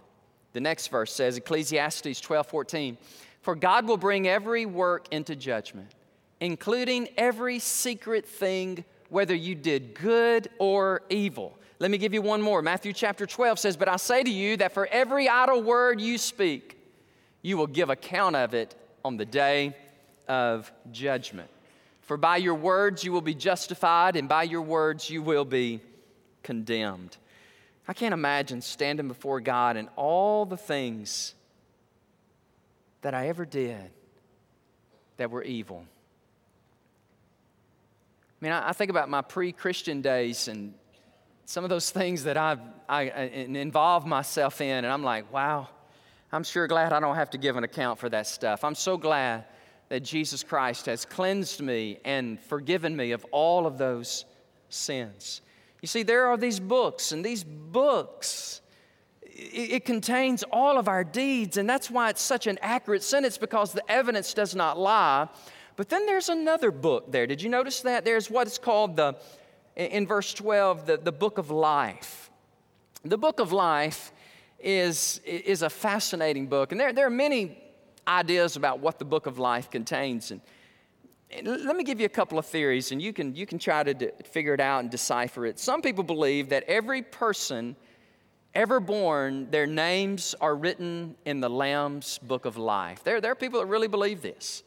The 0.52 0.61
next 0.61 0.88
verse 0.88 1.14
says, 1.14 1.38
Ecclesiastes 1.38 2.20
12 2.20 2.46
14, 2.46 2.98
For 3.40 3.54
God 3.54 3.88
will 3.88 3.96
bring 3.96 4.28
every 4.28 4.66
work 4.66 5.09
into 5.11 5.35
judgment, 5.35 5.94
including 6.40 7.09
every 7.16 7.59
secret 7.59 8.26
thing, 8.26 8.85
whether 9.09 9.35
you 9.35 9.54
did 9.54 9.94
good 9.94 10.50
or 10.59 11.00
evil. 11.09 11.58
Let 11.81 11.91
me 11.91 11.99
give 11.99 12.12
you 12.12 12.23
one 12.23 12.43
more. 12.43 12.61
Matthew 12.61 12.93
chapter 12.93 13.25
12 13.27 13.59
says, 13.59 13.77
But 13.77 13.88
I 13.88 13.97
say 13.97 14.23
to 14.23 14.31
you 14.31 14.57
that 14.57 14.73
for 14.75 14.87
every 14.87 15.29
idle 15.29 15.62
word 15.62 16.01
you 16.01 16.19
speak, 16.19 16.77
you 17.43 17.57
will 17.57 17.69
give 17.69 17.88
account 17.88 18.35
of 18.35 18.53
it 18.53 18.75
on 19.05 19.17
the 19.17 19.25
day 19.25 19.77
of 20.27 20.73
judgment. 20.91 21.49
For 22.03 22.17
by 22.17 22.38
your 22.38 22.55
words 22.55 23.05
you 23.05 23.12
will 23.12 23.21
be 23.21 23.35
justified, 23.35 24.17
and 24.17 24.29
by 24.29 24.43
your 24.43 24.62
words 24.62 25.09
you 25.09 25.23
will 25.23 25.45
be 25.45 25.81
condemned. 26.43 27.17
I 27.87 27.93
can't 27.93 28.12
imagine 28.12 28.61
standing 28.61 29.09
before 29.09 29.41
God 29.41 29.77
and 29.77 29.88
all 29.95 30.45
the 30.47 30.57
things 30.57 31.35
that 33.03 33.14
I 33.14 33.29
ever 33.29 33.45
did 33.45 33.91
that 35.17 35.31
were 35.31 35.43
evil. 35.43 35.85
I 38.41 38.45
mean, 38.45 38.53
I, 38.53 38.73
think 38.73 38.91
about 38.91 39.09
my 39.09 39.23
pre 39.23 39.53
Christian 39.53 40.01
days 40.01 40.49
and 40.49 40.75
some 41.49 41.65
of 41.65 41.71
those 41.71 41.91
things 41.91 42.25
that 42.25 42.37
I've 42.37 42.61
I, 42.91 43.05
involved 43.05 44.07
myself 44.07 44.61
in, 44.61 44.85
and 44.85 44.87
I'm 44.87 45.03
like, 45.03 45.33
wow, 45.33 45.67
I'm 46.31 46.45
sure 46.45 46.67
glad 46.67 46.93
I 46.93 47.01
don't 47.01 47.15
have 47.15 47.31
to 47.31 47.39
give 47.39 47.57
an 47.57 47.65
account 47.65 47.99
for 47.99 48.11
that 48.11 48.27
stuff. 48.27 48.65
I'm 48.65 48.75
so 48.75 48.99
glad 48.99 49.47
that 49.89 50.01
Jesus 50.01 50.43
Christ 50.43 50.85
has 50.85 51.07
cleansed 51.07 51.63
me 51.63 52.01
and 52.05 52.39
forgiven 52.39 52.95
me 52.95 53.13
of 53.13 53.25
all 53.31 53.67
of 53.67 53.79
those 53.79 54.27
sins. 54.69 55.41
You 55.81 55.89
see, 55.89 56.03
there 56.03 56.27
are 56.27 56.37
these 56.37 56.61
books, 56.61 57.13
and 57.13 57.25
these 57.25 57.45
books, 57.45 58.61
it, 59.23 59.71
it, 59.71 59.85
contains 59.87 60.45
all 60.53 60.77
of 60.77 60.87
our 60.87 61.03
deeds, 61.03 61.57
and 61.57 61.67
that's 61.67 61.91
why 61.91 62.11
it's 62.11 62.21
such 62.21 62.47
an 62.47 62.59
accurate 62.61 63.03
sentence 63.03 63.39
because 63.39 63.73
the 63.73 63.91
evidence 63.91 64.35
does 64.35 64.55
not 64.55 64.79
lie. 64.79 65.29
But 65.77 65.89
then 65.89 66.05
there's 66.05 66.29
another 66.29 66.71
book 66.71 67.11
there. 67.11 67.27
Did 67.27 67.41
you 67.41 67.49
notice 67.49 67.81
that? 67.81 68.05
There's 68.05 68.31
what 68.31 68.47
is 68.47 68.59
called 68.59 68.97
the 68.97 69.17
in 69.79 70.07
verse 70.07 70.35
12, 70.35 70.87
the, 70.87 70.97
the 70.97 71.12
book 71.12 71.38
of 71.38 71.51
life. 71.51 72.31
The 73.05 73.17
book 73.17 73.38
of 73.38 73.53
life 73.53 74.12
is, 74.59 75.21
is 75.25 75.62
a 75.62 75.71
fascinating 75.71 76.49
book, 76.49 76.73
and 76.73 76.81
there, 76.81 76.93
there 76.93 77.07
are 77.07 77.11
many 77.11 77.62
ideas 78.07 78.57
about 78.57 78.81
what 78.81 78.99
the 78.99 79.05
book 79.05 79.27
of 79.27 79.38
life 79.38 79.71
contains. 79.71 80.31
And, 80.31 80.41
let 81.45 81.77
me 81.77 81.85
give 81.85 82.01
you 82.01 82.07
a 82.07 82.11
couple 82.11 82.38
of 82.38 82.47
theories, 82.47 82.91
and 82.91 83.03
you 83.03 83.12
can, 83.12 83.35
you 83.37 83.45
can 83.45 83.59
try 83.59 83.83
to 83.83 84.12
figure 84.25 84.55
it 84.55 84.61
out 84.61 84.81
and 84.81 84.91
decipher 84.91 85.45
it. 85.45 85.59
Some 85.59 85.83
people 85.83 86.03
believe 86.03 86.49
that 86.49 86.64
every 86.64 87.03
person 87.03 87.77
ever 88.55 88.81
born, 88.81 89.51
their 89.51 89.67
names 89.67 90.35
are 90.41 90.57
written 90.57 91.17
in 91.27 91.41
the 91.41 91.51
Lamb's 91.51 92.17
book 92.19 92.47
of 92.47 92.57
life. 92.57 93.05
There, 93.05 93.21
there 93.21 93.31
are 93.31 93.37
people 93.37 93.61
that 93.61 93.67
really 93.67 93.88
believe 93.88 94.23
this. 94.23 94.62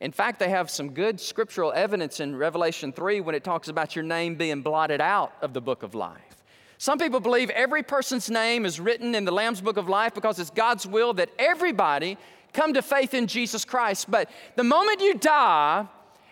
In 0.00 0.12
fact, 0.12 0.38
they 0.38 0.48
have 0.50 0.70
some 0.70 0.90
good 0.90 1.20
scriptural 1.20 1.72
evidence 1.72 2.20
in 2.20 2.36
Revelation 2.36 2.92
3 2.92 3.20
when 3.20 3.34
it 3.34 3.42
talks 3.42 3.68
about 3.68 3.96
your 3.96 4.04
name 4.04 4.36
being 4.36 4.62
blotted 4.62 5.00
out 5.00 5.32
of 5.42 5.52
the 5.52 5.60
book 5.60 5.82
of 5.82 5.94
life. 5.94 6.22
Some 6.78 6.98
people 6.98 7.18
believe 7.18 7.50
every 7.50 7.82
person's 7.82 8.30
name 8.30 8.64
is 8.64 8.78
written 8.78 9.16
in 9.16 9.24
the 9.24 9.32
Lamb's 9.32 9.60
book 9.60 9.76
of 9.76 9.88
life 9.88 10.14
because 10.14 10.38
it's 10.38 10.50
God's 10.50 10.86
will 10.86 11.12
that 11.14 11.30
everybody 11.36 12.16
come 12.52 12.74
to 12.74 12.82
faith 12.82 13.14
in 13.14 13.26
Jesus 13.26 13.64
Christ. 13.64 14.08
But 14.08 14.30
the 14.54 14.62
moment 14.62 15.00
you 15.00 15.14
die 15.14 15.86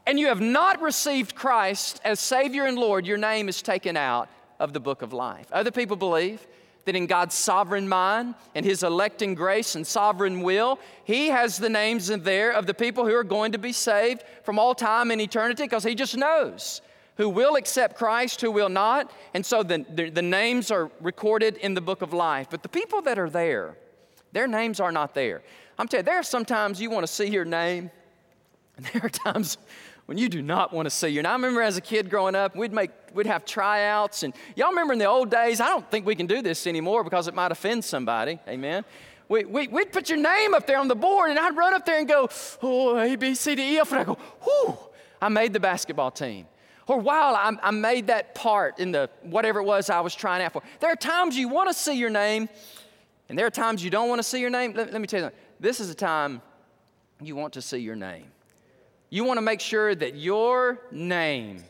and 0.07 0.21
you 0.21 0.29
have 0.29 0.41
not 0.41 0.81
received 0.81 1.35
Christ 1.35 2.01
as 2.05 2.21
Savior 2.21 2.67
and 2.67 2.79
Lord, 2.79 3.05
your 3.05 3.19
name 3.19 3.49
is 3.49 3.61
taken 3.61 3.97
out 3.97 4.29
of 4.61 4.73
the 4.73 4.81
book 4.81 5.03
of 5.03 5.13
life. 5.13 5.49
Other 5.51 5.73
people 5.73 5.97
believe 5.97 6.47
that 6.87 6.97
in 6.97 7.07
God's 7.07 7.35
sovereign 7.35 7.89
mind 7.89 8.35
and 8.55 8.65
His 8.65 8.83
electing 8.83 9.35
grace 9.35 9.75
and 9.75 9.87
sovereign 9.87 10.41
will, 10.41 10.79
He 11.05 11.29
has 11.29 11.59
the 11.59 11.69
names 11.69 12.09
in 12.11 12.23
there 12.23 12.53
of 12.53 12.67
the 12.67 12.75
people 12.75 13.05
who 13.05 13.15
are 13.15 13.25
going 13.25 13.53
to 13.53 13.59
be 13.59 13.73
saved 13.73 14.23
from 14.45 14.59
all 14.59 14.75
time 14.75 15.11
and 15.11 15.21
eternity 15.21 15.65
because 15.65 15.85
He 15.85 15.95
just 15.95 16.17
knows 16.17 16.81
who 17.17 17.29
will 17.29 17.57
accept 17.57 17.97
Christ, 17.97 18.41
who 18.41 18.51
will 18.51 18.69
not. 18.69 19.11
And 19.35 19.45
so 19.45 19.63
the, 19.63 19.85
the, 19.95 20.11
the, 20.11 20.23
names 20.23 20.71
are 20.71 20.91
recorded 21.01 21.57
in 21.57 21.75
the 21.75 21.81
book 21.81 22.03
of 22.03 22.13
life. 22.13 22.49
But 22.51 22.63
the 22.63 22.69
people 22.69 23.03
that 23.03 23.19
are 23.19 23.31
there, 23.31 23.77
their 24.33 24.47
names 24.47 24.81
are 24.81 24.93
not 24.93 25.15
there. 25.15 25.43
I'm 25.79 25.89
telling 25.89 26.05
you, 26.05 26.11
there 26.11 26.21
are 26.21 26.23
sometimes 26.23 26.81
you 26.81 26.91
want 26.91 27.07
to 27.07 27.13
see 27.13 27.27
your 27.27 27.45
name, 27.45 27.91
and 28.77 28.87
there 28.93 29.05
are 29.05 29.09
times 29.09 29.59
when 30.07 30.19
you 30.19 30.29
do 30.29 30.41
not 30.41 30.73
want 30.73 30.87
to 30.87 30.91
see 30.91 31.09
you. 31.09 31.19
And 31.19 31.27
I 31.27 31.33
remember 31.33 31.61
as 31.61 31.77
a 31.77 31.81
kid 31.81 32.09
growing 32.09 32.35
up, 32.35 32.57
we'd 32.57 32.73
make 32.73 32.91
we'd 33.13 33.27
have 33.27 33.45
tryouts, 33.45 34.23
and 34.23 34.35
y'all 34.55 34.71
remember 34.71 34.93
in 34.93 34.99
the 34.99 35.07
old 35.07 35.31
days. 35.31 35.61
I 35.61 35.69
don't 35.69 35.89
think 35.91 36.07
we 36.07 36.15
can 36.15 36.27
do 36.27 36.43
this 36.43 36.67
anymore 36.67 37.05
because 37.05 37.29
it 37.29 37.35
might 37.35 37.53
offend 37.53 37.85
somebody. 37.85 38.39
Amen. 38.49 38.85
We, 39.29 39.45
we, 39.45 39.67
would 39.67 39.93
put 39.93 40.09
your 40.09 40.19
name 40.19 40.55
up 40.55 40.69
there 40.69 40.79
on 40.79 40.87
the 40.87 40.95
board, 40.95 41.31
and 41.31 41.39
I'd 41.39 41.57
run 41.57 41.75
up 41.75 41.85
there 41.85 41.99
and 41.99 42.07
go, 42.07 42.29
oh, 42.63 42.97
A, 42.97 43.17
B, 43.17 43.35
C, 43.35 43.57
D, 43.57 43.75
E, 43.75 43.79
F, 43.79 43.91
and 43.91 44.01
I 44.01 44.05
go, 44.05 44.17
whew, 44.43 44.79
I 45.21 45.29
made 45.29 45.53
the 45.53 45.59
basketball 45.59 46.13
team. 46.13 46.47
Or 46.87 47.01
wow, 47.01 47.35
I, 47.35 47.51
I 47.61 47.73
made 47.73 48.07
that 48.07 48.37
part 48.37 48.79
in 48.79 48.93
the 48.93 49.11
whatever 49.23 49.59
it 49.59 49.65
was 49.65 49.91
I 49.91 50.01
was 50.01 50.15
trying 50.15 50.43
out 50.43 50.53
for. 50.53 50.63
There 50.79 50.93
are 50.93 50.97
times 50.97 51.37
you 51.37 51.49
want 51.49 51.69
to 51.69 51.75
see 51.75 51.99
your 51.99 52.11
name, 52.11 52.49
and 53.29 53.37
there 53.37 53.47
are 53.47 53.51
times 53.51 53.83
you 53.83 53.91
don't 53.91 54.09
want 54.09 54.21
to 54.21 54.23
see 54.23 54.41
your 54.41 54.51
name. 54.51 54.75
Let, 54.75 54.93
let 54.93 55.01
me 55.01 55.09
tell 55.09 55.19
you 55.19 55.25
something. 55.25 55.41
This 55.59 55.81
is 55.81 55.91
a 55.91 55.95
time 55.95 56.41
you 57.21 57.35
want 57.35 57.55
to 57.55 57.63
see 57.63 57.79
your 57.79 57.97
name. 57.97 58.27
You 59.09 59.23
want 59.25 59.39
to 59.39 59.43
make 59.43 59.61
sure 59.61 59.95
that 59.95 60.17
your 60.17 60.81
name 60.91 61.63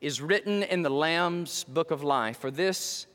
is 0.00 0.20
written 0.20 0.62
in 0.62 0.82
the 0.82 0.90
Lamb's 0.90 1.64
book 1.64 1.90
of 1.90 2.04
life, 2.04 2.38
for 2.38 2.50
this 2.50 3.06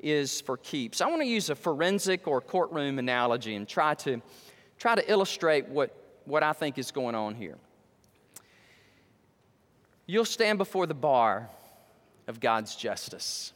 is 0.00 0.40
for 0.40 0.56
keeps. 0.56 1.00
I 1.00 1.06
want 1.06 1.22
to 1.22 1.28
use 1.28 1.48
a 1.48 1.54
forensic 1.54 2.26
or 2.26 2.40
courtroom 2.40 2.98
analogy 2.98 3.54
and 3.54 3.66
try 3.66 3.94
to, 3.94 4.20
try 4.78 4.96
to 4.96 5.10
illustrate 5.10 5.68
what, 5.68 5.94
what 6.24 6.42
I 6.42 6.52
think 6.52 6.78
is 6.78 6.90
going 6.90 7.14
on 7.14 7.34
here. 7.36 7.56
You'll 10.06 10.24
stand 10.24 10.58
before 10.58 10.86
the 10.86 10.94
bar 10.94 11.48
of 12.26 12.40
God's 12.40 12.74
justice. 12.74 13.52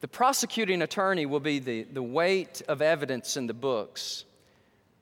The 0.00 0.08
prosecuting 0.08 0.82
attorney 0.82 1.26
will 1.26 1.40
be 1.40 1.58
the, 1.58 1.82
the 1.84 2.02
weight 2.02 2.62
of 2.66 2.82
evidence 2.82 3.36
in 3.36 3.46
the 3.46 3.54
books. 3.54 4.24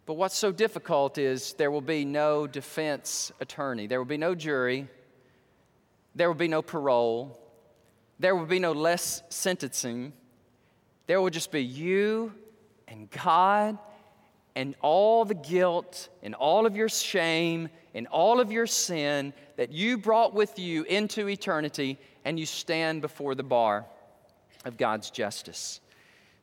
But 0.06 0.14
what's 0.14 0.36
so 0.36 0.50
difficult 0.50 1.18
is 1.18 1.52
there 1.54 1.70
will 1.70 1.80
be 1.80 2.04
no 2.04 2.46
defense 2.46 3.30
attorney, 3.40 3.86
there 3.86 3.98
will 3.98 4.06
be 4.06 4.16
no 4.16 4.34
jury, 4.34 4.88
there 6.14 6.28
will 6.28 6.34
be 6.34 6.48
no 6.48 6.62
parole, 6.62 7.38
there 8.18 8.36
will 8.36 8.46
be 8.46 8.58
no 8.58 8.72
less 8.72 9.22
sentencing. 9.30 10.12
There 11.06 11.20
will 11.20 11.30
just 11.30 11.50
be 11.50 11.64
you 11.64 12.32
and 12.86 13.10
God 13.10 13.78
and 14.54 14.74
all 14.80 15.24
the 15.24 15.34
guilt 15.34 16.08
and 16.22 16.34
all 16.34 16.66
of 16.66 16.76
your 16.76 16.88
shame 16.88 17.68
and 17.94 18.06
all 18.08 18.40
of 18.40 18.52
your 18.52 18.66
sin 18.66 19.32
that 19.56 19.72
you 19.72 19.98
brought 19.98 20.34
with 20.34 20.58
you 20.58 20.84
into 20.84 21.28
eternity, 21.28 21.98
and 22.24 22.38
you 22.38 22.46
stand 22.46 23.00
before 23.00 23.34
the 23.34 23.42
bar 23.42 23.86
of 24.64 24.76
God's 24.76 25.10
justice. 25.10 25.80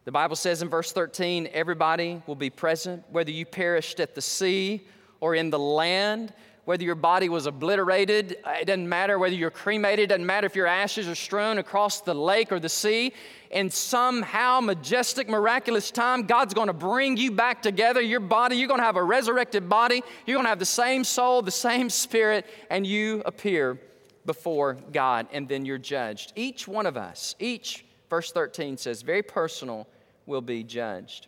The 0.07 0.13
Bible 0.13 0.37
says 0.37 0.61
in 0.61 0.69
verse 0.69 0.93
13, 0.93 1.49
everybody 1.51 2.21
will 2.27 2.35
be 2.35 2.49
present, 2.49 3.03
whether 3.11 3.29
you 3.29 3.45
perished 3.45 3.99
at 3.99 4.15
the 4.15 4.21
sea 4.21 4.87
or 5.19 5.35
in 5.35 5.49
the 5.49 5.59
land, 5.59 6.33
whether 6.63 6.85
your 6.85 6.95
body 6.95 7.27
was 7.27 7.45
obliterated, 7.45 8.37
it 8.45 8.67
doesn't 8.67 8.87
matter 8.87 9.19
whether 9.19 9.35
you're 9.35 9.51
cremated, 9.51 10.05
it 10.05 10.07
doesn't 10.07 10.25
matter 10.25 10.47
if 10.47 10.55
your 10.55 10.65
ashes 10.65 11.09
are 11.09 11.15
strewn 11.15 11.57
across 11.57 11.99
the 11.99 12.15
lake 12.15 12.53
or 12.53 12.59
the 12.61 12.69
sea. 12.69 13.11
In 13.51 13.69
somehow 13.69 14.61
majestic, 14.61 15.27
miraculous 15.27 15.91
time, 15.91 16.23
God's 16.23 16.53
to 16.53 16.71
bring 16.71 17.17
you 17.17 17.29
back 17.29 17.61
together. 17.61 17.99
Your 17.99 18.21
body, 18.21 18.55
you're 18.55 18.69
to 18.79 18.85
have 18.85 18.95
a 18.95 19.03
resurrected 19.03 19.67
body. 19.67 20.03
You're 20.25 20.41
to 20.41 20.47
have 20.47 20.59
the 20.59 20.65
same 20.65 21.03
soul, 21.03 21.41
the 21.41 21.51
same 21.51 21.89
spirit, 21.89 22.45
and 22.69 22.87
you 22.87 23.23
appear 23.25 23.77
before 24.25 24.75
God, 24.93 25.27
and 25.33 25.49
then 25.49 25.65
you're 25.65 25.77
judged. 25.77 26.31
Each 26.37 26.65
one 26.65 26.85
of 26.85 26.95
us, 26.95 27.35
each, 27.39 27.83
verse 28.09 28.31
13 28.31 28.77
says, 28.77 29.01
very 29.01 29.21
personal 29.21 29.85
will 30.27 30.41
be 30.41 30.61
judged. 30.61 31.27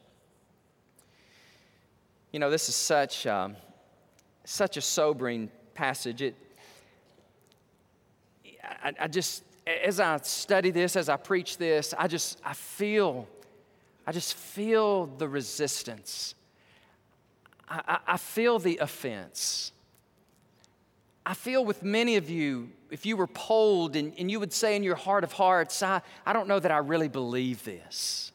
You 2.32 2.40
know, 2.40 2.52
this 2.52 2.70
is 2.70 2.76
such, 2.76 3.26
um, 3.26 3.56
such 4.44 4.78
a 4.78 4.82
sobering 4.82 5.50
passage. 5.74 6.22
It, 6.22 6.36
I, 8.84 8.94
I 9.00 9.08
just, 9.08 9.44
as 9.66 10.00
I 10.00 10.18
study 10.18 10.70
this, 10.70 10.96
as 10.96 11.10
I 11.10 11.18
preach 11.18 11.58
this, 11.58 11.96
I 11.98 12.08
just, 12.08 12.40
I 12.46 12.54
feel, 12.54 13.28
I 14.06 14.12
just 14.12 14.36
feel 14.36 15.08
the 15.08 15.28
resistance. 15.28 16.36
I, 17.68 17.82
I, 17.88 18.14
I 18.14 18.18
feel 18.18 18.60
the 18.60 18.78
offense. 18.78 19.72
I 21.26 21.34
feel 21.34 21.64
with 21.64 21.84
many 21.84 22.16
of 22.18 22.30
you, 22.30 22.70
if 22.92 23.06
you 23.06 23.16
were 23.16 23.28
polled 23.28 23.96
and, 23.96 24.14
and 24.18 24.30
you 24.30 24.40
would 24.40 24.54
say 24.54 24.76
in 24.76 24.84
your 24.84 24.96
heart 24.96 25.24
of 25.24 25.32
hearts, 25.32 25.82
I, 25.82 26.02
I 26.26 26.34
don't 26.34 26.48
know 26.48 26.60
that 26.60 26.72
I 26.72 26.78
really 26.78 27.08
believe 27.08 27.64
this. 27.64 28.32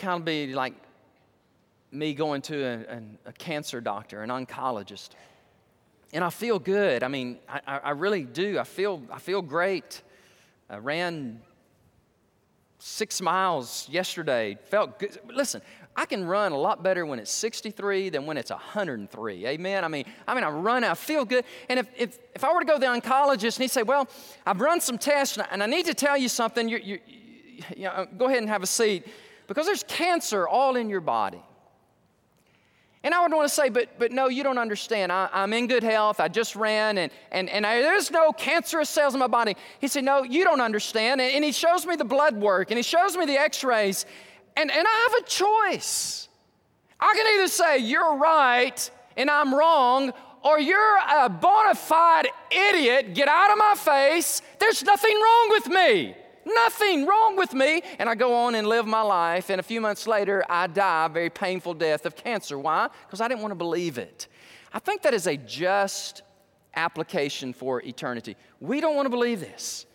Kind 0.00 0.20
of 0.20 0.24
be 0.24 0.54
like 0.54 0.72
me 1.92 2.14
going 2.14 2.40
to 2.40 2.64
a, 2.64 3.28
a 3.28 3.32
cancer 3.34 3.82
doctor, 3.82 4.22
an 4.22 4.30
oncologist. 4.30 5.10
And 6.14 6.24
I 6.24 6.30
feel 6.30 6.58
good. 6.58 7.02
I 7.02 7.08
mean, 7.08 7.38
I, 7.46 7.60
I 7.66 7.90
really 7.90 8.24
do. 8.24 8.58
I 8.58 8.64
feel, 8.64 9.02
I 9.12 9.18
feel 9.18 9.42
great. 9.42 10.00
I 10.70 10.78
ran 10.78 11.42
six 12.78 13.20
miles 13.20 13.90
yesterday. 13.90 14.56
Felt 14.70 14.98
good. 14.98 15.18
Listen, 15.28 15.60
I 15.94 16.06
can 16.06 16.24
run 16.24 16.52
a 16.52 16.58
lot 16.58 16.82
better 16.82 17.04
when 17.04 17.18
it's 17.18 17.30
63 17.30 18.08
than 18.08 18.24
when 18.24 18.38
it's 18.38 18.50
103. 18.50 19.46
Amen. 19.46 19.84
I 19.84 19.88
mean, 19.88 20.06
I 20.26 20.34
mean, 20.34 20.44
I 20.44 20.48
run, 20.48 20.82
I 20.82 20.94
feel 20.94 21.26
good. 21.26 21.44
And 21.68 21.78
if, 21.78 21.88
if, 21.94 22.18
if 22.34 22.42
I 22.42 22.54
were 22.54 22.60
to 22.60 22.66
go 22.66 22.76
to 22.76 22.80
the 22.80 22.86
oncologist 22.86 23.56
and 23.56 23.64
he'd 23.64 23.70
say, 23.70 23.82
Well, 23.82 24.08
I've 24.46 24.62
run 24.62 24.80
some 24.80 24.96
tests 24.96 25.36
and 25.36 25.44
I, 25.46 25.48
and 25.52 25.62
I 25.62 25.66
need 25.66 25.84
to 25.84 25.94
tell 25.94 26.16
you 26.16 26.30
something, 26.30 26.70
you, 26.70 26.78
you, 26.82 26.98
you 27.76 27.82
know, 27.82 28.06
go 28.16 28.24
ahead 28.24 28.38
and 28.38 28.48
have 28.48 28.62
a 28.62 28.66
seat 28.66 29.04
because 29.50 29.66
there's 29.66 29.82
cancer 29.82 30.46
all 30.46 30.76
in 30.76 30.88
your 30.88 31.00
body. 31.00 31.42
And 33.02 33.12
I 33.12 33.20
would 33.20 33.32
want 33.32 33.48
to 33.48 33.52
say, 33.52 33.68
but, 33.68 33.88
but 33.98 34.12
no, 34.12 34.28
you 34.28 34.44
don't 34.44 34.58
understand. 34.58 35.10
I, 35.10 35.28
am 35.32 35.52
in 35.52 35.66
good 35.66 35.82
health. 35.82 36.20
I 36.20 36.28
just 36.28 36.54
ran, 36.54 36.98
and, 36.98 37.10
and, 37.32 37.50
and 37.50 37.66
I, 37.66 37.82
there's 37.82 38.12
no 38.12 38.30
cancerous 38.30 38.88
cells 38.88 39.12
in 39.12 39.18
my 39.18 39.26
body. 39.26 39.56
He 39.80 39.88
said, 39.88 40.04
No, 40.04 40.22
you 40.22 40.44
don't 40.44 40.60
understand. 40.60 41.20
And, 41.20 41.34
and 41.34 41.44
he 41.44 41.50
shows 41.50 41.84
me 41.84 41.96
the 41.96 42.04
blood 42.04 42.36
work, 42.36 42.70
and 42.70 42.78
he 42.78 42.84
shows 42.84 43.16
me 43.16 43.26
the 43.26 43.40
x 43.40 43.64
rays, 43.64 44.06
and, 44.56 44.70
and 44.70 44.86
I 44.86 45.08
have 45.08 45.24
a 45.24 45.28
choice. 45.28 46.28
I 47.00 47.12
can 47.16 47.26
either 47.34 47.48
say, 47.48 47.78
You're 47.78 48.18
right, 48.18 48.88
and 49.16 49.28
I'm 49.28 49.52
wrong, 49.52 50.12
or 50.44 50.60
you're 50.60 50.98
a 51.18 51.28
bona 51.28 51.74
fide 51.74 52.28
idiot. 52.52 53.14
Get 53.14 53.26
out 53.26 53.50
of 53.50 53.58
my 53.58 53.74
face. 53.76 54.42
There's 54.60 54.84
nothing 54.84 55.16
wrong 55.16 55.48
with 55.50 55.66
me. 55.66 56.14
Nothing 56.44 57.06
wrong 57.06 57.36
with 57.36 57.54
me. 57.54 57.82
And 57.98 58.08
I 58.08 58.14
go 58.14 58.34
on 58.34 58.54
and 58.54 58.66
live 58.66 58.86
my 58.86 59.02
life. 59.02 59.50
And 59.50 59.60
a 59.60 59.62
few 59.62 59.80
months 59.80 60.06
later, 60.06 60.44
I 60.48 60.66
die 60.66 61.06
a 61.06 61.08
very 61.08 61.30
painful 61.30 61.74
death 61.74 62.06
of 62.06 62.16
cancer. 62.16 62.58
Why? 62.58 62.88
Because 63.06 63.20
I 63.20 63.28
didn't 63.28 63.40
want 63.40 63.52
to 63.52 63.56
believe 63.56 63.98
it. 63.98 64.28
I 64.72 64.78
think 64.78 65.02
that 65.02 65.14
is 65.14 65.26
a 65.26 65.36
just 65.36 66.22
application 66.74 67.52
for 67.52 67.82
eternity. 67.82 68.36
We 68.60 68.80
don't 68.80 68.96
want 68.96 69.06
to 69.06 69.10
believe 69.10 69.40
this. 69.40 69.86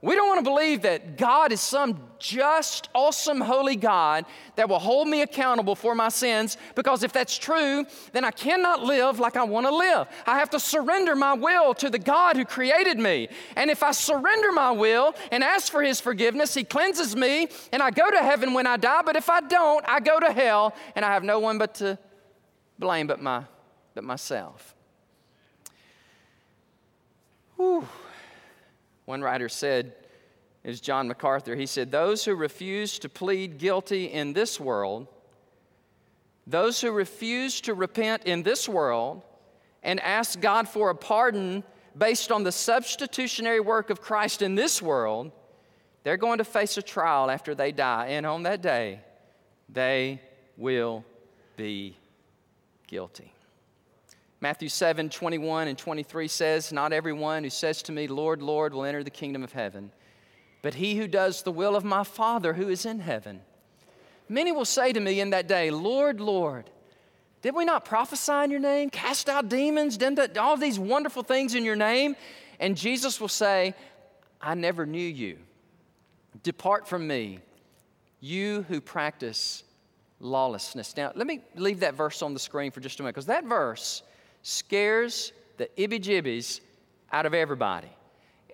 We 0.00 0.14
don't 0.14 0.28
want 0.28 0.44
to 0.44 0.48
believe 0.48 0.82
that 0.82 1.16
God 1.18 1.50
is 1.50 1.60
some 1.60 2.00
just, 2.20 2.88
awesome, 2.94 3.40
holy 3.40 3.74
God 3.74 4.26
that 4.54 4.68
will 4.68 4.78
hold 4.78 5.08
me 5.08 5.22
accountable 5.22 5.74
for 5.74 5.92
my 5.96 6.08
sins 6.08 6.56
because 6.76 7.02
if 7.02 7.12
that's 7.12 7.36
true, 7.36 7.84
then 8.12 8.24
I 8.24 8.30
cannot 8.30 8.84
live 8.84 9.18
like 9.18 9.36
I 9.36 9.42
want 9.42 9.66
to 9.66 9.74
live. 9.74 10.06
I 10.24 10.38
have 10.38 10.50
to 10.50 10.60
surrender 10.60 11.16
my 11.16 11.34
will 11.34 11.74
to 11.74 11.90
the 11.90 11.98
God 11.98 12.36
who 12.36 12.44
created 12.44 12.98
me. 12.98 13.28
And 13.56 13.70
if 13.70 13.82
I 13.82 13.90
surrender 13.90 14.52
my 14.52 14.70
will 14.70 15.14
and 15.32 15.42
ask 15.42 15.72
for 15.72 15.82
His 15.82 16.00
forgiveness, 16.00 16.54
He 16.54 16.62
cleanses 16.62 17.16
me 17.16 17.48
and 17.72 17.82
I 17.82 17.90
go 17.90 18.08
to 18.08 18.18
heaven 18.18 18.54
when 18.54 18.68
I 18.68 18.76
die. 18.76 19.02
But 19.04 19.16
if 19.16 19.28
I 19.28 19.40
don't, 19.40 19.84
I 19.88 19.98
go 19.98 20.20
to 20.20 20.32
hell 20.32 20.76
and 20.94 21.04
I 21.04 21.12
have 21.12 21.24
no 21.24 21.40
one 21.40 21.58
but 21.58 21.74
to 21.76 21.98
blame 22.78 23.08
but, 23.08 23.20
my, 23.20 23.42
but 23.96 24.04
myself. 24.04 24.76
Whew. 27.56 27.88
One 29.08 29.22
writer 29.22 29.48
said, 29.48 29.94
is 30.62 30.82
John 30.82 31.08
MacArthur, 31.08 31.56
he 31.56 31.64
said, 31.64 31.90
Those 31.90 32.26
who 32.26 32.34
refuse 32.34 32.98
to 32.98 33.08
plead 33.08 33.56
guilty 33.56 34.04
in 34.04 34.34
this 34.34 34.60
world, 34.60 35.06
those 36.46 36.82
who 36.82 36.90
refuse 36.90 37.62
to 37.62 37.72
repent 37.72 38.24
in 38.24 38.42
this 38.42 38.68
world 38.68 39.22
and 39.82 39.98
ask 40.00 40.38
God 40.42 40.68
for 40.68 40.90
a 40.90 40.94
pardon 40.94 41.64
based 41.96 42.30
on 42.30 42.42
the 42.44 42.52
substitutionary 42.52 43.60
work 43.60 43.88
of 43.88 44.02
Christ 44.02 44.42
in 44.42 44.56
this 44.56 44.82
world, 44.82 45.32
they're 46.04 46.18
going 46.18 46.36
to 46.36 46.44
face 46.44 46.76
a 46.76 46.82
trial 46.82 47.30
after 47.30 47.54
they 47.54 47.72
die. 47.72 48.08
And 48.08 48.26
on 48.26 48.42
that 48.42 48.60
day, 48.60 49.00
they 49.70 50.20
will 50.58 51.02
be 51.56 51.96
guilty. 52.86 53.32
Matthew 54.40 54.68
7 54.68 55.10
21 55.10 55.68
and 55.68 55.76
23 55.76 56.28
says, 56.28 56.72
Not 56.72 56.92
everyone 56.92 57.42
who 57.42 57.50
says 57.50 57.82
to 57.82 57.92
me, 57.92 58.06
Lord, 58.06 58.40
Lord, 58.40 58.72
will 58.72 58.84
enter 58.84 59.02
the 59.02 59.10
kingdom 59.10 59.42
of 59.42 59.52
heaven, 59.52 59.90
but 60.62 60.74
he 60.74 60.96
who 60.96 61.08
does 61.08 61.42
the 61.42 61.52
will 61.52 61.74
of 61.74 61.84
my 61.84 62.04
Father 62.04 62.54
who 62.54 62.68
is 62.68 62.86
in 62.86 63.00
heaven. 63.00 63.40
Many 64.28 64.52
will 64.52 64.64
say 64.64 64.92
to 64.92 65.00
me 65.00 65.20
in 65.20 65.30
that 65.30 65.48
day, 65.48 65.70
Lord, 65.70 66.20
Lord, 66.20 66.70
did 67.40 67.54
we 67.54 67.64
not 67.64 67.84
prophesy 67.84 68.44
in 68.44 68.50
your 68.50 68.60
name, 68.60 68.90
cast 68.90 69.28
out 69.28 69.48
demons, 69.48 69.96
did 69.96 70.36
all 70.36 70.56
these 70.56 70.78
wonderful 70.78 71.22
things 71.22 71.54
in 71.54 71.64
your 71.64 71.76
name? 71.76 72.14
And 72.60 72.76
Jesus 72.76 73.20
will 73.20 73.28
say, 73.28 73.74
I 74.40 74.54
never 74.54 74.86
knew 74.86 74.98
you. 74.98 75.38
Depart 76.42 76.86
from 76.86 77.06
me, 77.06 77.40
you 78.20 78.64
who 78.68 78.80
practice 78.80 79.64
lawlessness. 80.20 80.96
Now, 80.96 81.12
let 81.14 81.26
me 81.26 81.40
leave 81.54 81.80
that 81.80 81.94
verse 81.94 82.22
on 82.22 82.34
the 82.34 82.40
screen 82.40 82.70
for 82.70 82.80
just 82.80 82.98
a 83.00 83.02
minute, 83.02 83.14
because 83.14 83.26
that 83.26 83.44
verse 83.44 84.02
scares 84.42 85.32
the 85.56 85.68
ibby 85.76 86.00
jibbies 86.00 86.60
out 87.12 87.26
of 87.26 87.34
everybody. 87.34 87.88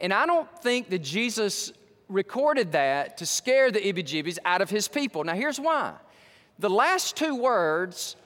And 0.01 0.12
I 0.12 0.27
don't 0.27 0.49
think 0.62 0.90
that 0.90 1.01
Jesus 1.01 1.73
recorded 2.09 2.73
that 2.73 3.18
to 3.18 3.27
scare 3.27 3.70
the 3.70 3.81
ibby 3.81 4.05
jibbies 4.05 4.38
out 4.44 4.61
of 4.61 4.70
his 4.70 4.88
people. 4.88 5.25
Now, 5.25 5.35
here's 5.35 5.61
why 5.61 5.94
the 6.59 6.70
last 6.70 7.16
two 7.16 7.35
words 7.35 8.16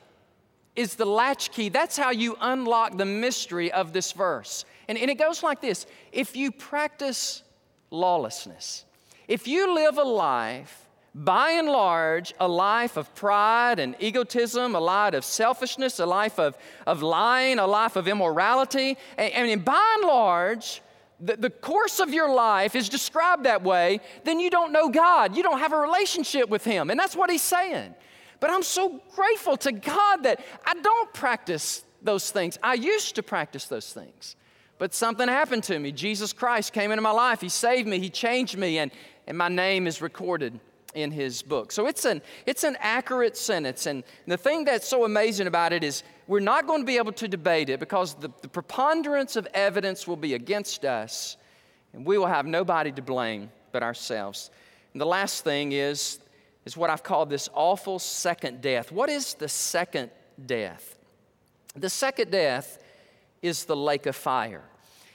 is 0.76 0.94
the 0.94 1.06
latchkey. 1.06 1.70
That's 1.70 1.96
how 1.96 2.10
you 2.10 2.36
unlock 2.40 2.96
the 2.96 3.04
mystery 3.04 3.72
of 3.72 3.92
this 3.92 4.12
verse. 4.12 4.64
And, 4.86 4.96
and 4.96 5.10
it 5.10 5.18
goes 5.18 5.42
like 5.42 5.60
this 5.60 5.86
If 6.12 6.36
you 6.36 6.52
practice 6.52 7.42
lawlessness, 7.90 8.84
if 9.26 9.46
you 9.46 9.74
live 9.74 9.98
a 9.98 10.04
life 10.04 10.87
by 11.24 11.50
and 11.50 11.68
large, 11.68 12.32
a 12.38 12.46
life 12.46 12.96
of 12.96 13.12
pride 13.14 13.80
and 13.80 13.96
egotism, 13.98 14.74
a 14.74 14.80
life 14.80 15.14
of 15.14 15.24
selfishness, 15.24 15.98
a 15.98 16.06
life 16.06 16.38
of, 16.38 16.56
of 16.86 17.02
lying, 17.02 17.58
a 17.58 17.66
life 17.66 17.96
of 17.96 18.06
immorality. 18.06 18.96
And, 19.16 19.50
and 19.50 19.64
by 19.64 19.96
and 19.98 20.06
large, 20.06 20.80
the, 21.18 21.36
the 21.36 21.50
course 21.50 21.98
of 21.98 22.14
your 22.14 22.32
life 22.32 22.76
is 22.76 22.88
described 22.88 23.44
that 23.44 23.64
way, 23.64 24.00
then 24.24 24.38
you 24.38 24.48
don't 24.48 24.72
know 24.72 24.88
God. 24.88 25.36
You 25.36 25.42
don't 25.42 25.58
have 25.58 25.72
a 25.72 25.78
relationship 25.78 26.48
with 26.48 26.64
Him. 26.64 26.88
And 26.88 26.98
that's 26.98 27.16
what 27.16 27.30
He's 27.30 27.42
saying. 27.42 27.94
But 28.38 28.50
I'm 28.50 28.62
so 28.62 29.00
grateful 29.16 29.56
to 29.56 29.72
God 29.72 30.22
that 30.22 30.40
I 30.64 30.74
don't 30.74 31.12
practice 31.12 31.82
those 32.00 32.30
things. 32.30 32.58
I 32.62 32.74
used 32.74 33.16
to 33.16 33.24
practice 33.24 33.64
those 33.64 33.92
things. 33.92 34.36
But 34.78 34.94
something 34.94 35.26
happened 35.26 35.64
to 35.64 35.76
me. 35.80 35.90
Jesus 35.90 36.32
Christ 36.32 36.72
came 36.72 36.92
into 36.92 37.02
my 37.02 37.10
life. 37.10 37.40
He 37.40 37.48
saved 37.48 37.88
me. 37.88 37.98
He 37.98 38.10
changed 38.10 38.56
me. 38.56 38.78
And, 38.78 38.92
and 39.26 39.36
my 39.36 39.48
name 39.48 39.88
is 39.88 40.00
recorded 40.00 40.60
in 40.98 41.10
his 41.10 41.42
book. 41.42 41.70
So 41.72 41.86
it's 41.86 42.04
an, 42.04 42.20
it's 42.46 42.64
an 42.64 42.76
accurate 42.80 43.36
sentence. 43.36 43.86
And 43.86 44.02
the 44.26 44.36
thing 44.36 44.64
that's 44.64 44.88
so 44.88 45.04
amazing 45.04 45.46
about 45.46 45.72
it 45.72 45.84
is 45.84 46.02
we're 46.26 46.40
not 46.40 46.66
going 46.66 46.80
to 46.80 46.86
be 46.86 46.96
able 46.96 47.12
to 47.12 47.28
debate 47.28 47.70
it 47.70 47.80
because 47.80 48.14
the, 48.14 48.30
the 48.42 48.48
preponderance 48.48 49.36
of 49.36 49.46
evidence 49.54 50.06
will 50.06 50.16
be 50.16 50.34
against 50.34 50.84
us, 50.84 51.36
and 51.92 52.04
we 52.04 52.18
will 52.18 52.26
have 52.26 52.46
nobody 52.46 52.92
to 52.92 53.02
blame 53.02 53.50
but 53.72 53.82
ourselves. 53.82 54.50
And 54.92 55.00
the 55.00 55.06
last 55.06 55.44
thing 55.44 55.72
is, 55.72 56.18
is 56.64 56.76
what 56.76 56.90
I've 56.90 57.02
called 57.02 57.30
this 57.30 57.48
awful 57.54 57.98
second 57.98 58.60
death. 58.60 58.92
What 58.92 59.08
is 59.08 59.34
the 59.34 59.48
second 59.48 60.10
death? 60.44 60.98
The 61.76 61.88
second 61.88 62.30
death 62.30 62.78
is 63.40 63.64
the 63.64 63.76
lake 63.76 64.06
of 64.06 64.16
fire. 64.16 64.64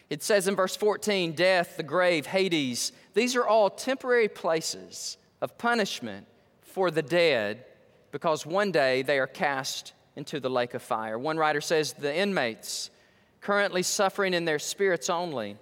It 0.09 0.23
says 0.23 0.47
in 0.47 0.55
verse 0.55 0.75
14, 0.75 1.33
death, 1.33 1.77
the 1.77 1.83
grave, 1.83 2.27
Hades, 2.27 2.91
these 3.13 3.35
are 3.35 3.45
all 3.45 3.69
temporary 3.69 4.27
places 4.27 5.17
of 5.43 5.57
punishment 5.57 6.25
for 6.61 6.89
the 6.89 7.01
dead 7.01 7.65
because 8.11 8.45
one 8.45 8.71
day 8.71 9.01
they 9.01 9.19
are 9.19 9.27
cast 9.27 9.91
into 10.15 10.39
the 10.39 10.49
lake 10.49 10.73
of 10.73 10.81
fire. 10.81 11.19
One 11.19 11.37
writer 11.37 11.59
says 11.59 11.91
the 11.91 12.15
inmates, 12.15 12.89
currently 13.41 13.83
suffering 13.83 14.33
in 14.33 14.45
their 14.45 14.57
spirits 14.57 15.09
only, 15.09 15.57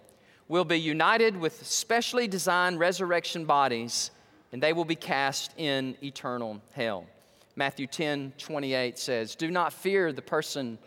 will 0.48 0.66
be 0.66 0.80
united 0.80 1.36
with 1.36 1.66
specially 1.66 2.28
designed 2.28 2.78
resurrection 2.80 3.46
bodies 3.46 4.12
and 4.52 4.62
they 4.62 4.72
will 4.72 4.86
be 4.86 4.96
cast 4.96 5.52
in 5.58 5.98
eternal 6.04 6.62
hell. 6.74 7.08
Matthew 7.56 7.88
10 7.88 8.34
28 8.38 9.00
says, 9.00 9.36
Do 9.36 9.50
not 9.50 9.74
fear 9.74 10.14
the 10.14 10.22
person 10.22 10.78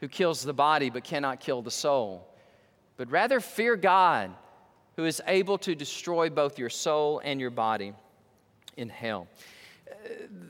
who 0.00 0.08
kills 0.08 0.42
the 0.42 0.52
body 0.52 0.90
but 0.90 1.04
cannot 1.04 1.40
kill 1.40 1.62
the 1.62 1.70
soul, 1.70 2.28
but 2.98 3.10
rather 3.10 3.40
fear 3.40 3.76
God 3.76 4.30
who 4.96 5.06
is 5.06 5.22
able 5.26 5.56
to 5.58 5.74
destroy 5.74 6.28
both 6.28 6.58
your 6.58 6.68
soul 6.68 7.22
and 7.24 7.40
your 7.40 7.50
body 7.50 7.94
in 8.76 8.88
hell. 8.88 9.28
Uh, 9.88 9.92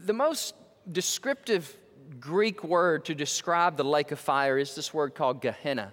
the 0.04 0.12
most 0.12 0.54
descriptive 0.90 1.76
Greek 2.20 2.64
word 2.64 3.04
to 3.06 3.14
describe 3.14 3.76
the 3.76 3.84
lake 3.84 4.12
of 4.12 4.18
fire 4.18 4.58
is 4.58 4.74
this 4.74 4.92
word 4.92 5.14
called 5.14 5.40
Gehenna. 5.40 5.92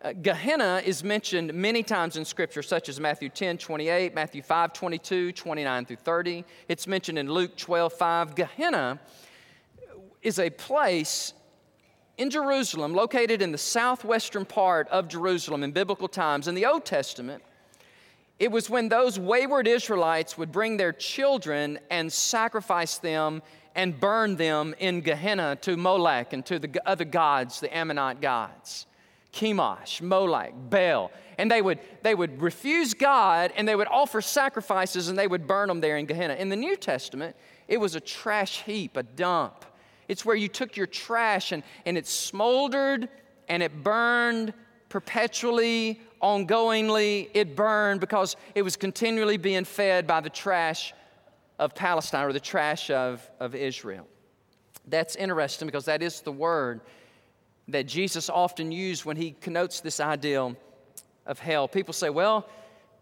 Uh, 0.00 0.12
Gehenna 0.12 0.80
is 0.84 1.02
mentioned 1.02 1.52
many 1.52 1.82
times 1.82 2.16
in 2.16 2.24
Scripture, 2.24 2.62
such 2.62 2.88
as 2.88 3.00
Matthew 3.00 3.28
10, 3.28 3.58
28, 3.58 4.14
Matthew 4.14 4.42
5, 4.42 4.72
22, 4.72 5.32
29 5.32 5.84
through 5.86 5.96
30. 5.96 6.44
It's 6.68 6.86
mentioned 6.86 7.18
in 7.18 7.30
Luke 7.30 7.56
12, 7.56 7.92
5. 7.92 8.34
Gehenna 8.36 9.00
is 10.22 10.38
a 10.38 10.50
place 10.50 11.32
in 12.16 12.30
Jerusalem, 12.30 12.94
located 12.94 13.42
in 13.42 13.50
the 13.50 13.58
southwestern 13.58 14.44
part 14.44 14.88
of 14.88 15.08
Jerusalem 15.08 15.64
in 15.64 15.72
biblical 15.72 16.08
times. 16.08 16.46
In 16.46 16.54
the 16.54 16.66
Old 16.66 16.84
Testament, 16.84 17.42
it 18.38 18.52
was 18.52 18.70
when 18.70 18.88
those 18.88 19.18
wayward 19.18 19.66
Israelites 19.66 20.38
would 20.38 20.52
bring 20.52 20.76
their 20.76 20.92
children 20.92 21.78
and 21.90 22.12
sacrifice 22.12 22.98
them 22.98 23.42
and 23.74 23.98
burn 23.98 24.36
them 24.36 24.74
in 24.78 25.00
Gehenna 25.00 25.56
to 25.62 25.76
Molech 25.76 26.32
and 26.32 26.44
to 26.46 26.58
the 26.58 26.80
other 26.86 27.04
gods, 27.04 27.60
the 27.60 27.76
Ammonite 27.76 28.20
gods. 28.20 28.86
Chemosh, 29.32 30.00
Molech, 30.00 30.52
Baal. 30.70 31.10
And 31.36 31.50
they 31.50 31.62
would, 31.62 31.78
they 32.02 32.14
would 32.14 32.40
refuse 32.40 32.94
God 32.94 33.52
and 33.56 33.68
they 33.68 33.76
would 33.76 33.88
offer 33.88 34.20
sacrifices 34.20 35.08
and 35.08 35.18
they 35.18 35.28
would 35.28 35.46
burn 35.46 35.68
them 35.68 35.80
there 35.80 35.96
in 35.96 36.06
Gehenna. 36.06 36.34
In 36.34 36.48
the 36.48 36.56
New 36.56 36.76
Testament, 36.76 37.36
it 37.68 37.78
was 37.78 37.94
a 37.94 38.00
trash 38.00 38.62
heap, 38.62 38.96
a 38.96 39.02
dump. 39.02 39.64
It's 40.08 40.24
where 40.24 40.36
you 40.36 40.48
took 40.48 40.76
your 40.76 40.86
trash 40.86 41.52
and, 41.52 41.62
and 41.84 41.98
it 41.98 42.06
smoldered 42.06 43.08
and 43.48 43.62
it 43.62 43.84
burned 43.84 44.54
perpetually, 44.88 46.00
ongoingly. 46.22 47.28
It 47.34 47.56
burned 47.56 48.00
because 48.00 48.36
it 48.54 48.62
was 48.62 48.76
continually 48.76 49.36
being 49.36 49.64
fed 49.64 50.06
by 50.06 50.20
the 50.20 50.30
trash 50.30 50.94
of 51.58 51.74
Palestine 51.74 52.24
or 52.24 52.32
the 52.32 52.40
trash 52.40 52.90
of, 52.90 53.28
of 53.40 53.54
Israel. 53.54 54.06
That's 54.86 55.16
interesting 55.16 55.66
because 55.66 55.84
that 55.86 56.02
is 56.02 56.20
the 56.20 56.32
word 56.32 56.80
that 57.68 57.86
Jesus 57.86 58.30
often 58.30 58.72
used 58.72 59.04
when 59.04 59.16
he 59.16 59.32
connotes 59.40 59.80
this 59.80 60.00
ideal 60.00 60.56
of 61.26 61.38
hell. 61.38 61.68
People 61.68 61.92
say, 61.92 62.08
well, 62.08 62.48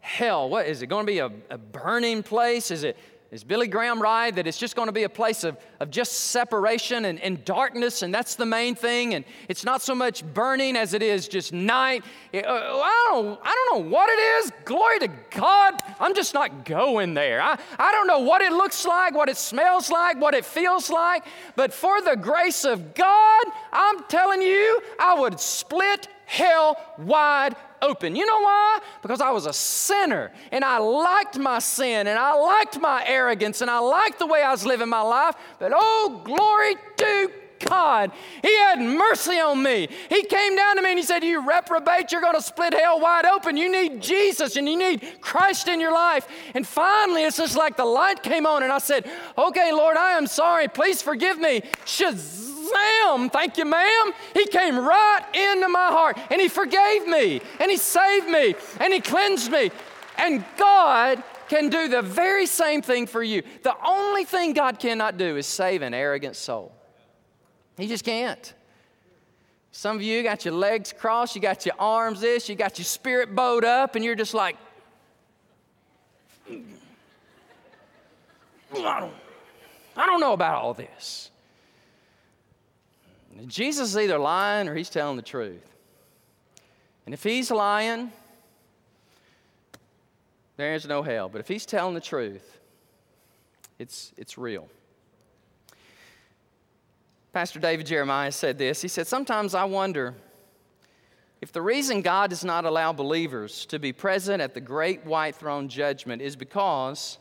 hell, 0.01 0.49
what 0.49 0.67
is 0.67 0.83
it 0.83 0.89
going 0.89 1.07
to 1.07 1.13
be 1.13 1.19
a, 1.21 1.31
a 1.51 1.59
burning 1.59 2.23
place? 2.23 2.71
Is 2.71 2.83
it 2.83 2.97
is 3.37 3.45
Billy 3.45 3.69
Graham 3.69 4.01
right 4.01 4.35
that 4.35 4.47
it's 4.47 4.57
just 4.57 4.75
going 4.77 4.87
to 4.87 4.93
be 4.93 5.03
a 5.03 5.11
place 5.11 5.45
of, 5.45 5.59
of 5.79 5.91
just 5.91 6.15
separation 6.15 7.05
and, 7.05 7.21
and 7.21 7.45
darkness, 7.45 8.01
and 8.01 8.15
that's 8.15 8.35
the 8.35 8.47
main 8.47 8.75
thing? 8.75 9.13
And 9.13 9.27
it's 9.47 9.63
not 9.63 9.83
so 9.83 9.95
much 9.95 10.25
burning 10.33 10.75
as 10.75 10.95
it 10.95 11.03
is 11.03 11.29
just 11.29 11.53
night. 11.53 12.03
Uh, 12.33 12.39
I, 12.39 13.09
don't, 13.11 13.39
I 13.43 13.55
don't 13.55 13.85
know 13.85 13.91
what 13.91 14.09
it 14.09 14.19
is. 14.19 14.53
Glory 14.65 15.01
to 15.01 15.09
God. 15.33 15.75
I'm 16.01 16.15
just 16.15 16.33
not 16.33 16.65
going 16.65 17.13
there. 17.13 17.43
I, 17.43 17.59
I 17.79 17.93
don't 17.93 18.07
know 18.07 18.21
what 18.21 18.41
it 18.41 18.53
looks 18.53 18.87
like, 18.87 19.15
what 19.15 19.29
it 19.29 19.37
smells 19.37 19.91
like, 19.91 20.19
what 20.19 20.33
it 20.33 20.47
feels 20.47 20.89
like, 20.89 21.23
but 21.57 21.75
for 21.75 22.01
the 22.01 22.17
grace 22.17 22.65
of 22.65 22.95
God, 22.95 23.45
I'm 23.71 24.05
telling 24.05 24.41
you, 24.41 24.81
I 24.99 25.21
would 25.21 25.39
split 25.39 26.09
hell 26.27 26.77
wide 26.99 27.57
open. 27.81 28.15
You 28.15 28.27
know 28.27 28.41
why? 28.41 28.81
Because 29.03 29.21
I 29.21 29.31
was 29.31 29.47
a 29.47 29.53
sinner 29.53 30.33
and 30.53 30.65
I 30.65 30.79
liked 30.79 31.39
my 31.39 31.59
sin 31.61 32.07
and 32.07 32.19
I 32.19 32.35
liked 32.35 32.79
my 32.79 33.05
arrogance 33.07 33.61
and 33.61 33.71
I 33.71 33.79
liked 33.79 34.19
the 34.19 34.27
way 34.27 34.43
I 34.43 34.51
was 34.51 34.67
living 34.67 34.89
my 34.89 35.03
life. 35.03 35.37
But 35.59 35.73
oh, 35.75 36.21
glory 36.25 36.75
to 36.99 37.31
God. 37.65 38.13
He 38.43 38.55
had 38.55 38.81
mercy 38.81 39.39
on 39.39 39.63
me. 39.63 39.89
He 40.09 40.25
came 40.25 40.57
down 40.57 40.77
to 40.77 40.83
me 40.83 40.91
and 40.91 40.99
he 40.99 41.05
said, 41.05 41.25
You 41.25 41.47
reprobate, 41.49 42.13
you're 42.13 42.21
going 42.21 42.35
to 42.35 42.43
split 42.43 42.75
hell 42.75 43.01
wide 43.01 43.25
open. 43.25 43.57
You 43.57 43.71
need 43.71 44.03
Jesus 44.03 44.57
and 44.57 44.69
you 44.69 44.77
need 44.77 45.21
Christ 45.21 45.69
in 45.69 45.81
your 45.81 45.93
life. 45.93 46.29
And 46.55 46.67
finally, 46.67 47.25
it's 47.25 47.39
just 47.39 47.57
like 47.57 47.77
the 47.77 47.85
light 47.85 48.23
came 48.23 48.47
on 48.47 48.63
and 48.63 48.73
I 48.73 48.79
said, 48.79 49.09
Okay, 49.39 49.73
Lord, 49.73 49.97
I 49.97 50.19
am 50.19 50.27
sorry. 50.27 50.69
Please 50.69 51.01
forgive 51.01 51.39
me. 51.39 51.63
Shazam! 51.85 52.56
Sam, 52.69 53.31
thank 53.31 53.59
you, 53.59 53.65
ma'am. 53.65 54.13
He 54.35 54.47
came 54.47 54.79
right 54.79 55.25
into 55.35 55.69
my 55.69 55.89
heart 55.89 56.19
and 56.31 56.41
He 56.41 56.49
forgave 56.49 57.07
me 57.07 57.41
and 57.61 57.71
He 57.71 57.77
saved 57.77 58.29
me 58.29 58.55
and 58.81 58.93
He 58.93 59.01
cleansed 59.01 59.51
me. 59.51 59.71
And 60.19 60.45
God 60.57 61.23
can 61.49 61.69
do 61.69 61.89
the 61.89 62.03
very 62.03 62.47
same 62.47 62.83
thing 62.83 63.07
for 63.07 63.23
you. 63.23 63.43
The 63.63 63.77
only 63.87 64.25
thing 64.25 64.53
God 64.53 64.79
cannot 64.79 65.17
do 65.19 65.37
is 65.37 65.47
save 65.47 65.83
an 65.83 65.95
arrogant 65.95 66.37
soul. 66.37 66.73
He 67.77 67.87
just 67.87 68.05
can't. 68.05 68.55
Some 69.71 69.97
of 69.97 70.03
you 70.03 70.23
got 70.23 70.45
your 70.47 70.55
legs 70.55 70.95
crossed, 70.97 71.35
you 71.35 71.43
got 71.43 71.67
your 71.67 71.75
arms 71.79 72.23
this, 72.23 72.49
you 72.49 72.55
got 72.55 72.79
your 72.79 72.87
spirit 72.87 73.35
bowed 73.35 73.65
up, 73.65 73.95
and 73.95 74.03
you're 74.03 74.15
just 74.15 74.33
like, 74.33 74.57
I 76.51 76.61
don't, 78.73 79.13
I 79.97 80.07
don't 80.07 80.21
know 80.21 80.33
about 80.33 80.63
all 80.63 80.73
this. 80.73 81.31
Jesus 83.47 83.91
is 83.91 83.99
either 83.99 84.19
lying 84.19 84.69
or 84.69 84.75
he's 84.75 84.91
telling 84.91 85.17
the 85.17 85.23
truth. 85.23 85.75
And 87.05 87.15
if 87.15 87.23
he's 87.23 87.51
lying, 87.51 88.11
there 90.57 90.75
is 90.75 90.87
no 90.87 91.03
hell. 91.03 91.29
But 91.29 91.41
if 91.41 91.49
he's 91.49 91.67
telling 91.67 91.95
the 91.95 92.01
truth, 92.01 92.59
it's, 93.79 94.13
it's 94.17 94.39
real. 94.39 94.69
Pastor 97.33 97.61
David 97.61 97.87
Jeremiah 97.87 98.33
said 98.33 98.57
this. 98.57 98.81
He 98.81 98.89
said, 98.89 99.07
Sometimes 99.07 99.55
I 99.55 99.65
wonder 99.65 100.15
if 101.43 101.53
the 101.53 101.61
reason 101.61 102.01
God 102.01 102.31
does 102.31 102.45
not 102.45 102.65
allow 102.65 102.93
believers 102.93 103.67
to 103.67 103.79
be 103.79 103.93
present 103.93 104.41
at 104.41 104.55
the 104.55 104.61
great 104.61 105.05
white 105.05 105.37
throne 105.37 105.69
judgment 105.69 106.23
is 106.23 106.35
because 106.35 107.19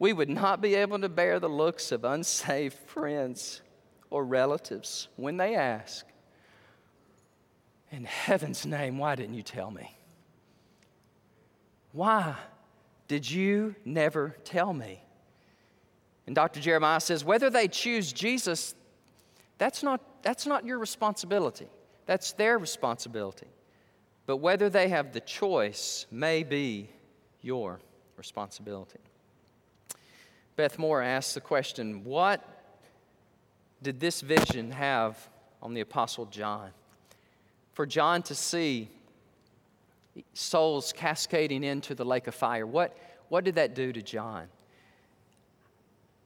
we 0.00 0.12
would 0.12 0.28
not 0.28 0.60
be 0.60 0.74
able 0.74 0.98
to 0.98 1.08
bear 1.08 1.38
the 1.38 1.48
looks 1.48 1.92
of 1.92 2.04
unsaved 2.04 2.76
friends 2.88 3.62
or 4.10 4.24
relatives 4.24 5.08
when 5.16 5.36
they 5.36 5.54
ask, 5.54 6.06
In 7.90 8.04
heaven's 8.04 8.66
name, 8.66 8.98
why 8.98 9.14
didn't 9.14 9.34
you 9.34 9.42
tell 9.42 9.70
me? 9.70 9.96
Why 11.92 12.36
did 13.08 13.28
you 13.30 13.74
never 13.84 14.36
tell 14.44 14.72
me? 14.72 15.02
And 16.26 16.34
Dr. 16.34 16.60
Jeremiah 16.60 17.00
says, 17.00 17.24
whether 17.24 17.48
they 17.48 17.68
choose 17.68 18.12
Jesus, 18.12 18.74
that's 19.56 19.82
not, 19.82 20.02
that's 20.22 20.46
not 20.46 20.66
your 20.66 20.78
responsibility. 20.78 21.66
That's 22.04 22.32
their 22.32 22.58
responsibility. 22.58 23.46
But 24.26 24.36
whether 24.36 24.68
they 24.68 24.88
have 24.90 25.14
the 25.14 25.20
choice 25.20 26.06
may 26.10 26.42
be 26.42 26.90
your 27.40 27.80
responsibility. 28.18 28.98
Beth 30.54 30.78
Moore 30.78 31.00
asks 31.00 31.32
the 31.32 31.40
question 31.40 32.04
what 32.04 32.57
did 33.82 34.00
this 34.00 34.20
vision 34.20 34.70
have 34.72 35.28
on 35.62 35.74
the 35.74 35.80
Apostle 35.80 36.26
John? 36.26 36.70
For 37.72 37.86
John 37.86 38.22
to 38.22 38.34
see 38.34 38.88
souls 40.32 40.92
cascading 40.92 41.62
into 41.62 41.94
the 41.94 42.04
lake 42.04 42.26
of 42.26 42.34
fire, 42.34 42.66
what, 42.66 42.96
what 43.28 43.44
did 43.44 43.54
that 43.54 43.74
do 43.74 43.92
to 43.92 44.02
John? 44.02 44.48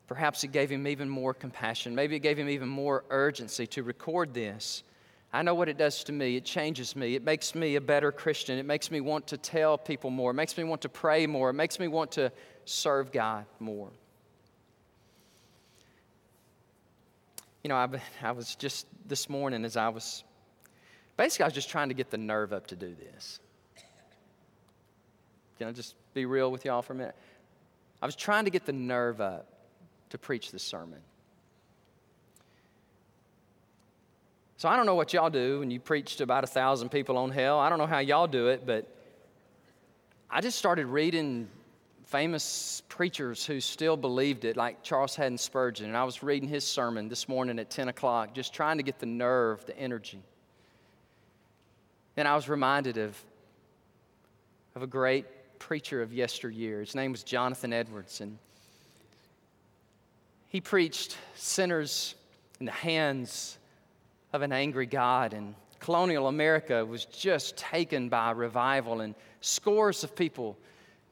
Perhaps 0.07 0.45
it 0.45 0.53
gave 0.53 0.71
him 0.71 0.87
even 0.87 1.09
more 1.09 1.33
compassion. 1.33 1.95
Maybe 1.95 2.17
it 2.17 2.21
gave 2.21 2.39
him 2.39 2.49
even 2.49 2.69
more 2.69 3.05
urgency 3.11 3.67
to 3.69 3.83
record 3.83 4.35
this. 4.35 4.83
I 5.33 5.43
know 5.43 5.55
what 5.55 5.69
it 5.71 5.79
does 5.79 6.05
to 6.05 6.13
me. 6.13 6.37
It 6.37 6.45
changes 6.45 6.95
me. 6.95 7.15
It 7.15 7.25
makes 7.25 7.55
me 7.55 7.77
a 7.77 7.81
better 7.81 8.13
Christian. 8.13 8.59
It 8.59 8.67
makes 8.67 8.91
me 8.91 9.01
want 9.01 9.27
to 9.29 9.39
tell 9.39 9.79
people 9.79 10.11
more. 10.11 10.33
It 10.33 10.35
makes 10.35 10.59
me 10.59 10.65
want 10.65 10.83
to 10.83 10.91
pray 10.91 11.27
more. 11.27 11.51
It 11.51 11.55
makes 11.55 11.79
me 11.79 11.89
want 11.89 12.13
to 12.13 12.31
serve 12.67 13.11
God 13.11 13.47
more. 13.59 13.89
You 17.63 17.69
know, 17.69 17.77
I, 17.77 17.89
I 18.23 18.33
was 18.33 18.55
just 18.57 18.87
this 19.07 19.29
morning 19.29 19.65
as 19.65 19.77
I 19.77 19.89
was, 19.89 20.25
basically, 21.17 21.45
I 21.45 21.47
was 21.47 21.55
just 21.55 21.71
trying 21.71 21.89
to 21.89 21.95
get 21.95 22.11
the 22.11 22.19
nerve 22.19 22.53
up 22.53 22.67
to 22.69 22.77
do 22.77 22.95
this. 22.95 23.41
Can 25.59 25.69
I 25.69 25.73
just 25.73 25.95
be 26.13 26.27
real 26.27 26.51
with 26.51 26.65
y'all 26.65 26.83
for 26.83 26.93
a 26.93 26.97
minute? 26.97 27.15
I 28.01 28.07
was 28.07 28.17
trying 28.17 28.47
to 28.47 28.51
get 28.51 28.67
the 28.67 28.73
nerve 28.73 29.21
up 29.21 29.47
to 30.11 30.19
preach 30.19 30.51
this 30.51 30.63
sermon. 30.63 30.99
So 34.57 34.69
I 34.69 34.77
don't 34.77 34.87
know 34.87 34.95
what 34.95 35.13
y'all 35.13 35.31
do 35.31 35.61
when 35.61 35.71
you 35.71 35.81
preach 35.81 36.17
to 36.17 36.25
about 36.25 36.45
a 36.45 36.49
thousand 36.49 36.91
people 36.91 37.17
on 37.17 37.31
hell. 37.31 37.59
I 37.59 37.69
don't 37.69 37.79
know 37.79 37.87
how 37.87 37.99
y'all 37.99 38.27
do 38.27 38.49
it, 38.49 38.67
but 38.67 38.89
I 40.31 40.41
just 40.41 40.59
started 40.59 40.87
reading 40.87 41.49
famous 42.05 42.83
preachers 42.89 43.45
who 43.47 43.61
still 43.61 43.97
believed 43.97 44.45
it, 44.45 44.57
like 44.57 44.83
Charles 44.83 45.15
Haddon 45.15 45.39
Spurgeon. 45.39 45.87
And 45.87 45.97
I 45.97 46.05
was 46.05 46.23
reading 46.23 46.49
his 46.49 46.65
sermon 46.65 47.09
this 47.09 47.29
morning 47.29 47.59
at 47.59 47.71
10 47.71 47.89
o'clock, 47.89 48.35
just 48.35 48.53
trying 48.53 48.77
to 48.77 48.83
get 48.83 48.99
the 48.99 49.07
nerve, 49.07 49.65
the 49.67 49.79
energy. 49.79 50.23
And 52.17 52.29
I 52.29 52.35
was 52.35 52.49
reminded 52.49 52.99
of, 52.99 53.17
of 54.75 54.83
a 54.83 54.87
great 54.87 55.27
preacher 55.59 56.03
of 56.03 56.13
yesteryear. 56.13 56.81
His 56.81 56.95
name 56.95 57.13
was 57.13 57.23
Jonathan 57.23 57.73
Edwards. 57.73 58.21
And 58.21 58.39
he 60.49 60.61
preached 60.61 61.17
sinners 61.35 62.15
in 62.61 62.67
the 62.67 62.73
hands 62.73 63.59
of 64.33 64.43
an 64.43 64.53
angry 64.53 64.87
God. 64.87 65.33
And 65.33 65.55
colonial 65.79 66.29
America 66.29 66.85
was 66.85 67.07
just 67.07 67.57
taken 67.57 68.09
by 68.09 68.33
revival, 68.33 69.01
and 69.01 69.15
scores 69.41 70.05
of 70.05 70.15
people 70.15 70.59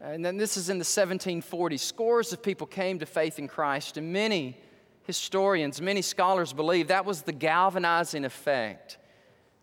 Uh, 0.02 0.08
and 0.08 0.24
then 0.24 0.36
this 0.36 0.56
is 0.56 0.70
in 0.70 0.78
the 0.78 0.84
1740s. 0.84 1.80
Scores 1.80 2.32
of 2.32 2.42
people 2.42 2.66
came 2.66 2.98
to 2.98 3.06
faith 3.06 3.38
in 3.38 3.48
Christ, 3.48 3.96
and 3.96 4.12
many 4.12 4.56
historians, 5.04 5.80
many 5.80 6.02
scholars 6.02 6.52
believe 6.52 6.88
that 6.88 7.04
was 7.04 7.22
the 7.22 7.32
galvanizing 7.32 8.24
effect 8.24 8.98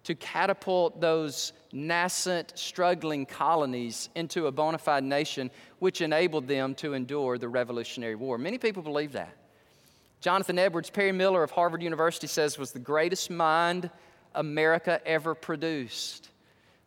to 0.04 0.16
catapult 0.16 1.02
those 1.02 1.52
nascent, 1.74 2.54
struggling 2.56 3.26
colonies 3.26 4.10
into 4.16 4.48
a 4.48 4.52
bona 4.52 4.78
fide 4.78 5.04
nation, 5.04 5.52
which 5.80 6.02
enabled 6.02 6.48
them 6.48 6.74
to 6.76 6.94
endure 6.94 7.38
the 7.38 7.50
Revolutionary 7.50 8.16
War. 8.16 8.38
Many 8.38 8.58
people 8.58 8.82
believe 8.82 9.12
that. 9.14 9.36
Jonathan 10.22 10.58
Edwards, 10.58 10.90
Perry 10.90 11.12
Miller 11.12 11.44
of 11.44 11.52
Harvard 11.52 11.82
University 11.82 12.28
says 12.28 12.58
was 12.58 12.72
the 12.72 12.80
greatest 12.80 13.30
mind 13.30 13.90
America 14.34 15.02
ever 15.06 15.36
produced. 15.36 16.30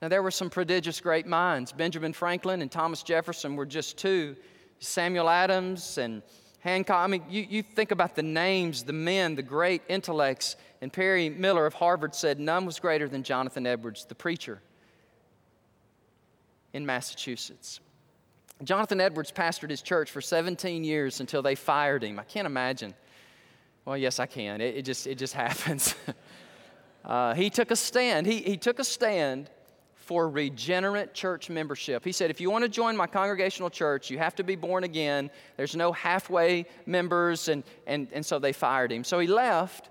Now, 0.02 0.08
there 0.08 0.22
were 0.22 0.30
some 0.30 0.48
prodigious 0.48 1.00
great 1.00 1.26
minds. 1.26 1.72
Benjamin 1.72 2.12
Franklin 2.12 2.62
and 2.62 2.70
Thomas 2.70 3.02
Jefferson 3.02 3.54
were 3.54 3.66
just 3.66 3.98
two. 3.98 4.36
Samuel 4.78 5.28
Adams 5.28 5.98
and 5.98 6.22
Hancock. 6.60 6.96
I 6.96 7.06
mean, 7.06 7.22
you, 7.28 7.46
you 7.48 7.62
think 7.62 7.90
about 7.90 8.14
the 8.14 8.22
names, 8.22 8.82
the 8.82 8.94
men, 8.94 9.34
the 9.34 9.42
great 9.42 9.82
intellects. 9.88 10.56
And 10.80 10.90
Perry 10.90 11.28
Miller 11.28 11.66
of 11.66 11.74
Harvard 11.74 12.14
said 12.14 12.40
none 12.40 12.64
was 12.64 12.80
greater 12.80 13.08
than 13.08 13.22
Jonathan 13.22 13.66
Edwards, 13.66 14.06
the 14.06 14.14
preacher 14.14 14.62
in 16.72 16.86
Massachusetts. 16.86 17.80
Jonathan 18.62 19.00
Edwards 19.00 19.32
pastored 19.32 19.70
his 19.70 19.82
church 19.82 20.10
for 20.10 20.20
17 20.20 20.84
years 20.84 21.20
until 21.20 21.42
they 21.42 21.54
fired 21.54 22.04
him. 22.04 22.18
I 22.18 22.24
can't 22.24 22.46
imagine. 22.46 22.94
Well, 23.84 23.96
yes, 23.96 24.18
I 24.18 24.26
can. 24.26 24.60
It, 24.60 24.76
it 24.76 24.82
just, 24.82 25.06
it 25.06 25.16
just 25.16 25.34
happens. 25.34 25.94
uh, 27.04 27.34
he 27.34 27.50
took 27.50 27.70
a 27.70 27.76
stand. 27.76 28.26
He, 28.26 28.38
he 28.38 28.56
took 28.56 28.78
a 28.78 28.84
stand 28.84 29.50
for 30.10 30.28
regenerate 30.28 31.14
church 31.14 31.48
membership. 31.48 32.04
He 32.04 32.10
said, 32.10 32.30
if 32.30 32.40
you 32.40 32.50
want 32.50 32.64
to 32.64 32.68
join 32.68 32.96
my 32.96 33.06
congregational 33.06 33.70
church, 33.70 34.10
you 34.10 34.18
have 34.18 34.34
to 34.34 34.42
be 34.42 34.56
born 34.56 34.82
again. 34.82 35.30
There's 35.56 35.76
no 35.76 35.92
halfway 35.92 36.66
members, 36.84 37.46
and, 37.46 37.62
and, 37.86 38.08
and 38.12 38.26
so 38.26 38.40
they 38.40 38.52
fired 38.52 38.90
him. 38.90 39.04
So 39.04 39.20
he 39.20 39.28
left, 39.28 39.88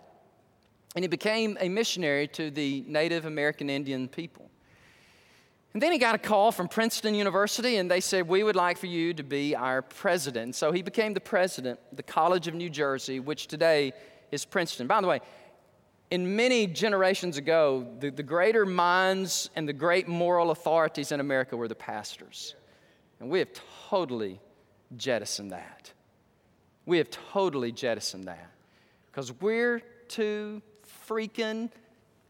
and 0.94 1.06
he 1.06 1.08
became 1.08 1.58
a 1.62 1.70
missionary 1.70 2.28
to 2.34 2.52
the 2.52 2.84
Native 2.86 3.24
American 3.24 3.70
Indian 3.70 4.10
people. 4.10 4.52
And 5.74 5.82
then 5.82 5.94
he 5.94 5.98
got 5.98 6.16
a 6.16 6.18
call 6.18 6.52
from 6.52 6.68
Princeton 6.68 7.16
University, 7.16 7.78
and 7.78 7.90
they 7.90 8.02
said, 8.02 8.28
We 8.28 8.44
would 8.44 8.58
like 8.58 8.78
for 8.78 8.88
you 8.88 9.14
to 9.14 9.24
be 9.24 9.56
our 9.56 9.82
president. 9.82 10.54
So 10.54 10.74
he 10.74 10.82
became 10.82 11.14
the 11.14 11.22
president 11.22 11.80
of 11.92 11.96
the 11.96 12.04
College 12.04 12.50
of 12.50 12.56
New 12.56 12.70
Jersey, 12.70 13.22
which 13.22 13.48
today 13.48 13.94
is 14.34 14.44
Princeton. 14.44 14.86
By 14.86 15.00
the 15.00 15.08
way, 15.08 15.22
in 16.12 16.36
many 16.36 16.66
generations 16.68 17.38
ago, 17.38 17.88
the, 18.00 18.10
the 18.10 18.24
greater 18.24 18.66
minds 18.66 19.50
and 19.56 19.68
the 19.68 19.74
great 19.74 20.08
moral 20.08 20.52
authorities 20.52 21.12
in 21.12 21.20
America 21.20 21.56
were 21.56 21.68
the 21.68 21.76
pastors. 21.76 22.56
And 23.20 23.30
we 23.30 23.40
have 23.40 23.50
totally 23.90 24.40
jettisoned 24.96 25.52
that. 25.52 25.92
We 26.86 26.98
have 26.98 27.10
totally 27.10 27.72
jettisoned 27.72 28.26
that 28.26 28.50
because 29.08 29.32
we're 29.40 29.82
too 30.08 30.62
freaking 31.08 31.70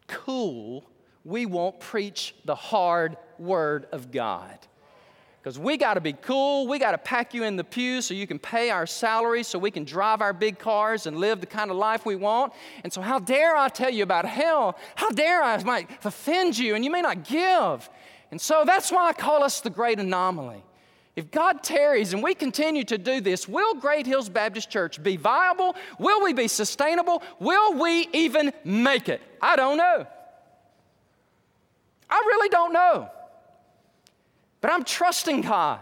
cool. 0.07 0.83
We 1.23 1.45
won't 1.45 1.79
preach 1.79 2.35
the 2.43 2.55
hard 2.55 3.17
word 3.37 3.87
of 3.91 4.11
God 4.11 4.57
because 5.49 5.57
we 5.57 5.77
got 5.77 5.95
to 5.95 6.01
be 6.01 6.13
cool. 6.13 6.67
We 6.67 6.77
got 6.77 6.91
to 6.91 6.99
pack 6.99 7.33
you 7.33 7.43
in 7.43 7.55
the 7.55 7.63
pew 7.63 8.03
so 8.03 8.13
you 8.13 8.27
can 8.27 8.37
pay 8.37 8.69
our 8.69 8.85
salary, 8.85 9.41
so 9.41 9.57
we 9.57 9.71
can 9.71 9.83
drive 9.83 10.21
our 10.21 10.31
big 10.31 10.59
cars 10.59 11.07
and 11.07 11.17
live 11.17 11.41
the 11.41 11.47
kind 11.47 11.71
of 11.71 11.77
life 11.77 12.05
we 12.05 12.15
want. 12.15 12.53
And 12.83 12.93
so, 12.93 13.01
how 13.01 13.17
dare 13.17 13.57
I 13.57 13.67
tell 13.67 13.89
you 13.89 14.03
about 14.03 14.25
hell? 14.25 14.77
How 14.93 15.09
dare 15.09 15.41
I 15.41 15.63
might 15.63 15.89
offend 16.05 16.55
you 16.55 16.75
and 16.75 16.85
you 16.85 16.91
may 16.91 17.01
not 17.01 17.23
give? 17.23 17.89
And 18.29 18.39
so, 18.39 18.63
that's 18.63 18.91
why 18.91 19.07
I 19.07 19.13
call 19.13 19.43
us 19.43 19.59
the 19.59 19.71
great 19.71 19.99
anomaly. 19.99 20.63
If 21.15 21.31
God 21.31 21.63
tarries 21.63 22.13
and 22.13 22.21
we 22.21 22.35
continue 22.35 22.83
to 22.83 22.99
do 22.99 23.19
this, 23.19 23.47
will 23.47 23.73
Great 23.73 24.05
Hills 24.05 24.29
Baptist 24.29 24.69
Church 24.69 25.01
be 25.01 25.17
viable? 25.17 25.75
Will 25.97 26.23
we 26.23 26.31
be 26.31 26.47
sustainable? 26.47 27.23
Will 27.39 27.73
we 27.73 28.07
even 28.13 28.53
make 28.63 29.09
it? 29.09 29.19
I 29.41 29.55
don't 29.55 29.77
know. 29.77 30.05
I 32.07 32.23
really 32.27 32.49
don't 32.49 32.71
know. 32.71 33.09
But 34.61 34.71
I'm 34.71 34.83
trusting 34.83 35.41
God 35.41 35.79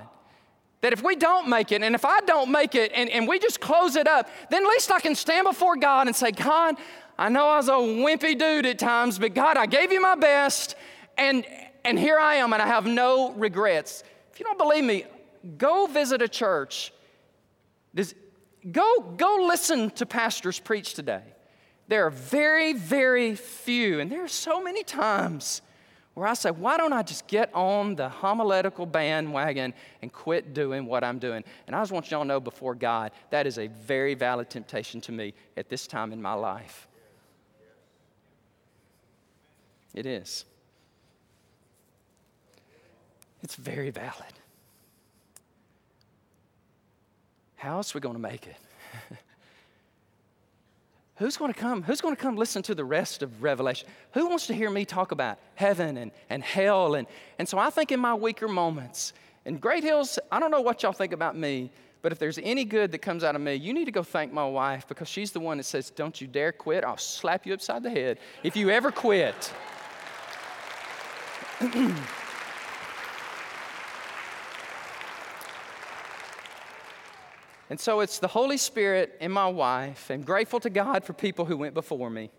that 0.82 0.94
if 0.94 1.04
we 1.04 1.16
don't 1.16 1.50
make 1.50 1.72
it, 1.72 1.82
and 1.82 1.96
if 1.96 2.06
I 2.06 2.22
don't 2.22 2.52
make 2.52 2.76
it, 2.76 2.92
and, 2.94 3.10
and 3.10 3.28
we 3.28 3.40
just 3.40 3.60
close 3.60 3.96
it 3.96 4.08
up, 4.08 4.30
then 4.50 4.64
at 4.64 4.70
least 4.70 4.92
I 4.92 5.00
can 5.00 5.16
stand 5.16 5.46
before 5.46 5.76
God 5.76 6.08
and 6.08 6.16
say, 6.16 6.32
God, 6.32 6.76
I 7.18 7.30
know 7.30 7.48
I 7.48 7.58
was 7.58 7.68
a 7.68 7.72
wimpy 7.72 8.38
dude 8.38 8.66
at 8.68 8.78
times, 8.78 9.18
but 9.18 9.34
God, 9.34 9.58
I 9.58 9.66
gave 9.66 9.92
you 9.92 10.00
my 10.00 10.16
best, 10.16 10.76
and, 11.18 11.44
and 11.84 11.98
here 11.98 12.20
I 12.20 12.36
am, 12.36 12.54
and 12.54 12.62
I 12.62 12.68
have 12.68 12.86
no 12.86 13.32
regrets. 13.34 14.04
If 14.32 14.40
you 14.40 14.46
don't 14.46 14.60
believe 14.60 14.84
me, 14.84 15.06
go 15.58 15.88
visit 15.88 16.22
a 16.22 16.28
church. 16.28 16.94
This, 17.96 18.14
go, 18.72 19.00
go 19.18 19.46
listen 19.48 19.90
to 19.92 20.06
pastors 20.06 20.60
preach 20.60 20.94
today. 20.94 21.24
There 21.88 22.06
are 22.06 22.12
very, 22.12 22.74
very 22.74 23.36
few, 23.36 24.00
and 24.00 24.12
there 24.12 24.24
are 24.24 24.28
so 24.28 24.62
many 24.62 24.84
times 24.84 25.64
where 26.18 26.28
I 26.28 26.34
say, 26.34 26.49
why 26.49 26.78
don't 26.78 26.93
I 26.93 27.03
just 27.03 27.28
get 27.28 27.53
on 27.53 27.93
the 27.93 28.09
homiletical 28.09 28.88
bandwagon 28.88 29.72
and 30.01 30.11
quit 30.11 30.51
doing 30.51 30.88
what 30.88 31.03
I'm 31.03 31.20
doing? 31.20 31.43
And 31.68 31.76
I 31.76 31.82
just 31.82 31.91
want 31.91 32.09
y'all 32.09 32.24
to 32.24 32.28
know 32.28 32.39
before 32.39 32.74
God, 32.74 33.11
that 33.30 33.45
is 33.45 33.59
a 33.59 33.68
very 33.68 34.15
valid 34.15 34.49
temptation 34.49 34.99
to 35.01 35.11
me 35.11 35.36
at 35.57 35.70
this 35.70 35.86
time 35.86 36.11
in 36.11 36.20
my 36.20 36.34
life. 36.34 36.88
It 39.93 40.07
is. 40.07 40.45
It's 43.43 43.53
very 43.53 43.91
valid. 43.91 44.34
How 47.57 47.78
else 47.78 47.93
are 47.93 47.99
we 47.99 48.01
going 48.01 48.15
to 48.15 48.20
make 48.20 48.47
it? 48.47 48.57
Who's 51.18 51.36
going 51.36 51.51
to 51.51 51.59
come? 51.59 51.82
Who's 51.82 51.99
going 51.99 52.15
to 52.15 52.22
come 52.22 52.36
listen 52.36 52.61
to 52.63 52.76
the 52.76 52.86
rest 52.86 53.24
of 53.24 53.41
Revelation? 53.41 53.88
Who 54.13 54.28
wants 54.28 54.45
to 54.47 54.53
hear 54.53 54.70
me 54.70 54.86
talk 54.86 55.11
about 55.11 55.39
heaven 55.55 55.97
and, 55.97 56.11
and 56.30 56.43
hell? 56.43 56.93
And, 56.93 57.07
and 57.39 57.49
so 57.49 57.57
I 57.57 57.72
think 57.72 57.91
in 57.91 57.99
my 57.99 58.13
weaker 58.13 58.47
moments, 58.47 59.13
in 59.45 59.57
Great 59.57 59.84
Hills, 59.84 60.20
I 60.32 60.39
don't 60.39 60.51
know 60.51 60.61
what 60.61 60.84
y'all 60.84 60.91
think 60.91 61.13
about 61.13 61.36
me, 61.36 61.72
but 62.03 62.11
if 62.11 62.20
there's 62.20 62.38
any 62.43 62.65
good 62.65 62.91
that 62.91 62.99
comes 62.99 63.24
out 63.24 63.36
of 63.36 63.41
me, 63.41 63.55
you 63.55 63.74
need 63.74 63.86
to 63.86 63.91
go 63.91 64.03
thank 64.03 64.32
my 64.32 64.47
wife 64.47 64.88
because 64.88 65.07
she's 65.07 65.32
the 65.32 65.39
one 65.39 65.57
that 65.57 65.63
says, 65.63 65.89
Don't 65.89 66.22
you 66.22 66.28
dare 66.28 66.51
quit. 66.51 66.84
I'll 66.84 66.97
slap 66.97 67.47
you 67.47 67.53
upside 67.53 67.82
the 67.82 67.89
head 67.89 68.20
if 68.43 68.55
you 68.55 68.70
ever 68.70 68.91
quit. 68.91 69.51
And 77.70 77.80
so 77.80 77.99
it's 77.99 78.20
the 78.20 78.28
Holy 78.28 78.57
Spirit 78.57 79.18
and 79.20 79.32
my 79.32 79.47
wife, 79.47 80.09
and 80.09 80.26
grateful 80.26 80.59
to 80.61 80.70
God 80.70 81.03
for 81.03 81.13
people 81.13 81.45
who 81.45 81.57
went 81.57 81.74
before 81.74 82.09
me, 82.09 82.32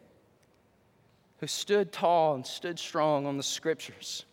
who 1.38 1.46
stood 1.46 1.92
tall 1.92 2.34
and 2.34 2.46
stood 2.46 2.78
strong 2.78 3.26
on 3.26 3.36
the 3.36 3.42
scriptures. 3.42 4.24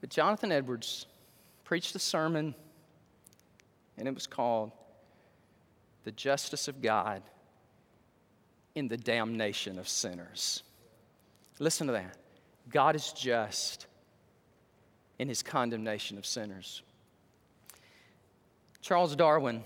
But 0.00 0.10
Jonathan 0.10 0.50
Edwards 0.50 1.06
preached 1.62 1.94
a 1.94 2.00
sermon, 2.00 2.54
and 3.96 4.08
it 4.08 4.14
was 4.14 4.26
called 4.26 4.72
The 6.04 6.12
Justice 6.12 6.66
of 6.66 6.82
God 6.82 7.22
in 8.74 8.88
the 8.88 8.96
Damnation 8.96 9.78
of 9.78 9.88
Sinners. 9.88 10.64
Listen 11.60 11.86
to 11.86 11.92
that. 11.92 12.16
God 12.70 12.96
is 12.96 13.12
just 13.12 13.86
in 15.18 15.28
his 15.28 15.42
condemnation 15.42 16.16
of 16.16 16.24
sinners. 16.24 16.82
Charles 18.82 19.14
Darwin 19.14 19.56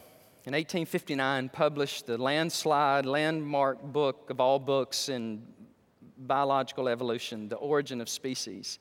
in 0.46 0.52
1859 0.52 1.48
published 1.50 2.06
the 2.06 2.18
landslide, 2.18 3.06
landmark 3.06 3.80
book 3.80 4.28
of 4.28 4.40
all 4.40 4.58
books 4.58 5.08
in 5.08 5.42
biological 6.18 6.88
evolution, 6.88 7.48
The 7.48 7.56
Origin 7.56 8.00
of 8.00 8.08
Species. 8.08 8.80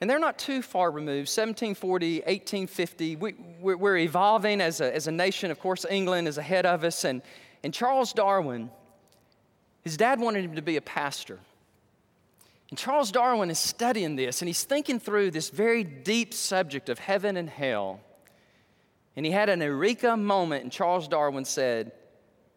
And 0.00 0.10
they're 0.10 0.18
not 0.18 0.38
too 0.38 0.60
far 0.60 0.90
removed 0.90 1.28
1740, 1.28 2.16
1850. 2.16 3.16
We, 3.16 3.34
are 3.62 3.96
evolving 3.96 4.60
as 4.60 4.80
a, 4.80 4.94
as 4.94 5.06
a 5.06 5.12
nation. 5.12 5.50
Of 5.50 5.60
course, 5.60 5.86
England 5.88 6.28
is 6.28 6.36
ahead 6.36 6.66
of 6.66 6.84
us. 6.84 7.04
And, 7.04 7.22
and 7.62 7.72
Charles 7.72 8.12
Darwin, 8.12 8.70
his 9.82 9.96
dad 9.96 10.20
wanted 10.20 10.44
him 10.44 10.56
to 10.56 10.62
be 10.62 10.76
a 10.76 10.82
pastor. 10.82 11.38
And 12.70 12.78
Charles 12.78 13.10
Darwin 13.10 13.50
is 13.50 13.58
studying 13.58 14.16
this 14.16 14.42
and 14.42 14.48
he's 14.48 14.64
thinking 14.64 15.00
through 15.00 15.30
this 15.30 15.50
very 15.50 15.84
deep 15.84 16.34
subject 16.34 16.88
of 16.88 16.98
heaven 16.98 17.36
and 17.36 17.48
hell. 17.48 18.00
And 19.16 19.26
he 19.26 19.32
had 19.32 19.48
an 19.48 19.60
eureka 19.60 20.16
moment, 20.16 20.62
and 20.62 20.70
Charles 20.70 21.08
Darwin 21.08 21.44
said, 21.44 21.90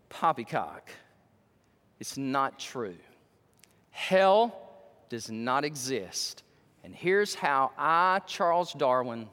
Poppycock, 0.10 0.92
it's 2.00 2.18
not 2.18 2.60
true. 2.60 2.98
Hell 3.90 4.56
does 5.10 5.32
not 5.32 5.66
exist. 5.66 6.44
And 6.84 6.94
here's 6.94 7.34
how 7.34 7.72
I, 7.78 8.22
Charles 8.28 8.74
Darwin, 8.74 9.28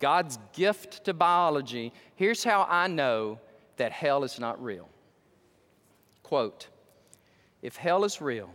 God's 0.00 0.38
gift 0.52 1.04
to 1.04 1.14
biology, 1.14 1.92
here's 2.16 2.42
how 2.42 2.66
I 2.68 2.88
know 2.88 3.38
that 3.76 3.92
hell 3.92 4.24
is 4.24 4.40
not 4.40 4.62
real. 4.62 4.88
Quote 6.24 6.68
If 7.62 7.76
hell 7.76 8.04
is 8.04 8.20
real, 8.20 8.50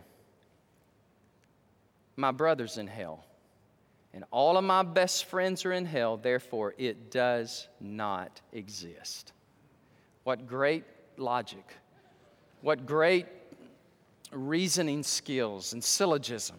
my 2.20 2.32
brother's 2.32 2.78
in 2.78 2.88
hell, 2.88 3.26
and 4.14 4.24
all 4.32 4.58
of 4.58 4.64
my 4.64 4.84
best 4.84 5.26
friends 5.26 5.66
are 5.66 5.72
in 5.72 5.86
hell, 5.86 6.18
therefore 6.18 6.76
it 6.78 7.12
does 7.12 7.68
not 7.80 8.42
exist. 8.52 9.32
What 10.24 10.48
great 10.48 10.84
logic. 11.18 11.66
What 12.62 12.86
great 12.86 13.26
reasoning 14.32 15.04
skills 15.04 15.74
and 15.74 15.84
syllogism. 15.84 16.58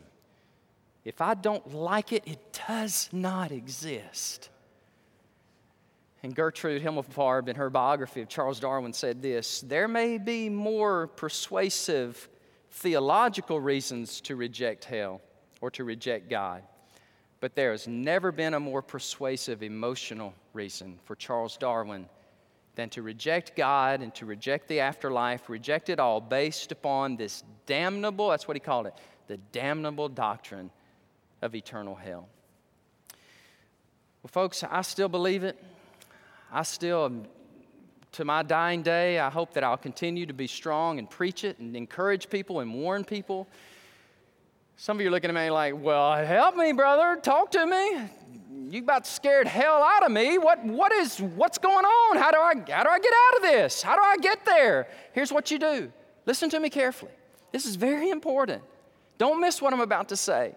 If 1.04 1.20
I 1.20 1.34
don't 1.34 1.74
like 1.74 2.12
it, 2.12 2.22
it 2.26 2.58
does 2.68 3.08
not 3.12 3.52
exist. 3.52 4.48
And 6.22 6.34
Gertrude 6.34 6.82
Himmelfarb, 6.82 7.48
in 7.48 7.56
her 7.56 7.70
biography 7.70 8.20
of 8.20 8.28
Charles 8.28 8.60
Darwin, 8.60 8.92
said 8.92 9.22
this 9.22 9.60
There 9.62 9.88
may 9.88 10.18
be 10.18 10.48
more 10.48 11.06
persuasive 11.06 12.28
theological 12.70 13.60
reasons 13.60 14.20
to 14.22 14.36
reject 14.36 14.84
hell 14.84 15.20
or 15.60 15.70
to 15.72 15.84
reject 15.84 16.28
God, 16.28 16.62
but 17.40 17.54
there 17.54 17.72
has 17.72 17.88
never 17.88 18.32
been 18.32 18.54
a 18.54 18.60
more 18.60 18.82
persuasive 18.82 19.62
emotional 19.62 20.34
reason 20.52 20.98
for 21.04 21.14
Charles 21.14 21.56
Darwin 21.56 22.06
than 22.76 22.88
to 22.90 23.02
reject 23.02 23.56
God 23.56 24.00
and 24.00 24.14
to 24.14 24.26
reject 24.26 24.68
the 24.68 24.80
afterlife, 24.80 25.48
reject 25.48 25.88
it 25.88 25.98
all 25.98 26.20
based 26.20 26.72
upon 26.72 27.16
this 27.16 27.42
damnable, 27.66 28.30
that's 28.30 28.46
what 28.46 28.56
he 28.56 28.60
called 28.60 28.86
it, 28.86 28.94
the 29.26 29.36
damnable 29.52 30.08
doctrine 30.08 30.70
of 31.42 31.54
eternal 31.54 31.94
hell. 31.94 32.28
Well, 34.22 34.30
folks, 34.30 34.62
I 34.62 34.82
still 34.82 35.08
believe 35.08 35.44
it. 35.44 35.62
I 36.52 36.62
still, 36.62 37.24
to 38.12 38.24
my 38.24 38.42
dying 38.42 38.82
day, 38.82 39.18
I 39.18 39.30
hope 39.30 39.54
that 39.54 39.64
I'll 39.64 39.76
continue 39.76 40.26
to 40.26 40.34
be 40.34 40.46
strong 40.46 40.98
and 40.98 41.08
preach 41.08 41.44
it 41.44 41.58
and 41.58 41.74
encourage 41.74 42.28
people 42.28 42.60
and 42.60 42.74
warn 42.74 43.04
people. 43.04 43.48
Some 44.80 44.96
of 44.96 45.02
you 45.02 45.08
are 45.08 45.10
looking 45.10 45.28
at 45.28 45.34
me 45.34 45.50
like, 45.50 45.74
well, 45.76 46.24
help 46.24 46.56
me, 46.56 46.72
brother. 46.72 47.20
Talk 47.20 47.50
to 47.50 47.66
me. 47.66 47.98
You 48.70 48.80
about 48.80 49.06
scared 49.06 49.46
hell 49.46 49.82
out 49.82 50.06
of 50.06 50.10
me. 50.10 50.38
What, 50.38 50.64
what 50.64 50.90
is, 50.90 51.20
what's 51.20 51.58
going 51.58 51.84
on? 51.84 52.16
How 52.16 52.30
do, 52.30 52.38
I, 52.38 52.54
how 52.54 52.84
do 52.84 52.88
I 52.88 52.98
get 52.98 53.12
out 53.12 53.36
of 53.36 53.42
this? 53.42 53.82
How 53.82 53.94
do 53.94 54.00
I 54.00 54.16
get 54.22 54.46
there? 54.46 54.88
Here's 55.12 55.30
what 55.30 55.50
you 55.50 55.58
do. 55.58 55.92
Listen 56.24 56.48
to 56.48 56.58
me 56.58 56.70
carefully. 56.70 57.12
This 57.52 57.66
is 57.66 57.76
very 57.76 58.08
important. 58.08 58.62
Don't 59.18 59.38
miss 59.38 59.60
what 59.60 59.74
I'm 59.74 59.82
about 59.82 60.08
to 60.08 60.16
say. 60.16 60.54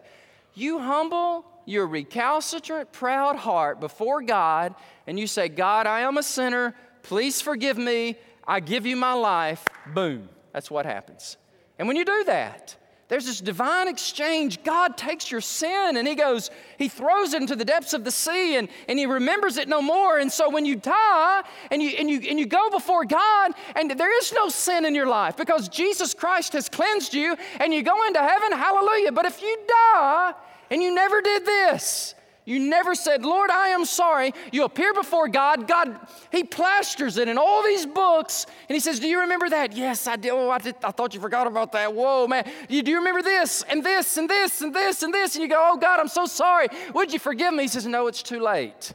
You 0.54 0.80
humble 0.80 1.44
your 1.66 1.86
recalcitrant, 1.86 2.94
proud 2.94 3.36
heart 3.36 3.82
before 3.82 4.22
God 4.22 4.74
and 5.06 5.20
you 5.20 5.28
say, 5.28 5.50
God, 5.50 5.86
I 5.86 6.00
am 6.00 6.16
a 6.16 6.24
sinner. 6.24 6.74
Please 7.02 7.42
forgive 7.42 7.78
me. 7.78 8.16
I 8.48 8.62
give 8.62 8.86
you 8.86 8.96
my 8.96 9.12
life. 9.12 9.66
Boom. 9.94 10.30
That's 10.54 10.72
what 10.72 10.86
happens. 10.86 11.36
And 11.78 11.90
when 11.90 11.98
you 11.98 12.06
do 12.06 12.24
that, 12.24 12.78
there's 13.14 13.28
this 13.28 13.42
divine 13.42 13.88
exchange. 13.88 14.64
God 14.64 14.98
takes 14.98 15.30
your 15.30 15.40
sin 15.40 15.98
and 15.98 16.08
He 16.08 16.16
goes, 16.16 16.50
He 16.80 16.88
throws 16.88 17.36
it 17.36 17.44
into 17.44 17.56
the 17.56 17.64
depths 17.64 17.94
of 17.94 18.04
the 18.04 18.10
sea 18.10 18.56
and, 18.56 18.68
and 18.90 18.98
He 18.98 19.06
remembers 19.06 19.58
it 19.58 19.70
no 19.70 19.84
more. 19.84 20.18
And 20.18 20.32
so 20.32 20.50
when 20.50 20.66
you 20.66 20.78
die 20.78 21.44
and 21.70 21.80
you, 21.80 21.90
and, 21.90 22.10
you, 22.10 22.22
and 22.28 22.40
you 22.40 22.48
go 22.48 22.72
before 22.72 23.06
God, 23.06 23.52
and 23.76 23.92
there 23.92 24.18
is 24.18 24.34
no 24.34 24.50
sin 24.50 24.84
in 24.84 24.96
your 24.96 25.06
life 25.06 25.38
because 25.38 25.70
Jesus 25.70 26.16
Christ 26.16 26.54
has 26.54 26.68
cleansed 26.68 27.14
you 27.14 27.38
and 27.60 27.72
you 27.72 27.84
go 27.84 28.04
into 28.08 28.20
heaven, 28.20 28.52
hallelujah. 28.52 29.12
But 29.12 29.28
if 29.28 29.44
you 29.44 29.60
die 29.68 30.34
and 30.72 30.82
you 30.82 30.92
never 30.92 31.22
did 31.22 31.46
this, 31.46 32.16
you 32.46 32.60
never 32.60 32.94
said, 32.94 33.24
Lord, 33.24 33.50
I 33.50 33.70
am 33.70 33.86
sorry. 33.86 34.34
You 34.52 34.66
appear 34.66 34.94
before 34.94 35.30
God. 35.30 35.66
God, 35.68 35.98
He 36.32 36.44
plasters 36.44 37.18
it 37.18 37.30
in 37.30 37.38
all 37.38 37.64
these 37.64 37.86
books. 37.86 38.46
And 38.68 38.76
He 38.76 38.82
says, 38.82 39.00
Do 39.00 39.08
you 39.08 39.22
remember 39.22 39.50
that? 39.50 39.74
Yes, 39.76 40.08
I 40.08 40.18
did. 40.18 40.32
Oh, 40.32 40.50
I, 40.50 40.58
did. 40.58 40.76
I 40.84 40.92
thought 40.92 41.14
you 41.14 41.22
forgot 41.22 41.48
about 41.48 41.72
that. 41.72 41.94
Whoa, 41.94 42.28
man. 42.28 42.50
You, 42.68 42.84
do 42.84 42.92
you 42.92 42.98
remember 42.98 43.22
this 43.22 43.64
and 43.70 43.84
this 43.84 44.18
and 44.18 44.30
this 44.30 44.62
and 44.62 44.76
this 44.76 45.04
and 45.04 45.14
this? 45.14 45.36
And 45.36 45.44
you 45.44 45.50
go, 45.50 45.70
Oh, 45.72 45.78
God, 45.78 46.02
I'm 46.02 46.10
so 46.10 46.26
sorry. 46.26 46.68
Would 46.94 47.14
you 47.14 47.20
forgive 47.20 47.54
me? 47.54 47.64
He 47.64 47.70
says, 47.70 47.88
No, 47.88 48.08
it's 48.08 48.24
too 48.24 48.42
late. 48.42 48.94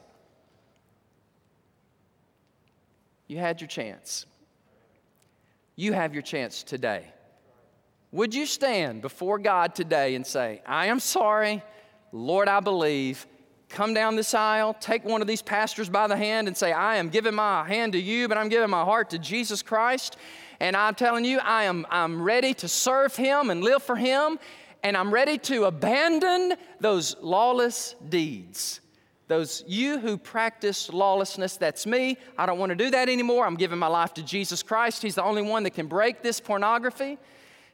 You 3.29 3.39
had 3.39 3.61
your 3.61 3.69
chance. 3.69 4.27
You 5.75 5.95
have 5.95 6.13
your 6.13 6.23
chance 6.23 6.63
today. 6.63 7.05
Would 8.13 8.35
you 8.35 8.47
stand 8.47 9.01
before 9.01 9.39
God 9.39 9.75
today 9.75 10.15
and 10.15 10.27
say, 10.27 10.63
I 10.67 10.87
am 10.87 10.99
sorry. 10.99 11.63
Lord, 12.11 12.49
I 12.49 12.61
believe 12.61 13.27
come 13.69 13.95
down 13.95 14.17
this 14.17 14.35
aisle, 14.35 14.75
take 14.75 15.05
one 15.05 15.21
of 15.21 15.27
these 15.27 15.43
pastors 15.43 15.89
by 15.89 16.07
the 16.07 16.17
hand, 16.17 16.49
and 16.49 16.57
say, 16.57 16.73
I 16.73 16.97
am 16.97 17.09
giving 17.09 17.35
my 17.35 17.67
hand 17.67 17.93
to 17.93 18.01
you, 18.01 18.29
but 18.29 18.39
I'm 18.39 18.49
giving 18.49 18.71
my 18.71 18.85
heart 18.85 19.11
to 19.11 19.19
Jesus 19.19 19.63
Christ. 19.63 20.17
And 20.61 20.77
I'm 20.77 20.95
telling 20.95 21.25
you, 21.25 21.39
I 21.39 21.65
am 21.65 21.87
I'm 21.91 22.21
ready 22.21 22.55
to 22.55 22.69
serve 22.69 23.15
Him 23.15 23.51
and 23.51 23.63
live 23.63 23.83
for 23.83 23.97
Him. 23.97 24.39
And 24.83 24.97
I'm 24.97 25.13
ready 25.13 25.39
to 25.39 25.65
abandon 25.65 26.55
those 26.81 27.17
lawless 27.21 27.95
deeds. 28.09 28.81
Those 29.27 29.63
you 29.67 29.99
who 29.99 30.17
practice 30.17 30.91
lawlessness, 30.91 31.57
that's 31.57 31.87
me. 31.87 32.17
I 32.39 32.47
don't 32.47 32.59
want 32.59 32.71
to 32.71 32.77
do 32.77 32.91
that 32.91 33.09
anymore. 33.09 33.45
I'm 33.45 33.57
giving 33.57 33.79
my 33.79 33.87
life 33.87 34.15
to 34.15 34.23
Jesus 34.23 34.63
Christ. 34.63 35.03
He's 35.03 35.17
the 35.17 35.23
only 35.23 35.43
one 35.43 35.65
that 35.65 35.75
can 35.75 35.87
break 35.87 36.23
this 36.23 36.41
pornography. 36.41 37.19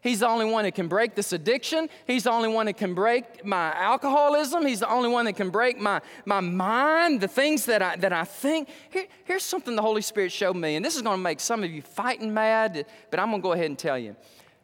He's 0.05 0.21
the 0.21 0.29
only 0.29 0.45
one 0.45 0.65
that 0.65 0.75
can 0.75 0.87
break 0.87 1.15
this 1.15 1.33
addiction. 1.33 1.89
He's 2.07 2.25
the 2.25 2.31
only 2.31 2.51
one 2.51 2.67
that 2.67 2.77
can 2.77 2.93
break 2.93 3.43
my 3.43 3.73
alcoholism. 3.73 4.67
He's 4.67 4.81
the 4.81 4.91
only 4.91 5.09
one 5.09 5.25
that 5.25 5.33
can 5.33 5.49
break 5.49 5.81
my, 5.81 6.03
my 6.27 6.41
mind, 6.41 7.23
the 7.23 7.27
things 7.27 7.65
that 7.65 7.81
I, 7.81 7.97
that 7.97 8.13
I 8.13 8.25
think. 8.25 8.69
Here, 8.91 9.07
here's 9.25 9.43
something 9.43 9.75
the 9.75 9.81
Holy 9.81 10.03
Spirit 10.03 10.31
showed 10.31 10.57
me, 10.57 10.77
and 10.77 10.85
this 10.85 10.95
is 10.95 11.01
going 11.01 11.17
to 11.17 11.23
make 11.23 11.41
some 11.41 11.65
of 11.65 11.71
you 11.71 11.81
fighting 11.81 12.35
mad, 12.35 12.85
but 13.11 13.19
I'm 13.19 13.31
going 13.31 13.41
to 13.41 13.43
go 13.43 13.53
ahead 13.53 13.65
and 13.65 13.79
tell 13.79 13.99
you. 13.99 14.15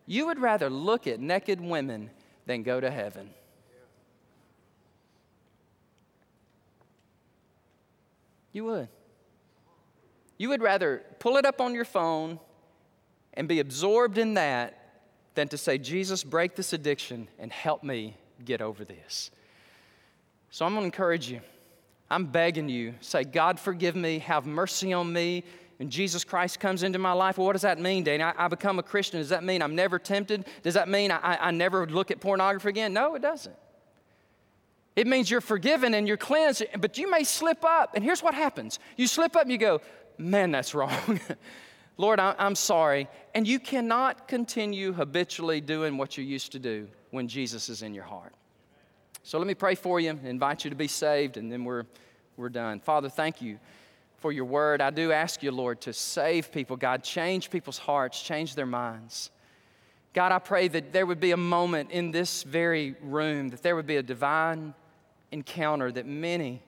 You 0.04 0.26
would 0.26 0.38
rather 0.38 0.68
look 0.68 1.06
at 1.06 1.20
naked 1.20 1.58
women 1.58 2.10
than 2.44 2.62
go 2.62 2.78
to 2.78 2.90
heaven. 2.90 3.30
You 8.52 8.66
would. 8.66 8.88
You 10.36 10.50
would 10.50 10.60
rather 10.60 11.02
pull 11.18 11.38
it 11.38 11.46
up 11.46 11.62
on 11.62 11.72
your 11.72 11.86
phone 11.86 12.38
and 13.32 13.48
be 13.48 13.58
absorbed 13.58 14.18
in 14.18 14.34
that 14.34 14.79
than 15.34 15.48
to 15.48 15.58
say, 15.58 15.78
Jesus, 15.78 16.24
break 16.24 16.56
this 16.56 16.72
addiction 16.72 17.28
and 17.38 17.52
help 17.52 17.82
me 17.82 18.16
get 18.44 18.60
over 18.60 18.84
this. 18.84 19.30
So 20.50 20.64
I'm 20.66 20.72
going 20.72 20.82
to 20.82 20.86
encourage 20.86 21.30
you. 21.30 21.40
I'm 22.10 22.26
begging 22.26 22.68
you, 22.68 22.94
say, 23.00 23.22
God, 23.22 23.60
forgive 23.60 23.94
me, 23.94 24.18
have 24.18 24.44
mercy 24.44 24.92
on 24.92 25.12
me. 25.12 25.44
And 25.78 25.90
Jesus 25.90 26.24
Christ 26.24 26.60
comes 26.60 26.82
into 26.82 26.98
my 26.98 27.12
life. 27.12 27.38
Well, 27.38 27.46
what 27.46 27.52
does 27.52 27.62
that 27.62 27.78
mean, 27.80 28.04
Danny? 28.04 28.22
I, 28.22 28.34
I 28.36 28.48
become 28.48 28.78
a 28.78 28.82
Christian. 28.82 29.20
Does 29.20 29.30
that 29.30 29.44
mean 29.44 29.62
I'm 29.62 29.74
never 29.74 29.98
tempted? 29.98 30.44
Does 30.62 30.74
that 30.74 30.88
mean 30.88 31.10
I, 31.10 31.38
I 31.40 31.50
never 31.52 31.86
look 31.86 32.10
at 32.10 32.20
pornography 32.20 32.68
again? 32.68 32.92
No, 32.92 33.14
it 33.14 33.22
doesn't. 33.22 33.56
It 34.96 35.06
means 35.06 35.30
you're 35.30 35.40
forgiven 35.40 35.94
and 35.94 36.06
you're 36.06 36.18
cleansed, 36.18 36.64
but 36.78 36.98
you 36.98 37.10
may 37.10 37.24
slip 37.24 37.64
up. 37.64 37.94
And 37.94 38.04
here's 38.04 38.22
what 38.22 38.34
happens 38.34 38.78
you 38.96 39.06
slip 39.06 39.36
up 39.36 39.42
and 39.42 39.52
you 39.52 39.58
go, 39.58 39.80
man, 40.18 40.50
that's 40.50 40.74
wrong. 40.74 41.20
Lord, 42.00 42.18
I'm 42.18 42.54
sorry. 42.54 43.08
And 43.34 43.46
you 43.46 43.60
cannot 43.60 44.26
continue 44.26 44.94
habitually 44.94 45.60
doing 45.60 45.98
what 45.98 46.16
you 46.16 46.24
used 46.24 46.52
to 46.52 46.58
do 46.58 46.88
when 47.10 47.28
Jesus 47.28 47.68
is 47.68 47.82
in 47.82 47.92
your 47.92 48.04
heart. 48.04 48.32
So 49.22 49.36
let 49.36 49.46
me 49.46 49.52
pray 49.52 49.74
for 49.74 50.00
you 50.00 50.18
invite 50.24 50.64
you 50.64 50.70
to 50.70 50.76
be 50.76 50.88
saved, 50.88 51.36
and 51.36 51.52
then 51.52 51.62
we're, 51.62 51.84
we're 52.38 52.48
done. 52.48 52.80
Father, 52.80 53.10
thank 53.10 53.42
you 53.42 53.58
for 54.16 54.32
your 54.32 54.46
word. 54.46 54.80
I 54.80 54.88
do 54.88 55.12
ask 55.12 55.42
you, 55.42 55.50
Lord, 55.52 55.82
to 55.82 55.92
save 55.92 56.50
people. 56.50 56.78
God, 56.78 57.04
change 57.04 57.50
people's 57.50 57.76
hearts, 57.76 58.22
change 58.22 58.54
their 58.54 58.64
minds. 58.64 59.28
God, 60.14 60.32
I 60.32 60.38
pray 60.38 60.68
that 60.68 60.94
there 60.94 61.04
would 61.04 61.20
be 61.20 61.32
a 61.32 61.36
moment 61.36 61.90
in 61.90 62.12
this 62.12 62.44
very 62.44 62.94
room, 63.02 63.50
that 63.50 63.62
there 63.62 63.76
would 63.76 63.86
be 63.86 63.96
a 63.96 64.02
divine 64.02 64.72
encounter 65.32 65.92
that 65.92 66.06
many 66.06 66.62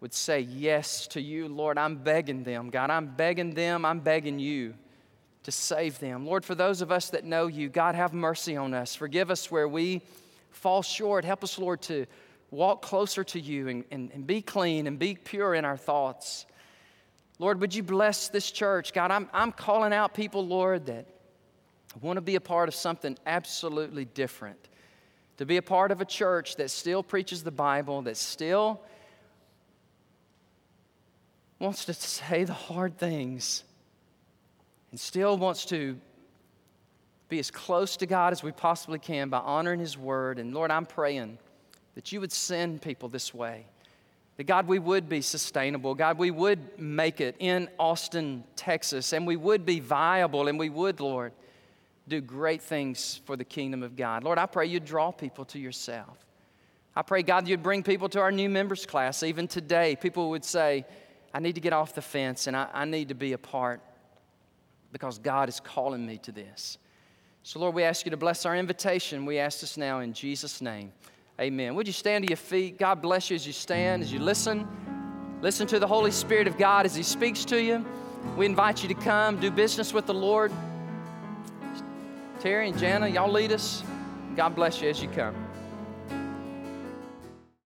would 0.00 0.14
say 0.14 0.40
yes 0.40 1.06
to 1.08 1.20
you, 1.20 1.46
Lord, 1.48 1.76
I'm 1.76 1.96
begging 1.96 2.42
them. 2.42 2.70
God, 2.70 2.90
I'm 2.90 3.06
begging 3.06 3.54
them, 3.54 3.84
I'm 3.84 4.00
begging 4.00 4.38
you 4.38 4.74
to 5.42 5.52
save 5.52 5.98
them. 5.98 6.26
Lord, 6.26 6.44
for 6.44 6.54
those 6.54 6.80
of 6.80 6.90
us 6.90 7.10
that 7.10 7.24
know 7.24 7.46
you, 7.46 7.68
God, 7.68 7.94
have 7.94 8.12
mercy 8.12 8.56
on 8.56 8.74
us. 8.74 8.94
Forgive 8.94 9.30
us 9.30 9.50
where 9.50 9.68
we 9.68 10.02
fall 10.50 10.82
short. 10.82 11.24
Help 11.24 11.44
us, 11.44 11.58
Lord, 11.58 11.82
to 11.82 12.06
walk 12.50 12.82
closer 12.82 13.24
to 13.24 13.40
you 13.40 13.68
and, 13.68 13.84
and, 13.90 14.10
and 14.12 14.26
be 14.26 14.42
clean 14.42 14.86
and 14.86 14.98
be 14.98 15.14
pure 15.14 15.54
in 15.54 15.64
our 15.64 15.76
thoughts. 15.76 16.46
Lord, 17.38 17.60
would 17.60 17.74
you 17.74 17.82
bless 17.82 18.28
this 18.28 18.50
church? 18.50 18.92
God, 18.92 19.10
I'm, 19.10 19.28
I'm 19.32 19.52
calling 19.52 19.92
out 19.92 20.12
people, 20.12 20.46
Lord, 20.46 20.86
that 20.86 21.06
want 22.00 22.16
to 22.18 22.20
be 22.20 22.36
a 22.36 22.40
part 22.40 22.68
of 22.68 22.74
something 22.74 23.16
absolutely 23.26 24.04
different. 24.04 24.68
To 25.38 25.46
be 25.46 25.56
a 25.56 25.62
part 25.62 25.90
of 25.90 26.00
a 26.00 26.04
church 26.04 26.56
that 26.56 26.70
still 26.70 27.02
preaches 27.02 27.42
the 27.42 27.50
Bible, 27.50 28.02
that 28.02 28.18
still 28.18 28.82
wants 31.60 31.84
to 31.84 31.94
say 31.94 32.42
the 32.44 32.52
hard 32.52 32.98
things 32.98 33.62
and 34.90 34.98
still 34.98 35.36
wants 35.36 35.64
to 35.66 35.96
be 37.28 37.38
as 37.38 37.50
close 37.50 37.96
to 37.98 38.06
God 38.06 38.32
as 38.32 38.42
we 38.42 38.50
possibly 38.50 38.98
can 38.98 39.28
by 39.28 39.38
honoring 39.38 39.78
His 39.78 39.96
Word. 39.96 40.38
And 40.38 40.52
Lord, 40.52 40.72
I'm 40.72 40.86
praying 40.86 41.38
that 41.94 42.10
you 42.10 42.20
would 42.20 42.32
send 42.32 42.82
people 42.82 43.08
this 43.08 43.32
way. 43.32 43.66
That 44.36 44.44
God, 44.44 44.66
we 44.66 44.78
would 44.78 45.08
be 45.08 45.20
sustainable. 45.20 45.94
God, 45.94 46.18
we 46.18 46.30
would 46.30 46.78
make 46.78 47.20
it 47.20 47.36
in 47.38 47.68
Austin, 47.78 48.42
Texas, 48.56 49.12
and 49.12 49.26
we 49.26 49.36
would 49.36 49.66
be 49.66 49.80
viable, 49.80 50.48
and 50.48 50.58
we 50.58 50.70
would, 50.70 50.98
Lord, 50.98 51.32
do 52.08 52.20
great 52.20 52.62
things 52.62 53.20
for 53.26 53.36
the 53.36 53.44
kingdom 53.44 53.82
of 53.82 53.96
God. 53.96 54.24
Lord, 54.24 54.38
I 54.38 54.46
pray 54.46 54.66
you 54.66 54.80
draw 54.80 55.10
people 55.12 55.44
to 55.46 55.58
yourself. 55.58 56.16
I 56.96 57.02
pray, 57.02 57.22
God, 57.22 57.46
you'd 57.46 57.62
bring 57.62 57.82
people 57.82 58.08
to 58.08 58.20
our 58.20 58.32
new 58.32 58.48
members 58.48 58.86
class. 58.86 59.22
Even 59.22 59.46
today, 59.46 59.94
people 59.94 60.30
would 60.30 60.44
say, 60.44 60.86
I 61.32 61.40
need 61.40 61.54
to 61.54 61.60
get 61.60 61.72
off 61.72 61.94
the 61.94 62.02
fence 62.02 62.46
and 62.46 62.56
I, 62.56 62.68
I 62.72 62.84
need 62.84 63.08
to 63.08 63.14
be 63.14 63.32
a 63.32 63.38
part 63.38 63.80
because 64.92 65.18
God 65.18 65.48
is 65.48 65.60
calling 65.60 66.04
me 66.04 66.18
to 66.18 66.32
this. 66.32 66.78
So, 67.42 67.58
Lord, 67.58 67.74
we 67.74 67.84
ask 67.84 68.04
you 68.04 68.10
to 68.10 68.16
bless 68.16 68.44
our 68.44 68.56
invitation. 68.56 69.24
We 69.24 69.38
ask 69.38 69.60
this 69.60 69.76
now 69.76 70.00
in 70.00 70.12
Jesus' 70.12 70.60
name. 70.60 70.92
Amen. 71.40 71.74
Would 71.74 71.86
you 71.86 71.92
stand 71.92 72.24
to 72.24 72.28
your 72.28 72.36
feet? 72.36 72.78
God 72.78 73.00
bless 73.00 73.30
you 73.30 73.36
as 73.36 73.46
you 73.46 73.52
stand, 73.52 74.02
as 74.02 74.12
you 74.12 74.18
listen. 74.18 74.68
Listen 75.40 75.66
to 75.68 75.78
the 75.78 75.86
Holy 75.86 76.10
Spirit 76.10 76.46
of 76.46 76.58
God 76.58 76.84
as 76.84 76.94
He 76.94 77.02
speaks 77.02 77.46
to 77.46 77.62
you. 77.62 77.84
We 78.36 78.44
invite 78.44 78.82
you 78.82 78.88
to 78.88 78.94
come, 78.94 79.40
do 79.40 79.50
business 79.50 79.94
with 79.94 80.04
the 80.06 80.12
Lord. 80.12 80.52
Terry 82.40 82.68
and 82.68 82.78
Jana, 82.78 83.08
y'all 83.08 83.30
lead 83.30 83.52
us. 83.52 83.82
God 84.36 84.54
bless 84.54 84.82
you 84.82 84.90
as 84.90 85.02
you 85.02 85.08
come. 85.08 85.34